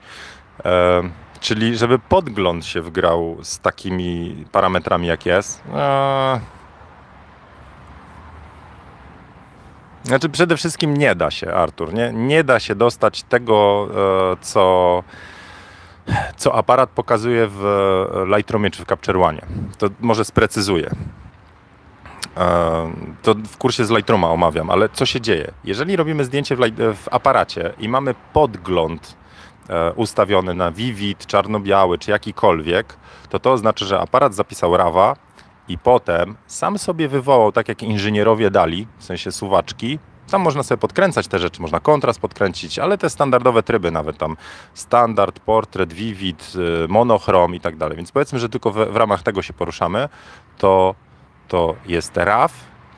E, 0.64 1.02
czyli 1.40 1.76
żeby 1.76 1.98
podgląd 1.98 2.66
się 2.66 2.82
wgrał 2.82 3.36
z 3.42 3.58
takimi 3.58 4.44
parametrami 4.52 5.06
jak 5.06 5.26
jest. 5.26 5.62
E, 5.74 6.40
znaczy 10.04 10.28
przede 10.28 10.56
wszystkim 10.56 10.96
nie 10.96 11.14
da 11.14 11.30
się, 11.30 11.54
Artur. 11.54 11.94
Nie, 11.94 12.12
nie 12.12 12.44
da 12.44 12.60
się 12.60 12.74
dostać 12.74 13.22
tego, 13.22 13.88
e, 14.32 14.36
co 14.40 15.02
co 16.36 16.54
aparat 16.54 16.90
pokazuje 16.90 17.46
w 17.46 17.64
e, 18.30 18.36
Lightroomie 18.36 18.70
czy 18.70 18.84
w 18.84 18.86
Capture 18.86 19.16
One. 19.16 19.40
To 19.78 19.88
może 20.00 20.24
sprecyzuję. 20.24 20.90
E, 22.36 22.92
to 23.22 23.34
w 23.34 23.56
kursie 23.56 23.84
z 23.84 23.90
Lightrooma 23.90 24.30
omawiam, 24.30 24.70
ale 24.70 24.88
co 24.88 25.06
się 25.06 25.20
dzieje? 25.20 25.52
Jeżeli 25.64 25.96
robimy 25.96 26.24
zdjęcie 26.24 26.56
w, 26.56 26.60
w 26.96 27.08
aparacie 27.10 27.72
i 27.78 27.88
mamy 27.88 28.14
podgląd 28.32 29.16
e, 29.68 29.92
ustawiony 29.92 30.54
na 30.54 30.72
Vivid, 30.72 31.26
czarno-biały 31.26 31.98
czy 31.98 32.10
jakikolwiek, 32.10 32.96
to 33.28 33.38
to 33.38 33.52
oznacza, 33.52 33.84
że 33.84 34.00
aparat 34.00 34.34
zapisał 34.34 34.76
RAWa 34.76 35.16
i 35.68 35.78
potem 35.78 36.36
sam 36.46 36.78
sobie 36.78 37.08
wywołał, 37.08 37.52
tak 37.52 37.68
jak 37.68 37.82
inżynierowie 37.82 38.50
dali, 38.50 38.86
w 38.98 39.04
sensie 39.04 39.32
suwaczki, 39.32 39.98
tam 40.30 40.42
można 40.42 40.62
sobie 40.62 40.78
podkręcać 40.78 41.28
te 41.28 41.38
rzeczy, 41.38 41.62
można 41.62 41.80
kontrast 41.80 42.20
podkręcić, 42.20 42.78
ale 42.78 42.98
te 42.98 43.10
standardowe 43.10 43.62
tryby, 43.62 43.90
nawet 43.90 44.18
tam 44.18 44.36
standard, 44.74 45.40
portret, 45.40 45.92
vivid, 45.92 46.52
y, 46.84 46.88
monochrom 46.88 47.54
i 47.54 47.60
tak 47.60 47.76
dalej. 47.76 47.96
Więc 47.96 48.12
powiedzmy, 48.12 48.38
że 48.38 48.48
tylko 48.48 48.70
w, 48.70 48.74
w 48.74 48.96
ramach 48.96 49.22
tego 49.22 49.42
się 49.42 49.52
poruszamy, 49.52 50.08
to 50.58 50.94
to 51.48 51.74
jest 51.86 52.16
RAW, 52.16 52.52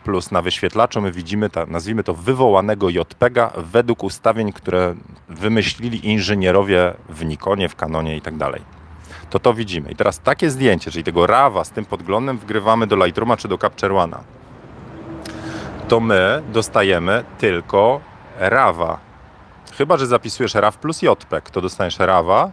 plus 0.05 0.31
na 0.31 0.43
wyświetlaczu 0.43 1.01
my 1.01 1.12
widzimy, 1.12 1.51
ta, 1.51 1.66
nazwijmy 1.66 2.05
to 2.05 2.14
wywołanego 2.14 2.89
JPEGa 2.89 3.53
według 3.57 4.05
ustawień, 4.05 4.53
które 4.53 4.95
wymyślili 5.29 6.09
inżynierowie 6.09 6.95
w 7.09 7.24
Nikonie, 7.24 7.68
w 7.68 7.77
Canonie 7.77 8.16
i 8.16 8.20
tak 8.20 8.37
dalej. 8.37 8.62
To 9.31 9.39
to 9.39 9.55
widzimy. 9.55 9.91
I 9.91 9.97
teraz 9.97 10.20
takie 10.20 10.51
zdjęcie, 10.51 10.91
czyli 10.91 11.05
tego 11.05 11.27
RAWa 11.27 11.64
z 11.64 11.70
tym 11.70 11.85
podglądem 11.85 12.39
wgrywamy 12.39 12.87
do 12.87 12.97
Lightrooma 12.97 13.37
czy 13.37 13.49
do 13.49 13.59
Capture 13.59 13.93
One'a. 13.93 14.18
To 15.89 16.01
my 16.01 16.43
dostajemy 16.49 17.24
tylko 17.39 18.01
RAWa. 18.39 18.99
Chyba, 19.78 19.97
że 19.97 20.07
zapisujesz 20.07 20.55
RAW 20.55 20.72
plus 20.78 21.03
JPEG, 21.03 21.51
to 21.51 21.61
dostaniesz 21.61 21.99
RAWa, 21.99 22.51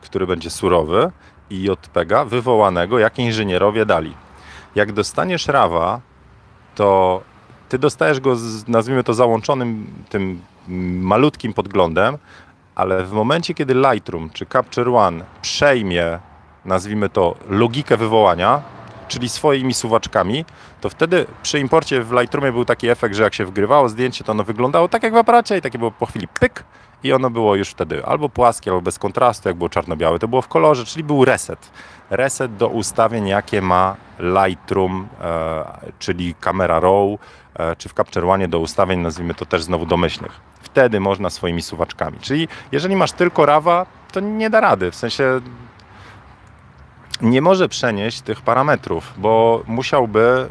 który 0.00 0.26
będzie 0.26 0.50
surowy 0.50 1.10
i 1.50 1.62
JPEGa 1.62 2.24
wywołanego, 2.24 2.98
jak 2.98 3.18
inżynierowie 3.18 3.86
dali. 3.86 4.14
Jak 4.74 4.92
dostaniesz 4.92 5.46
RAWa, 5.46 6.00
to 6.74 7.20
ty 7.68 7.78
dostajesz 7.78 8.20
go, 8.20 8.36
z, 8.36 8.68
nazwijmy 8.68 9.04
to 9.04 9.14
załączonym 9.14 9.86
tym 10.08 10.40
malutkim 11.00 11.54
podglądem, 11.54 12.18
ale 12.74 13.04
w 13.04 13.12
momencie, 13.12 13.54
kiedy 13.54 13.74
Lightroom 13.74 14.30
czy 14.30 14.46
Capture 14.46 14.88
One 14.88 15.24
przejmie, 15.42 16.18
nazwijmy 16.64 17.08
to, 17.08 17.34
logikę 17.48 17.96
wywołania, 17.96 18.62
czyli 19.08 19.28
swoimi 19.28 19.74
suwaczkami, 19.74 20.44
to 20.80 20.90
wtedy 20.90 21.26
przy 21.42 21.60
imporcie 21.60 22.02
w 22.02 22.12
Lightroomie 22.12 22.52
był 22.52 22.64
taki 22.64 22.88
efekt, 22.88 23.14
że 23.14 23.22
jak 23.22 23.34
się 23.34 23.44
wgrywało 23.44 23.88
zdjęcie, 23.88 24.24
to 24.24 24.32
ono 24.32 24.44
wyglądało 24.44 24.88
tak 24.88 25.02
jak 25.02 25.12
w 25.12 25.16
aparacie 25.16 25.58
i 25.58 25.60
takie 25.60 25.78
było 25.78 25.90
po 25.90 26.06
chwili 26.06 26.28
pyk 26.28 26.64
i 27.04 27.12
ono 27.12 27.30
było 27.30 27.54
już 27.54 27.68
wtedy 27.68 28.06
albo 28.06 28.28
płaskie, 28.28 28.70
albo 28.70 28.82
bez 28.82 28.98
kontrastu, 28.98 29.48
jak 29.48 29.58
było 29.58 29.70
czarno-białe, 29.70 30.18
to 30.18 30.28
było 30.28 30.42
w 30.42 30.48
kolorze, 30.48 30.84
czyli 30.84 31.04
był 31.04 31.24
reset. 31.24 31.70
Reset 32.10 32.56
do 32.56 32.68
ustawień, 32.68 33.28
jakie 33.28 33.62
ma 33.62 33.96
Lightroom, 34.18 35.08
e, 35.20 35.64
czyli 35.98 36.34
kamera 36.40 36.80
RAW, 36.80 37.18
e, 37.54 37.76
czy 37.76 37.88
w 37.88 37.92
Capture 37.92 38.24
One 38.24 38.48
do 38.48 38.58
ustawień, 38.58 39.00
nazwijmy 39.00 39.34
to 39.34 39.46
też 39.46 39.62
znowu 39.62 39.86
domyślnych. 39.86 40.40
Wtedy 40.62 41.00
można 41.00 41.30
swoimi 41.30 41.62
suwaczkami. 41.62 42.18
Czyli 42.20 42.48
jeżeli 42.72 42.96
masz 42.96 43.12
tylko 43.12 43.46
RAWa, 43.46 43.86
to 44.12 44.20
nie 44.20 44.50
da 44.50 44.60
rady, 44.60 44.90
w 44.90 44.96
sensie 44.96 45.40
nie 47.22 47.42
może 47.42 47.68
przenieść 47.68 48.20
tych 48.20 48.42
parametrów, 48.42 49.12
bo 49.16 49.62
musiałby 49.66 50.48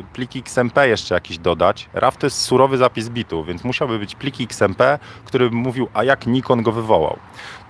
y, 0.00 0.12
pliki 0.12 0.38
XMP 0.38 0.88
jeszcze 0.88 1.14
jakiś 1.14 1.38
dodać. 1.38 1.88
RAW 1.92 2.16
to 2.16 2.26
jest 2.26 2.40
surowy 2.40 2.78
zapis 2.78 3.08
bitu, 3.08 3.44
więc 3.44 3.64
musiałby 3.64 3.98
być 3.98 4.14
pliki 4.14 4.44
XMP, 4.44 4.98
który 5.24 5.50
by 5.50 5.56
mówił, 5.56 5.88
a 5.94 6.04
jak 6.04 6.26
Nikon 6.26 6.62
go 6.62 6.72
wywołał. 6.72 7.16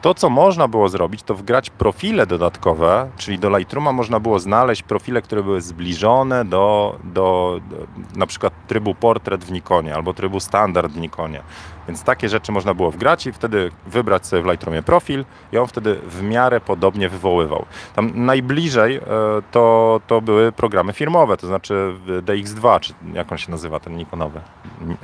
To, 0.02 0.14
co 0.14 0.30
można 0.30 0.68
było 0.68 0.88
zrobić, 0.88 1.22
to 1.22 1.34
wgrać 1.34 1.70
profile 1.70 2.26
dodatkowe, 2.26 3.10
czyli 3.16 3.38
do 3.38 3.58
Lightrooma 3.58 3.92
można 3.92 4.20
było 4.20 4.38
znaleźć 4.38 4.82
profile, 4.82 5.22
które 5.22 5.42
były 5.42 5.60
zbliżone 5.60 6.44
do, 6.44 6.96
do, 7.04 7.60
do 7.70 7.76
na 8.18 8.26
przykład 8.26 8.52
trybu 8.66 8.94
portret 8.94 9.44
w 9.44 9.52
Nikonie 9.52 9.94
albo 9.94 10.14
trybu 10.14 10.40
standard 10.40 10.92
w 10.92 10.96
Nikonie. 10.96 11.42
Więc 11.88 12.02
takie 12.02 12.28
rzeczy 12.28 12.52
można 12.52 12.74
było 12.74 12.90
wgrać 12.90 13.26
i 13.26 13.32
wtedy 13.32 13.70
wybrać 13.86 14.26
sobie 14.26 14.42
w 14.42 14.46
Lightroomie 14.46 14.82
profil 14.82 15.24
i 15.52 15.58
on 15.58 15.66
wtedy 15.66 15.94
w 16.06 16.22
miarę 16.22 16.60
podobnie 16.60 17.08
wywoływał. 17.08 17.64
Tam 17.94 18.12
najbliżej 18.14 18.96
e, 18.96 19.00
to, 19.50 20.00
to 20.06 20.20
były 20.20 20.52
programy 20.52 20.92
firmowe, 20.92 21.36
to 21.36 21.46
znaczy 21.46 21.94
DX2, 22.06 22.80
czy 22.80 22.94
jak 23.12 23.32
on 23.32 23.38
się 23.38 23.50
nazywa, 23.50 23.80
ten 23.80 23.96
Nikonowy? 23.96 24.40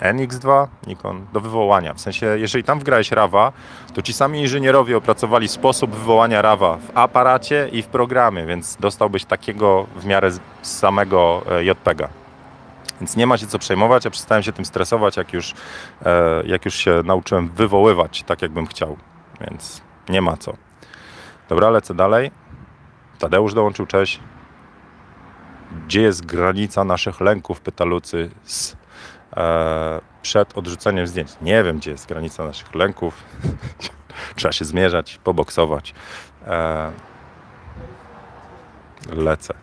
NX2? 0.00 0.66
Nikon, 0.86 1.26
do 1.32 1.40
wywołania. 1.40 1.94
W 1.94 2.00
sensie, 2.00 2.26
jeżeli 2.26 2.64
tam 2.64 2.78
wgrałeś 2.78 3.12
RAWa, 3.12 3.52
to 3.94 4.02
ci 4.02 4.12
sami 4.12 4.40
inżynierowie 4.40 4.96
opracowali 4.96 5.48
sposób 5.48 5.90
wywołania 5.90 6.42
RAWa 6.42 6.76
w 6.76 6.98
aparacie 6.98 7.68
i 7.72 7.82
w 7.82 7.86
programie, 7.86 8.46
więc 8.46 8.76
dostałbyś 8.80 9.24
takiego 9.24 9.86
w 9.96 10.04
miarę 10.04 10.30
samego 10.62 11.42
e, 11.50 11.64
JPEGa. 11.64 12.19
Więc 13.00 13.16
nie 13.16 13.26
ma 13.26 13.38
się 13.38 13.46
co 13.46 13.58
przejmować, 13.58 14.04
ja 14.04 14.10
przestałem 14.10 14.42
się 14.42 14.52
tym 14.52 14.64
stresować, 14.64 15.16
jak 15.16 15.32
już, 15.32 15.54
e, 16.04 16.42
jak 16.46 16.64
już 16.64 16.74
się 16.74 17.02
nauczyłem 17.04 17.48
wywoływać 17.48 18.22
tak, 18.22 18.42
jakbym 18.42 18.66
chciał. 18.66 18.96
Więc 19.40 19.82
nie 20.08 20.22
ma 20.22 20.36
co. 20.36 20.54
Dobra, 21.48 21.70
lecę 21.70 21.94
dalej. 21.94 22.30
Tadeusz 23.18 23.54
dołączył, 23.54 23.86
cześć. 23.86 24.20
Gdzie 25.86 26.02
jest 26.02 26.26
granica 26.26 26.84
naszych 26.84 27.20
lęków, 27.20 27.60
pyta 27.60 27.84
Lucy 27.84 28.30
z, 28.44 28.76
e, 29.36 30.00
przed 30.22 30.58
odrzuceniem 30.58 31.06
zdjęć. 31.06 31.30
Nie 31.42 31.64
wiem, 31.64 31.78
gdzie 31.78 31.90
jest 31.90 32.06
granica 32.06 32.44
naszych 32.44 32.74
lęków. 32.74 33.24
Trzeba 34.36 34.52
się 34.52 34.64
zmierzać, 34.64 35.20
poboksować. 35.24 35.94
E, 36.46 36.92
lecę, 39.12 39.54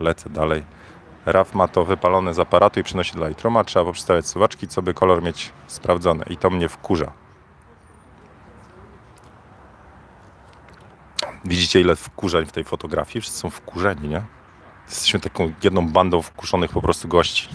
lecę 0.00 0.30
dalej. 0.30 0.79
RAW 1.26 1.54
ma 1.54 1.68
to 1.68 1.84
wypalone 1.84 2.34
z 2.34 2.38
aparatu 2.38 2.80
i 2.80 2.82
przynosi 2.82 3.16
do 3.16 3.28
Lightrooma. 3.28 3.64
Trzeba 3.64 3.84
poprzestawiać 3.84 4.26
suwaczki, 4.26 4.68
co 4.68 4.82
by 4.82 4.94
kolor 4.94 5.22
mieć 5.22 5.52
sprawdzony. 5.66 6.24
I 6.30 6.36
to 6.36 6.50
mnie 6.50 6.68
wkurza. 6.68 7.12
Widzicie, 11.44 11.80
ile 11.80 11.96
wkurzeń 11.96 12.46
w 12.46 12.52
tej 12.52 12.64
fotografii? 12.64 13.20
Wszyscy 13.20 13.40
są 13.40 13.50
wkurzeni, 13.50 14.08
nie? 14.08 14.22
Jesteśmy 14.88 15.20
taką 15.20 15.52
jedną 15.64 15.88
bandą 15.88 16.22
wkuszonych 16.22 16.70
po 16.70 16.82
prostu 16.82 17.08
gości. 17.08 17.48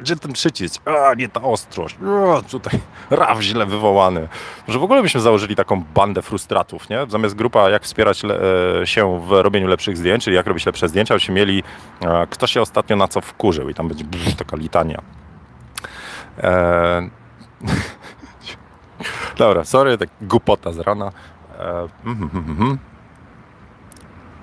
Gdzie 0.00 0.16
ten 0.16 0.32
przycisk? 0.32 0.88
A, 0.88 1.14
nie 1.14 1.28
ta 1.28 1.42
ostrość. 1.42 1.96
A, 2.38 2.42
tutaj 2.42 2.80
raw 3.10 3.40
źle 3.40 3.66
wywołany. 3.66 4.28
Może 4.66 4.78
w 4.78 4.82
ogóle 4.82 5.02
byśmy 5.02 5.20
założyli 5.20 5.56
taką 5.56 5.84
bandę 5.94 6.22
frustratów, 6.22 6.88
nie? 6.88 7.06
Zamiast 7.08 7.34
grupa 7.34 7.70
jak 7.70 7.82
wspierać 7.82 8.22
le, 8.22 8.40
e, 8.80 8.86
się 8.86 9.20
w 9.26 9.30
robieniu 9.30 9.66
lepszych 9.66 9.96
zdjęć, 9.96 10.24
czyli 10.24 10.36
jak 10.36 10.46
robić 10.46 10.66
lepsze 10.66 10.88
zdjęcia, 10.88 11.14
byśmy 11.14 11.34
mieli 11.34 11.62
e, 12.02 12.26
kto 12.30 12.46
się 12.46 12.60
ostatnio 12.60 12.96
na 12.96 13.08
co 13.08 13.20
wkurzył 13.20 13.68
i 13.68 13.74
tam 13.74 13.88
będzie 13.88 14.04
brz, 14.04 14.34
taka 14.34 14.56
litania. 14.56 15.02
E... 16.38 17.08
Dobra, 19.38 19.64
sorry, 19.64 19.98
tak 19.98 20.08
głupota 20.22 20.72
z 20.72 20.78
rana. 20.78 21.12
E... 21.58 21.88
Mm, 22.04 22.30
mm, 22.34 22.56
mm. 22.60 22.72
E, 22.72 22.97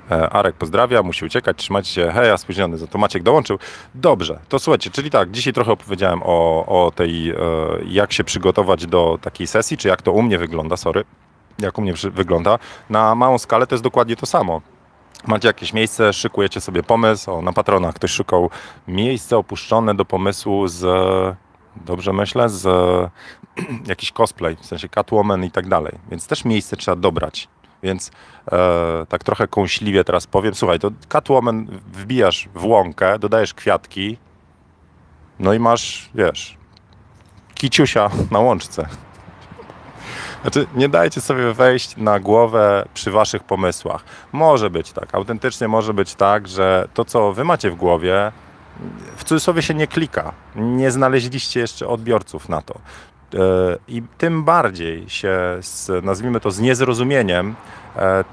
Arek 0.09 0.55
pozdrawia, 0.55 1.03
musi 1.03 1.25
uciekać, 1.25 1.57
trzymajcie 1.57 1.89
się, 1.89 2.11
hej, 2.11 2.27
ja 2.27 2.37
spóźniony, 2.37 2.77
za 2.77 2.87
to 2.87 2.97
Maciek 2.97 3.23
dołączył. 3.23 3.59
Dobrze, 3.95 4.39
to 4.49 4.59
słuchajcie, 4.59 4.89
czyli 4.89 5.09
tak, 5.09 5.31
dzisiaj 5.31 5.53
trochę 5.53 5.71
opowiedziałem 5.71 6.21
o, 6.23 6.65
o 6.65 6.91
tej, 6.91 7.29
e, 7.29 7.35
jak 7.85 8.13
się 8.13 8.23
przygotować 8.23 8.85
do 8.87 9.19
takiej 9.21 9.47
sesji, 9.47 9.77
czy 9.77 9.87
jak 9.87 10.01
to 10.01 10.11
u 10.11 10.21
mnie 10.21 10.37
wygląda, 10.37 10.77
sorry, 10.77 11.03
jak 11.59 11.77
u 11.77 11.81
mnie 11.81 11.93
wygląda. 11.93 12.59
Na 12.89 13.15
małą 13.15 13.37
skalę 13.37 13.67
to 13.67 13.75
jest 13.75 13.83
dokładnie 13.83 14.15
to 14.15 14.25
samo. 14.25 14.61
Macie 15.27 15.47
jakieś 15.47 15.73
miejsce, 15.73 16.13
szykujecie 16.13 16.61
sobie 16.61 16.83
pomysł, 16.83 17.31
o, 17.31 17.41
na 17.41 17.53
patronach 17.53 17.93
ktoś 17.95 18.11
szukał 18.11 18.49
miejsce 18.87 19.37
opuszczone 19.37 19.95
do 19.95 20.05
pomysłu 20.05 20.67
z, 20.67 20.85
dobrze 21.75 22.13
myślę, 22.13 22.49
z 22.49 22.67
jakiś 23.87 24.11
cosplay, 24.11 24.55
w 24.55 24.65
sensie 24.65 24.89
Catwoman 24.89 25.43
i 25.43 25.51
tak 25.51 25.67
dalej, 25.67 25.93
więc 26.09 26.27
też 26.27 26.45
miejsce 26.45 26.77
trzeba 26.77 26.95
dobrać. 26.95 27.47
Więc 27.85 28.11
e, 28.51 29.05
tak 29.09 29.23
trochę 29.23 29.47
kąśliwie 29.47 30.03
teraz 30.03 30.27
powiem, 30.27 30.55
słuchaj, 30.55 30.79
to 30.79 30.91
Catwoman 31.07 31.67
wbijasz 31.93 32.49
w 32.55 32.65
łąkę, 32.65 33.19
dodajesz 33.19 33.53
kwiatki, 33.53 34.17
no 35.39 35.53
i 35.53 35.59
masz, 35.59 36.09
wiesz, 36.15 36.57
kiciusia 37.53 38.09
na 38.31 38.39
łączce. 38.39 38.87
Znaczy, 40.41 40.67
nie 40.75 40.89
dajcie 40.89 41.21
sobie 41.21 41.53
wejść 41.53 41.97
na 41.97 42.19
głowę 42.19 42.85
przy 42.93 43.11
waszych 43.11 43.43
pomysłach. 43.43 44.03
Może 44.31 44.69
być 44.69 44.91
tak, 44.91 45.15
autentycznie 45.15 45.67
może 45.67 45.93
być 45.93 46.15
tak, 46.15 46.47
że 46.47 46.87
to, 46.93 47.05
co 47.05 47.33
wy 47.33 47.43
macie 47.43 47.71
w 47.71 47.75
głowie, 47.75 48.31
w 49.15 49.23
cudzysłowie 49.23 49.61
się 49.61 49.73
nie 49.73 49.87
klika. 49.87 50.31
Nie 50.55 50.91
znaleźliście 50.91 51.59
jeszcze 51.59 51.87
odbiorców 51.87 52.49
na 52.49 52.61
to. 52.61 52.79
E, 53.33 53.37
I 53.87 54.01
tym 54.17 54.43
bardziej 54.43 55.09
się, 55.09 55.37
z, 55.61 56.05
nazwijmy 56.05 56.39
to, 56.39 56.51
z 56.51 56.59
niezrozumieniem 56.59 57.55
e, 57.95 58.01
e, 58.01 58.23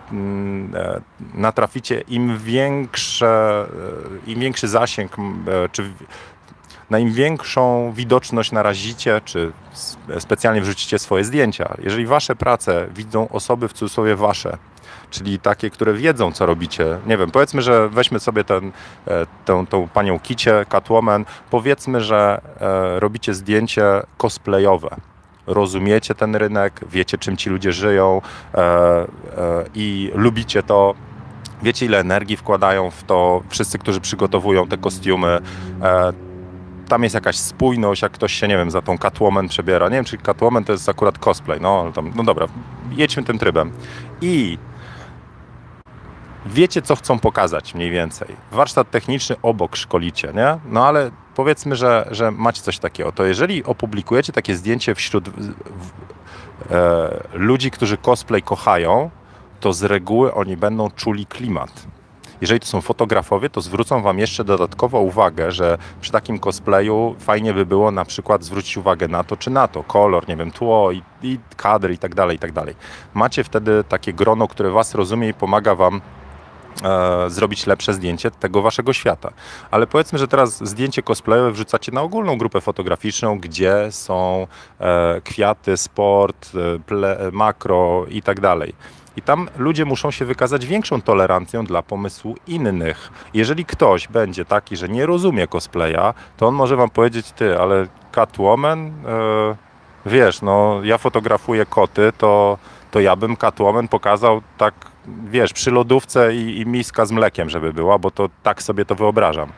natraficie, 1.34 2.00
im, 2.00 2.38
większe, 2.38 3.66
im 4.26 4.40
większy 4.40 4.68
zasięg, 4.68 5.16
czy 5.72 5.92
na 6.90 6.98
im 6.98 7.12
większą 7.12 7.92
widoczność 7.92 8.52
narazicie, 8.52 9.20
czy 9.24 9.52
specjalnie 10.18 10.60
wrzucicie 10.60 10.98
swoje 10.98 11.24
zdjęcia. 11.24 11.74
Jeżeli 11.82 12.06
wasze 12.06 12.36
prace 12.36 12.88
widzą 12.94 13.28
osoby 13.28 13.68
w 13.68 13.72
cudzysłowie 13.72 14.16
wasze, 14.16 14.58
czyli 15.12 15.38
takie, 15.38 15.70
które 15.70 15.92
wiedzą, 15.92 16.32
co 16.32 16.46
robicie. 16.46 16.98
Nie 17.06 17.16
wiem, 17.16 17.30
powiedzmy, 17.30 17.62
że 17.62 17.88
weźmy 17.88 18.20
sobie 18.20 18.44
ten, 18.44 18.72
e, 19.06 19.26
tą, 19.44 19.66
tą 19.66 19.88
panią 19.88 20.20
Kicie, 20.20 20.66
Catwoman, 20.68 21.24
powiedzmy, 21.50 22.00
że 22.00 22.40
e, 22.60 23.00
robicie 23.00 23.34
zdjęcie 23.34 23.84
cosplayowe. 24.16 24.96
Rozumiecie 25.46 26.14
ten 26.14 26.36
rynek, 26.36 26.80
wiecie, 26.90 27.18
czym 27.18 27.36
ci 27.36 27.50
ludzie 27.50 27.72
żyją 27.72 28.22
e, 28.54 28.58
e, 28.58 29.06
i 29.74 30.10
lubicie 30.14 30.62
to, 30.62 30.94
wiecie, 31.62 31.86
ile 31.86 31.98
energii 32.00 32.36
wkładają 32.36 32.90
w 32.90 33.02
to 33.04 33.42
wszyscy, 33.48 33.78
którzy 33.78 34.00
przygotowują 34.00 34.66
te 34.66 34.78
kostiumy. 34.78 35.38
E, 35.82 36.12
tam 36.88 37.02
jest 37.02 37.14
jakaś 37.14 37.36
spójność, 37.36 38.02
jak 38.02 38.12
ktoś 38.12 38.32
się, 38.32 38.48
nie 38.48 38.56
wiem, 38.56 38.70
za 38.70 38.82
tą 38.82 38.98
Catwoman 38.98 39.48
przebiera. 39.48 39.88
Nie 39.88 39.94
wiem, 39.94 40.04
czy 40.04 40.18
Catwoman 40.18 40.64
to 40.64 40.72
jest 40.72 40.88
akurat 40.88 41.18
cosplay, 41.18 41.60
no, 41.60 41.92
tam, 41.94 42.12
no 42.14 42.22
dobra, 42.22 42.46
jedźmy 42.90 43.22
tym 43.22 43.38
trybem. 43.38 43.72
I 44.20 44.58
wiecie, 46.46 46.82
co 46.82 46.96
chcą 46.96 47.18
pokazać 47.18 47.74
mniej 47.74 47.90
więcej. 47.90 48.28
Warsztat 48.50 48.90
techniczny 48.90 49.36
obok 49.42 49.76
szkolicie, 49.76 50.32
nie? 50.34 50.58
No 50.66 50.86
ale 50.86 51.10
powiedzmy, 51.34 51.76
że, 51.76 52.08
że 52.10 52.30
macie 52.30 52.62
coś 52.62 52.78
takiego. 52.78 53.12
To 53.12 53.24
jeżeli 53.24 53.64
opublikujecie 53.64 54.32
takie 54.32 54.56
zdjęcie 54.56 54.94
wśród 54.94 55.28
w, 55.28 55.52
w, 55.52 56.72
e, 56.72 57.22
ludzi, 57.32 57.70
którzy 57.70 57.96
cosplay 57.96 58.42
kochają, 58.42 59.10
to 59.60 59.72
z 59.72 59.82
reguły 59.82 60.34
oni 60.34 60.56
będą 60.56 60.90
czuli 60.90 61.26
klimat 61.26 61.86
jeżeli 62.42 62.60
to 62.60 62.66
są 62.66 62.80
fotografowie, 62.80 63.50
to 63.50 63.60
zwrócą 63.60 64.02
Wam 64.02 64.18
jeszcze 64.18 64.44
dodatkowo 64.44 65.00
uwagę, 65.00 65.52
że 65.52 65.78
przy 66.00 66.12
takim 66.12 66.38
cosplayu 66.38 67.14
fajnie 67.18 67.54
by 67.54 67.66
było 67.66 67.90
na 67.90 68.04
przykład 68.04 68.44
zwrócić 68.44 68.76
uwagę 68.76 69.08
na 69.08 69.24
to 69.24 69.36
czy 69.36 69.50
na 69.50 69.68
to, 69.68 69.82
kolor, 69.82 70.28
nie 70.28 70.36
wiem, 70.36 70.50
tło 70.50 70.92
i, 70.92 71.02
i 71.22 71.38
i 71.92 71.98
tak 71.98 72.14
dalej, 72.14 72.36
i 72.36 72.38
tak 72.38 72.52
dalej. 72.52 72.74
Macie 73.14 73.44
wtedy 73.44 73.84
takie 73.88 74.12
grono, 74.12 74.48
które 74.48 74.70
Was 74.70 74.94
rozumie 74.94 75.28
i 75.28 75.34
pomaga 75.34 75.74
Wam 75.74 76.00
e, 76.84 77.30
zrobić 77.30 77.66
lepsze 77.66 77.94
zdjęcie 77.94 78.30
tego 78.30 78.62
waszego 78.62 78.92
świata. 78.92 79.32
Ale 79.70 79.86
powiedzmy, 79.86 80.18
że 80.18 80.28
teraz 80.28 80.68
zdjęcie 80.68 81.02
cosplayowe 81.02 81.52
wrzucacie 81.52 81.92
na 81.92 82.02
ogólną 82.02 82.38
grupę 82.38 82.60
fotograficzną, 82.60 83.38
gdzie 83.38 83.88
są 83.90 84.46
e, 84.80 85.20
kwiaty, 85.24 85.76
sport, 85.76 86.50
e, 86.54 86.78
ple, 86.78 87.30
makro 87.32 88.06
i 88.08 88.22
tak 88.22 88.40
dalej. 88.40 88.74
I 89.16 89.22
tam 89.22 89.48
ludzie 89.56 89.84
muszą 89.84 90.10
się 90.10 90.24
wykazać 90.24 90.66
większą 90.66 91.02
tolerancją 91.02 91.64
dla 91.64 91.82
pomysłu 91.82 92.36
innych. 92.46 93.10
Jeżeli 93.34 93.64
ktoś 93.64 94.08
będzie 94.08 94.44
taki, 94.44 94.76
że 94.76 94.88
nie 94.88 95.06
rozumie 95.06 95.46
cosplaya, 95.46 96.14
to 96.36 96.46
on 96.46 96.54
może 96.54 96.76
wam 96.76 96.90
powiedzieć, 96.90 97.32
ty, 97.32 97.58
ale 97.58 97.86
Catwoman, 98.12 98.86
yy, 98.86 99.56
wiesz, 100.06 100.42
no 100.42 100.80
ja 100.84 100.98
fotografuję 100.98 101.66
koty, 101.66 102.12
to, 102.18 102.58
to 102.90 103.00
ja 103.00 103.16
bym 103.16 103.36
Catwoman 103.36 103.88
pokazał 103.88 104.42
tak, 104.58 104.74
wiesz, 105.06 105.52
przy 105.52 105.70
lodówce 105.70 106.34
i, 106.34 106.60
i 106.60 106.66
miska 106.66 107.06
z 107.06 107.12
mlekiem, 107.12 107.50
żeby 107.50 107.72
była, 107.72 107.98
bo 107.98 108.10
to 108.10 108.28
tak 108.42 108.62
sobie 108.62 108.84
to 108.84 108.94
wyobrażam. 108.94 109.52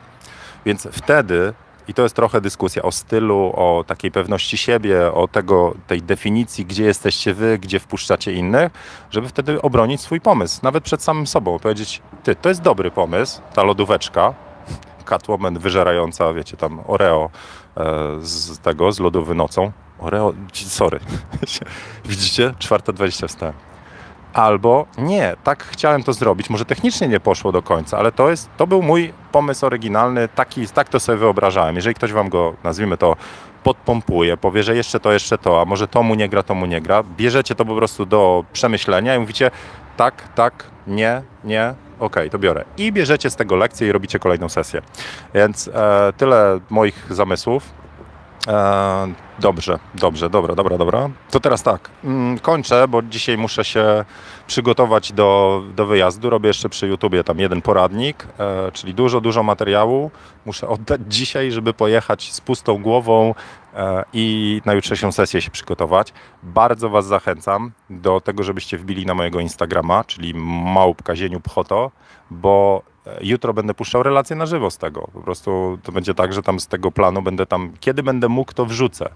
Więc 0.66 0.88
wtedy 0.92 1.55
i 1.88 1.95
to 1.95 2.03
jest 2.03 2.16
trochę 2.16 2.40
dyskusja 2.40 2.82
o 2.82 2.92
stylu, 2.92 3.53
o 3.57 3.84
takiej 3.86 4.11
pewności 4.11 4.57
siebie, 4.57 5.12
o 5.12 5.28
tego, 5.28 5.74
tej 5.86 6.03
definicji, 6.03 6.66
gdzie 6.66 6.84
jesteście 6.84 7.34
wy, 7.34 7.59
gdzie 7.59 7.80
wpuszczacie 7.80 8.32
innych, 8.32 8.72
żeby 9.11 9.28
wtedy 9.28 9.62
obronić 9.62 10.01
swój 10.01 10.20
pomysł, 10.20 10.61
nawet 10.62 10.84
przed 10.84 11.03
samym 11.03 11.26
sobą. 11.26 11.59
Powiedzieć, 11.59 12.03
ty, 12.22 12.36
to 12.36 12.49
jest 12.49 12.62
dobry 12.62 12.90
pomysł, 12.90 13.40
ta 13.55 13.62
lodóweczka, 13.62 14.34
Catwoman 15.05 15.59
wyżerająca, 15.59 16.32
wiecie, 16.32 16.57
tam 16.57 16.80
Oreo 16.86 17.30
e, 17.76 17.82
z 18.20 18.59
tego, 18.59 18.92
z 18.92 19.01
lodowy 19.01 19.34
nocą. 19.34 19.72
Oreo, 19.99 20.32
sorry. 20.53 21.01
Widzicie? 22.05 22.55
4.20 22.59 23.28
wstałem 23.28 23.74
albo 24.35 24.87
nie, 24.99 25.37
tak 25.45 25.64
chciałem 25.64 26.03
to 26.03 26.12
zrobić, 26.12 26.51
może 26.51 26.64
technicznie 26.64 27.09
nie 27.09 27.20
poszło 27.20 27.53
do 27.53 27.62
końca, 27.62 27.99
ale 27.99 28.12
to, 28.12 28.30
jest, 28.30 28.49
to 28.57 28.66
był 28.66 28.82
mój 28.82 29.12
pomysł 29.32 29.66
oryginalny, 29.66 30.28
taki, 30.28 30.68
tak 30.68 30.89
to 30.89 31.01
sobie 31.01 31.18
wyobrażałem. 31.18 31.76
Jeżeli 31.76 31.95
ktoś 31.95 32.12
wam 32.12 32.28
go, 32.28 32.55
nazwijmy 32.64 32.97
to, 32.97 33.16
podpompuje, 33.62 34.37
powie, 34.37 34.62
że 34.62 34.76
jeszcze 34.76 35.01
to, 35.01 35.12
jeszcze 35.12 35.39
to, 35.39 35.61
a 35.61 35.64
może 35.64 35.89
to 35.89 36.03
mu 36.03 36.14
nie 36.14 36.28
gra, 36.28 36.43
to 36.43 36.55
mu 36.55 36.66
nie 36.66 36.80
gra, 36.80 37.03
bierzecie 37.03 37.55
to 37.55 37.64
po 37.64 37.76
prostu 37.76 38.07
do 38.07 38.45
przemyślenia 38.53 39.16
i 39.16 39.18
mówicie 39.18 39.51
tak, 39.97 40.28
tak, 40.35 40.64
nie, 40.87 41.22
nie, 41.45 41.74
okay, 41.99 42.30
to 42.30 42.39
biorę. 42.39 42.64
I 42.76 42.93
bierzecie 42.93 43.30
z 43.30 43.37
tego 43.37 43.57
lekcję 43.57 43.89
i 43.89 43.93
robicie 43.93 44.18
kolejną 44.18 44.49
sesję. 44.49 44.82
Więc 45.35 45.68
e, 45.74 46.12
tyle 46.16 46.61
moich 46.70 47.07
zamysłów. 47.11 47.84
E, 48.49 49.12
dobrze, 49.38 49.78
dobrze, 49.95 50.30
dobra, 50.30 50.55
dobra, 50.55 50.78
dobra. 50.78 51.11
To 51.30 51.40
teraz 51.40 51.62
tak, 51.62 51.90
mm, 52.05 52.38
kończę, 52.38 52.88
bo 52.88 53.03
dzisiaj 53.03 53.38
muszę 53.38 53.64
się 53.64 54.05
przygotować 54.47 55.12
do, 55.12 55.62
do 55.76 55.86
wyjazdu. 55.86 56.30
Robię 56.30 56.49
jeszcze 56.49 56.68
przy 56.68 56.86
YouTubie 56.86 57.24
tam 57.24 57.38
jeden 57.38 57.62
poradnik, 57.62 58.26
e, 58.38 58.72
czyli 58.72 58.95
dużo, 58.95 59.20
dużo 59.20 59.42
materiału. 59.42 60.11
Muszę 60.47 60.68
oddać 60.68 61.01
dzisiaj, 61.16 61.53
żeby 61.53 61.74
pojechać 61.74 62.32
z 62.32 62.40
pustą 62.40 62.82
głową 62.82 63.34
e, 63.74 64.05
i 64.12 64.61
na 64.64 64.72
jutrzejszą 64.72 65.12
sesję 65.12 65.42
się 65.42 65.51
przygotować. 65.51 66.12
Bardzo 66.42 66.90
Was 66.90 67.07
zachęcam 67.07 67.72
do 67.90 68.20
tego, 68.20 68.42
żebyście 68.42 68.78
wbili 68.78 69.07
na 69.07 69.14
mojego 69.14 69.40
Instagrama, 69.40 70.05
czyli 70.05 70.34
małpka 70.74 71.16
zieniu 71.16 71.40
pchoto, 71.40 71.90
bo 72.30 72.82
jutro 73.20 73.55
będę 73.55 73.74
puszczał 73.74 74.02
relację 74.02 74.36
na 74.36 74.46
żywo 74.46 74.70
z 74.70 74.78
tego. 74.78 75.09
Po 75.12 75.20
prostu 75.20 75.78
to 75.82 75.92
będzie 75.92 76.14
tak, 76.14 76.32
że 76.32 76.42
tam 76.42 76.61
z 76.61 76.66
tego 76.66 76.90
planu 76.90 77.22
będę 77.22 77.46
tam, 77.46 77.72
kiedy 77.80 78.02
będę 78.02 78.28
mógł, 78.28 78.52
to 78.52 78.66
wrzucę. 78.66 79.11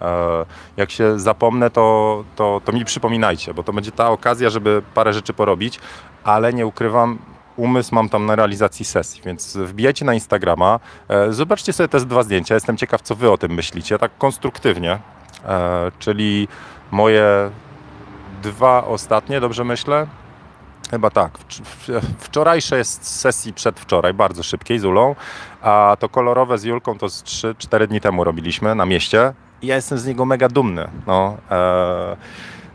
E, 0.00 0.46
jak 0.76 0.90
się 0.90 1.18
zapomnę, 1.20 1.70
to, 1.70 2.24
to, 2.36 2.60
to 2.64 2.72
mi 2.72 2.84
przypominajcie, 2.84 3.54
bo 3.54 3.62
to 3.62 3.72
będzie 3.72 3.92
ta 3.92 4.10
okazja, 4.10 4.50
żeby 4.50 4.82
parę 4.94 5.12
rzeczy 5.12 5.32
porobić, 5.32 5.80
ale 6.24 6.52
nie 6.52 6.66
ukrywam, 6.66 7.18
umysł 7.56 7.94
mam 7.94 8.08
tam 8.08 8.26
na 8.26 8.36
realizacji 8.36 8.84
sesji, 8.84 9.22
więc 9.24 9.56
wbijajcie 9.56 10.04
na 10.04 10.14
Instagrama, 10.14 10.80
e, 11.08 11.32
zobaczcie 11.32 11.72
sobie 11.72 11.88
te 11.88 12.00
dwa 12.00 12.22
zdjęcia, 12.22 12.54
jestem 12.54 12.76
ciekaw, 12.76 13.02
co 13.02 13.14
wy 13.14 13.30
o 13.30 13.38
tym 13.38 13.52
myślicie, 13.52 13.98
tak 13.98 14.18
konstruktywnie, 14.18 14.98
e, 15.44 15.92
czyli 15.98 16.48
moje 16.90 17.50
dwa 18.42 18.84
ostatnie, 18.84 19.40
dobrze 19.40 19.64
myślę? 19.64 20.06
Chyba 20.94 21.10
tak. 21.10 21.38
Wczorajsze 22.18 22.78
jest 22.78 23.06
z 23.06 23.20
sesji 23.20 23.52
przedwczoraj, 23.52 24.14
bardzo 24.14 24.42
szybkiej 24.42 24.78
z 24.78 24.84
Ulą, 24.84 25.14
a 25.62 25.96
to 26.00 26.08
kolorowe 26.08 26.58
z 26.58 26.64
Julką 26.64 26.98
to 26.98 27.08
z 27.08 27.22
3-4 27.22 27.86
dni 27.86 28.00
temu 28.00 28.24
robiliśmy 28.24 28.74
na 28.74 28.86
mieście. 28.86 29.32
I 29.62 29.66
ja 29.66 29.76
jestem 29.76 29.98
z 29.98 30.06
niego 30.06 30.24
mega 30.24 30.48
dumny. 30.48 30.88
No, 31.06 31.36
e, 31.50 32.16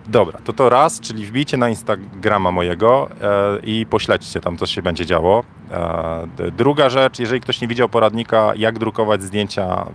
dobra, 0.07 0.39
to 0.43 0.53
to 0.53 0.69
raz, 0.69 0.99
czyli 0.99 1.25
wbijcie 1.25 1.57
na 1.57 1.69
Instagrama 1.69 2.51
mojego 2.51 3.09
e, 3.21 3.59
i 3.63 3.85
pośledźcie 3.85 4.41
tam, 4.41 4.57
co 4.57 4.65
się 4.65 4.81
będzie 4.81 5.05
działo. 5.05 5.43
E, 5.71 6.51
druga 6.51 6.89
rzecz, 6.89 7.19
jeżeli 7.19 7.41
ktoś 7.41 7.61
nie 7.61 7.67
widział 7.67 7.89
poradnika, 7.89 8.51
jak 8.55 8.79
drukować 8.79 9.23
zdjęcia 9.23 9.85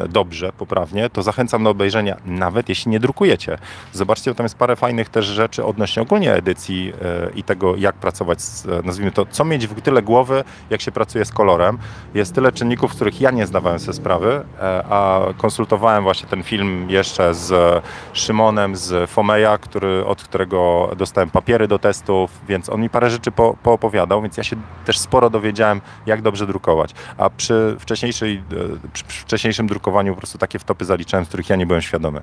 E, 0.00 0.08
dobrze, 0.08 0.52
poprawnie, 0.52 1.10
to 1.10 1.22
zachęcam 1.22 1.64
do 1.64 1.70
obejrzenia, 1.70 2.16
nawet 2.26 2.68
jeśli 2.68 2.90
nie 2.90 3.00
drukujecie. 3.00 3.58
Zobaczcie, 3.92 4.30
bo 4.30 4.34
tam 4.34 4.44
jest 4.44 4.58
parę 4.58 4.76
fajnych 4.76 5.08
też 5.08 5.26
rzeczy 5.26 5.64
odnośnie 5.64 6.02
ogólnie 6.02 6.34
edycji 6.34 6.92
e, 7.02 7.30
i 7.34 7.42
tego, 7.42 7.76
jak 7.76 7.94
pracować 7.94 8.42
z, 8.42 8.84
nazwijmy 8.84 9.12
to, 9.12 9.26
co 9.26 9.44
mieć 9.44 9.66
w 9.66 9.80
tyle 9.80 10.02
głowy, 10.02 10.44
jak 10.70 10.80
się 10.80 10.92
pracuje 10.92 11.24
z 11.24 11.32
kolorem. 11.32 11.78
Jest 12.14 12.34
tyle 12.34 12.52
czynników, 12.52 12.92
z 12.92 12.94
których 12.94 13.20
ja 13.20 13.30
nie 13.30 13.46
zdawałem 13.46 13.78
sobie 13.78 13.92
sprawy, 13.92 14.44
a 14.90 15.20
konsultowałem 15.36 16.04
właśnie 16.04 16.28
ten 16.28 16.42
film 16.42 16.90
jeszcze 16.90 17.34
z 17.34 17.82
Szymonem 18.12 18.76
z 18.76 19.10
Fomeja, 19.10 19.58
który, 19.58 20.04
od 20.06 20.22
którego 20.22 20.90
dostałem 20.96 21.30
papiery 21.30 21.68
do 21.68 21.78
testów, 21.78 22.30
więc 22.48 22.68
on 22.68 22.80
mi 22.80 22.90
parę 22.90 23.10
rzeczy 23.10 23.30
po, 23.30 23.56
poopowiadał, 23.62 24.22
więc 24.22 24.36
ja 24.36 24.44
się 24.44 24.56
też 24.84 24.98
sporo 24.98 25.30
dowiedziałem, 25.30 25.80
jak 26.06 26.22
dobrze 26.22 26.46
drukować. 26.46 26.94
A 27.18 27.30
przy 27.30 27.76
wcześniejszej, 27.78 28.42
przy, 28.92 29.04
przy 29.04 29.22
wcześniejszym 29.22 29.66
drukowaniu 29.66 30.14
po 30.14 30.18
prostu 30.18 30.38
takie 30.38 30.58
wtopy 30.58 30.84
zaliczałem, 30.84 31.26
z 31.26 31.28
których 31.28 31.48
ja 31.48 31.56
nie 31.56 31.66
byłem 31.66 31.82
świadomy. 31.82 32.20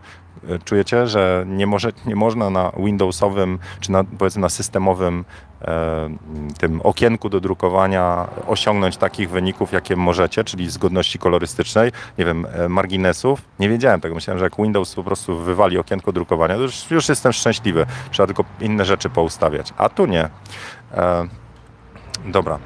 E, 0.50 0.60
czujecie, 0.60 1.08
że 1.08 1.46
nie, 1.48 1.68
może, 1.68 1.92
nie 2.06 2.16
można 2.16 2.50
na 2.50 2.72
Windowsowym, 2.78 3.60
czy 3.80 3.92
na, 3.92 4.04
powiedzmy 4.04 4.42
na 4.42 4.50
systemowym 4.50 5.26
e, 5.62 6.10
tym 6.60 6.82
okienku 6.82 7.30
do 7.30 7.40
drukowania 7.40 8.28
osiągnąć 8.48 8.98
takich 8.98 9.30
wyników, 9.30 9.72
jakie 9.72 9.96
możecie, 9.96 10.44
czyli 10.44 10.70
zgodności 10.70 11.20
kolorystycznej, 11.20 11.92
nie 12.18 12.26
wiem, 12.26 12.46
e, 12.54 12.70
marginesów. 12.70 13.42
Nie 13.60 13.70
wiedziałem 13.70 14.02
tego. 14.02 14.16
Myślałem, 14.16 14.40
że 14.40 14.46
jak 14.46 14.58
Windows 14.58 14.96
po 14.96 15.04
prostu 15.04 15.38
wywali 15.38 15.78
okienko 15.78 16.12
drukowania, 16.12 16.56
to 16.56 16.62
już, 16.62 16.92
już 16.92 17.10
jestem 17.10 17.34
szczęśliwy. 17.34 17.86
Trzeba 18.12 18.28
tylko 18.28 18.44
inne 18.62 18.86
rzeczy 18.86 19.10
poustawiać. 19.10 19.74
A 19.78 19.90
tu 19.90 20.06
nie. 20.06 20.30
E, 20.94 21.41
dobra. 22.26 22.60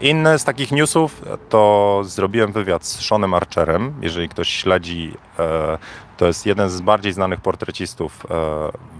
Inny 0.00 0.38
z 0.38 0.44
takich 0.44 0.72
newsów 0.72 1.22
to 1.48 2.00
zrobiłem 2.04 2.52
wywiad 2.52 2.84
z 2.84 3.06
Seanem 3.06 3.34
Archerem. 3.34 3.94
Jeżeli 4.02 4.28
ktoś 4.28 4.48
śledzi, 4.48 5.12
e, 5.38 5.78
to 6.16 6.26
jest 6.26 6.46
jeden 6.46 6.70
z 6.70 6.80
bardziej 6.80 7.12
znanych 7.12 7.40
portrecistów 7.40 8.26
e, 8.26 8.28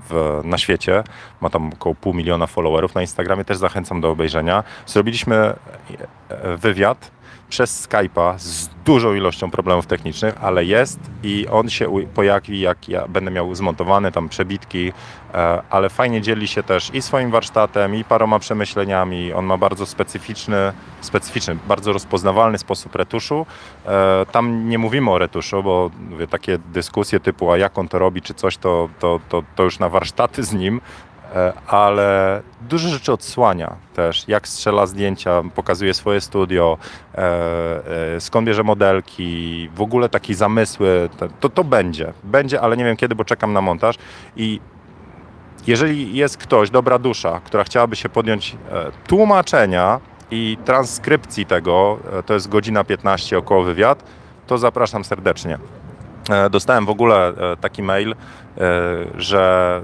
w, 0.08 0.40
na 0.44 0.58
świecie. 0.58 1.04
Ma 1.40 1.50
tam 1.50 1.70
około 1.72 1.94
pół 1.94 2.14
miliona 2.14 2.46
followerów 2.46 2.94
na 2.94 3.00
Instagramie, 3.00 3.44
też 3.44 3.56
zachęcam 3.56 4.00
do 4.00 4.10
obejrzenia. 4.10 4.64
Zrobiliśmy 4.86 5.36
e, 5.36 6.56
wywiad 6.56 7.10
przez 7.50 7.88
Skype'a 7.88 8.38
z 8.38 8.68
dużą 8.84 9.14
ilością 9.14 9.50
problemów 9.50 9.86
technicznych, 9.86 10.34
ale 10.40 10.64
jest 10.64 11.00
i 11.22 11.46
on 11.50 11.70
się 11.70 12.06
pojawi, 12.14 12.60
jak 12.60 12.88
ja 12.88 13.08
będę 13.08 13.30
miał 13.30 13.54
zmontowany 13.54 14.12
tam 14.12 14.28
przebitki, 14.28 14.92
e, 15.34 15.62
ale 15.70 15.88
fajnie 15.88 16.20
dzieli 16.20 16.48
się 16.48 16.62
też 16.62 16.90
i 16.94 17.02
swoim 17.02 17.30
warsztatem, 17.30 17.94
i 17.94 18.04
paroma 18.04 18.38
przemyśleniami. 18.38 19.32
On 19.32 19.44
ma 19.44 19.56
bardzo 19.56 19.86
specyficzny, 19.86 20.72
specyficzny, 21.00 21.56
bardzo 21.68 21.92
rozpoznawalny 21.92 22.58
sposób 22.58 22.94
retuszu. 22.94 23.46
E, 23.86 24.26
tam 24.32 24.68
nie 24.68 24.78
mówimy 24.78 25.10
o 25.10 25.18
retuszu, 25.18 25.62
bo 25.62 25.90
takie 26.30 26.58
dyskusje 26.58 27.20
typu, 27.20 27.50
a 27.50 27.58
jak 27.58 27.78
on 27.78 27.88
to 27.88 27.98
robi, 27.98 28.22
czy 28.22 28.34
coś, 28.34 28.56
to, 28.56 28.88
to, 28.98 29.20
to, 29.28 29.42
to 29.56 29.62
już 29.62 29.78
na 29.78 29.88
warsztaty 29.88 30.42
z 30.42 30.52
nim, 30.52 30.80
ale 31.66 32.42
dużo 32.68 32.88
rzeczy 32.88 33.12
odsłania 33.12 33.76
też, 33.94 34.28
jak 34.28 34.48
strzela 34.48 34.86
zdjęcia, 34.86 35.42
pokazuje 35.54 35.94
swoje 35.94 36.20
studio, 36.20 36.78
e, 37.14 38.16
e, 38.16 38.20
skąd 38.20 38.46
bierze 38.46 38.62
modelki, 38.62 39.68
w 39.74 39.80
ogóle 39.80 40.08
takie 40.08 40.34
zamysły, 40.34 41.08
to, 41.40 41.48
to 41.48 41.64
będzie, 41.64 42.12
będzie, 42.24 42.60
ale 42.60 42.76
nie 42.76 42.84
wiem 42.84 42.96
kiedy, 42.96 43.14
bo 43.14 43.24
czekam 43.24 43.52
na 43.52 43.60
montaż 43.60 43.96
i 44.36 44.60
jeżeli 45.66 46.16
jest 46.16 46.36
ktoś, 46.36 46.70
dobra 46.70 46.98
dusza, 46.98 47.40
która 47.44 47.64
chciałaby 47.64 47.96
się 47.96 48.08
podjąć 48.08 48.56
e, 48.70 48.92
tłumaczenia 49.06 50.00
i 50.30 50.58
transkrypcji 50.64 51.46
tego, 51.46 51.98
e, 52.12 52.22
to 52.22 52.34
jest 52.34 52.48
godzina 52.48 52.84
15 52.84 53.38
około 53.38 53.62
wywiad, 53.62 54.04
to 54.46 54.58
zapraszam 54.58 55.04
serdecznie. 55.04 55.58
E, 56.30 56.50
dostałem 56.50 56.86
w 56.86 56.90
ogóle 56.90 57.28
e, 57.28 57.56
taki 57.56 57.82
mail, 57.82 58.10
e, 58.10 58.14
że 59.16 59.82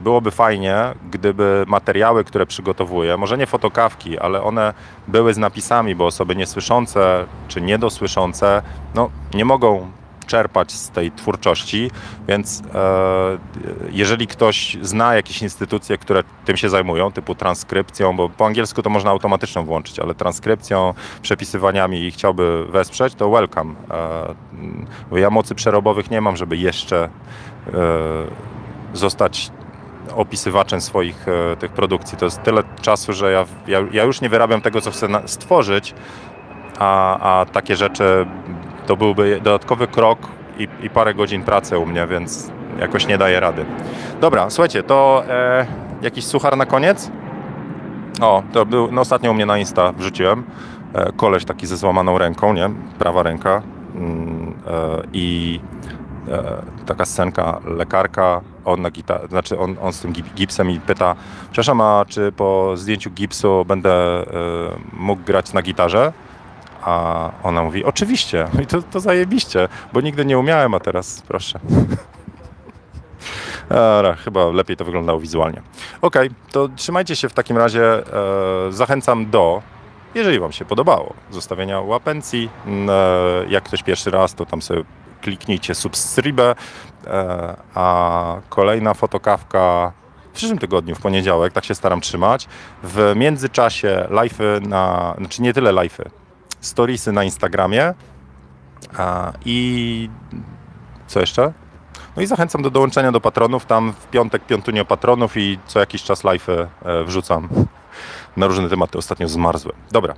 byłoby 0.00 0.30
fajnie, 0.30 0.94
gdyby 1.10 1.64
materiały, 1.66 2.24
które 2.24 2.46
przygotowuję, 2.46 3.16
może 3.16 3.38
nie 3.38 3.46
fotokawki, 3.46 4.18
ale 4.18 4.42
one 4.42 4.74
były 5.08 5.34
z 5.34 5.38
napisami, 5.38 5.94
bo 5.94 6.06
osoby 6.06 6.36
niesłyszące 6.36 7.24
czy 7.48 7.60
niedosłyszące 7.60 8.62
no, 8.94 9.10
nie 9.34 9.44
mogą 9.44 9.90
czerpać 10.26 10.72
z 10.72 10.90
tej 10.90 11.12
twórczości, 11.12 11.90
więc 12.28 12.62
e, 12.74 13.38
jeżeli 13.90 14.26
ktoś 14.26 14.76
zna 14.82 15.14
jakieś 15.14 15.42
instytucje, 15.42 15.98
które 15.98 16.22
tym 16.44 16.56
się 16.56 16.68
zajmują, 16.68 17.12
typu 17.12 17.34
transkrypcją, 17.34 18.16
bo 18.16 18.28
po 18.28 18.46
angielsku 18.46 18.82
to 18.82 18.90
można 18.90 19.10
automatyczną 19.10 19.64
włączyć, 19.64 19.98
ale 19.98 20.14
transkrypcją, 20.14 20.94
przepisywaniami 21.22 22.04
i 22.04 22.10
chciałby 22.10 22.66
wesprzeć, 22.66 23.14
to 23.14 23.30
welcome. 23.30 23.74
E, 23.90 24.34
bo 25.10 25.18
ja 25.18 25.30
mocy 25.30 25.54
przerobowych 25.54 26.10
nie 26.10 26.20
mam, 26.20 26.36
żeby 26.36 26.56
jeszcze 26.56 27.04
e, 27.04 27.10
zostać 28.92 29.50
opisywaczem 30.14 30.80
swoich 30.80 31.26
e, 31.28 31.56
tych 31.56 31.72
produkcji. 31.72 32.18
To 32.18 32.24
jest 32.24 32.42
tyle 32.42 32.62
czasu, 32.82 33.12
że 33.12 33.32
ja, 33.32 33.46
ja, 33.66 33.78
ja 33.92 34.04
już 34.04 34.20
nie 34.20 34.28
wyrabiam 34.28 34.60
tego, 34.60 34.80
co 34.80 34.90
chcę 34.90 35.08
stworzyć, 35.26 35.94
a, 36.78 37.18
a 37.40 37.44
takie 37.44 37.76
rzeczy 37.76 38.26
to 38.86 38.96
byłby 38.96 39.40
dodatkowy 39.42 39.86
krok 39.86 40.18
i, 40.58 40.68
i, 40.82 40.90
parę 40.90 41.14
godzin 41.14 41.42
pracy 41.42 41.78
u 41.78 41.86
mnie, 41.86 42.06
więc 42.06 42.50
jakoś 42.80 43.06
nie 43.06 43.18
daje 43.18 43.40
rady. 43.40 43.64
Dobra, 44.20 44.50
słuchajcie, 44.50 44.82
to 44.82 45.22
e, 45.28 45.66
jakiś 46.02 46.24
suchar 46.26 46.56
na 46.56 46.66
koniec? 46.66 47.10
O, 48.20 48.42
to 48.52 48.66
był, 48.66 48.92
no 48.92 49.00
ostatnio 49.00 49.30
u 49.30 49.34
mnie 49.34 49.46
na 49.46 49.58
Insta 49.58 49.92
wrzuciłem. 49.92 50.44
E, 50.94 51.12
koleś 51.12 51.44
taki 51.44 51.66
ze 51.66 51.76
złamaną 51.76 52.18
ręką, 52.18 52.52
nie? 52.54 52.70
Prawa 52.98 53.22
ręka. 53.22 53.62
Mm, 53.94 54.54
e, 54.66 55.02
I 55.12 55.60
e, 56.28 56.62
taka 56.86 57.04
scenka, 57.04 57.60
lekarka, 57.64 58.40
on, 58.64 58.82
na 58.82 58.90
gita- 58.90 59.28
znaczy 59.28 59.58
on, 59.58 59.76
on 59.82 59.92
z 59.92 60.00
tym 60.00 60.12
gipsem 60.12 60.70
i 60.70 60.80
pyta, 60.80 61.14
przepraszam, 61.50 61.80
a 61.80 62.04
czy 62.08 62.32
po 62.32 62.72
zdjęciu 62.76 63.10
gipsu 63.10 63.64
będę 63.64 63.92
e, 63.92 64.24
mógł 64.92 65.22
grać 65.22 65.52
na 65.52 65.62
gitarze? 65.62 66.12
A 66.86 67.30
ona 67.42 67.62
mówi, 67.62 67.84
oczywiście. 67.84 68.48
I 68.62 68.66
to, 68.66 68.82
to 68.82 69.00
zajebiście, 69.00 69.68
bo 69.92 70.00
nigdy 70.00 70.24
nie 70.24 70.38
umiałem, 70.38 70.74
a 70.74 70.80
teraz 70.80 71.22
proszę. 71.28 71.60
Chyba 74.24 74.46
lepiej 74.46 74.76
to 74.76 74.84
wyglądało 74.84 75.20
wizualnie. 75.20 75.62
Ok, 76.02 76.16
to 76.52 76.68
trzymajcie 76.68 77.16
się 77.16 77.28
w 77.28 77.34
takim 77.34 77.58
razie. 77.58 77.82
E, 77.82 78.72
zachęcam 78.72 79.30
do, 79.30 79.62
jeżeli 80.14 80.40
Wam 80.40 80.52
się 80.52 80.64
podobało, 80.64 81.14
zostawienia 81.30 81.80
łapencji. 81.80 82.50
E, 82.88 83.46
jak 83.48 83.64
ktoś 83.64 83.82
pierwszy 83.82 84.10
raz, 84.10 84.34
to 84.34 84.46
tam 84.46 84.62
sobie 84.62 84.84
kliknijcie 85.20 85.74
subscribe. 85.74 86.54
E, 87.06 87.56
a 87.74 88.36
kolejna 88.48 88.94
fotokawka 88.94 89.92
w 90.32 90.36
przyszłym 90.36 90.58
tygodniu, 90.58 90.94
w 90.94 91.00
poniedziałek, 91.00 91.52
tak 91.52 91.64
się 91.64 91.74
staram 91.74 92.00
trzymać. 92.00 92.48
W 92.82 93.12
międzyczasie 93.16 94.06
live'y 94.10 94.66
na, 94.68 95.14
znaczy 95.18 95.42
nie 95.42 95.52
tyle 95.52 95.72
live'y, 95.72 96.04
storiesy 96.66 97.12
na 97.12 97.24
Instagramie 97.24 97.94
a, 98.98 99.32
i 99.44 100.10
co 101.06 101.20
jeszcze? 101.20 101.52
No 102.16 102.22
i 102.22 102.26
zachęcam 102.26 102.62
do 102.62 102.70
dołączenia 102.70 103.12
do 103.12 103.20
patronów. 103.20 103.66
Tam 103.66 103.92
w 103.92 104.06
piątek 104.06 104.46
piątunio 104.46 104.84
patronów 104.84 105.36
i 105.36 105.58
co 105.66 105.80
jakiś 105.80 106.02
czas 106.02 106.24
live 106.24 106.48
e, 106.48 106.68
wrzucam 107.04 107.48
na 108.36 108.46
różne 108.46 108.68
tematy. 108.68 108.98
Ostatnio 108.98 109.28
zmarzłem. 109.28 109.76
Dobra. 109.92 110.14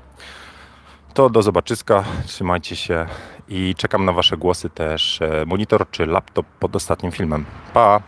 To 1.15 1.31
do 1.31 1.43
zobaczyska. 1.43 2.05
Trzymajcie 2.27 2.77
się 2.77 3.07
i 3.49 3.75
czekam 3.75 4.05
na 4.05 4.13
Wasze 4.13 4.37
głosy 4.37 4.71
też. 4.71 5.23
E, 5.23 5.45
monitor 5.47 5.91
czy 5.91 6.07
laptop 6.07 6.47
pod 6.47 6.77
ostatnim 6.77 7.13
filmem. 7.13 7.45
Pa! 7.75 8.01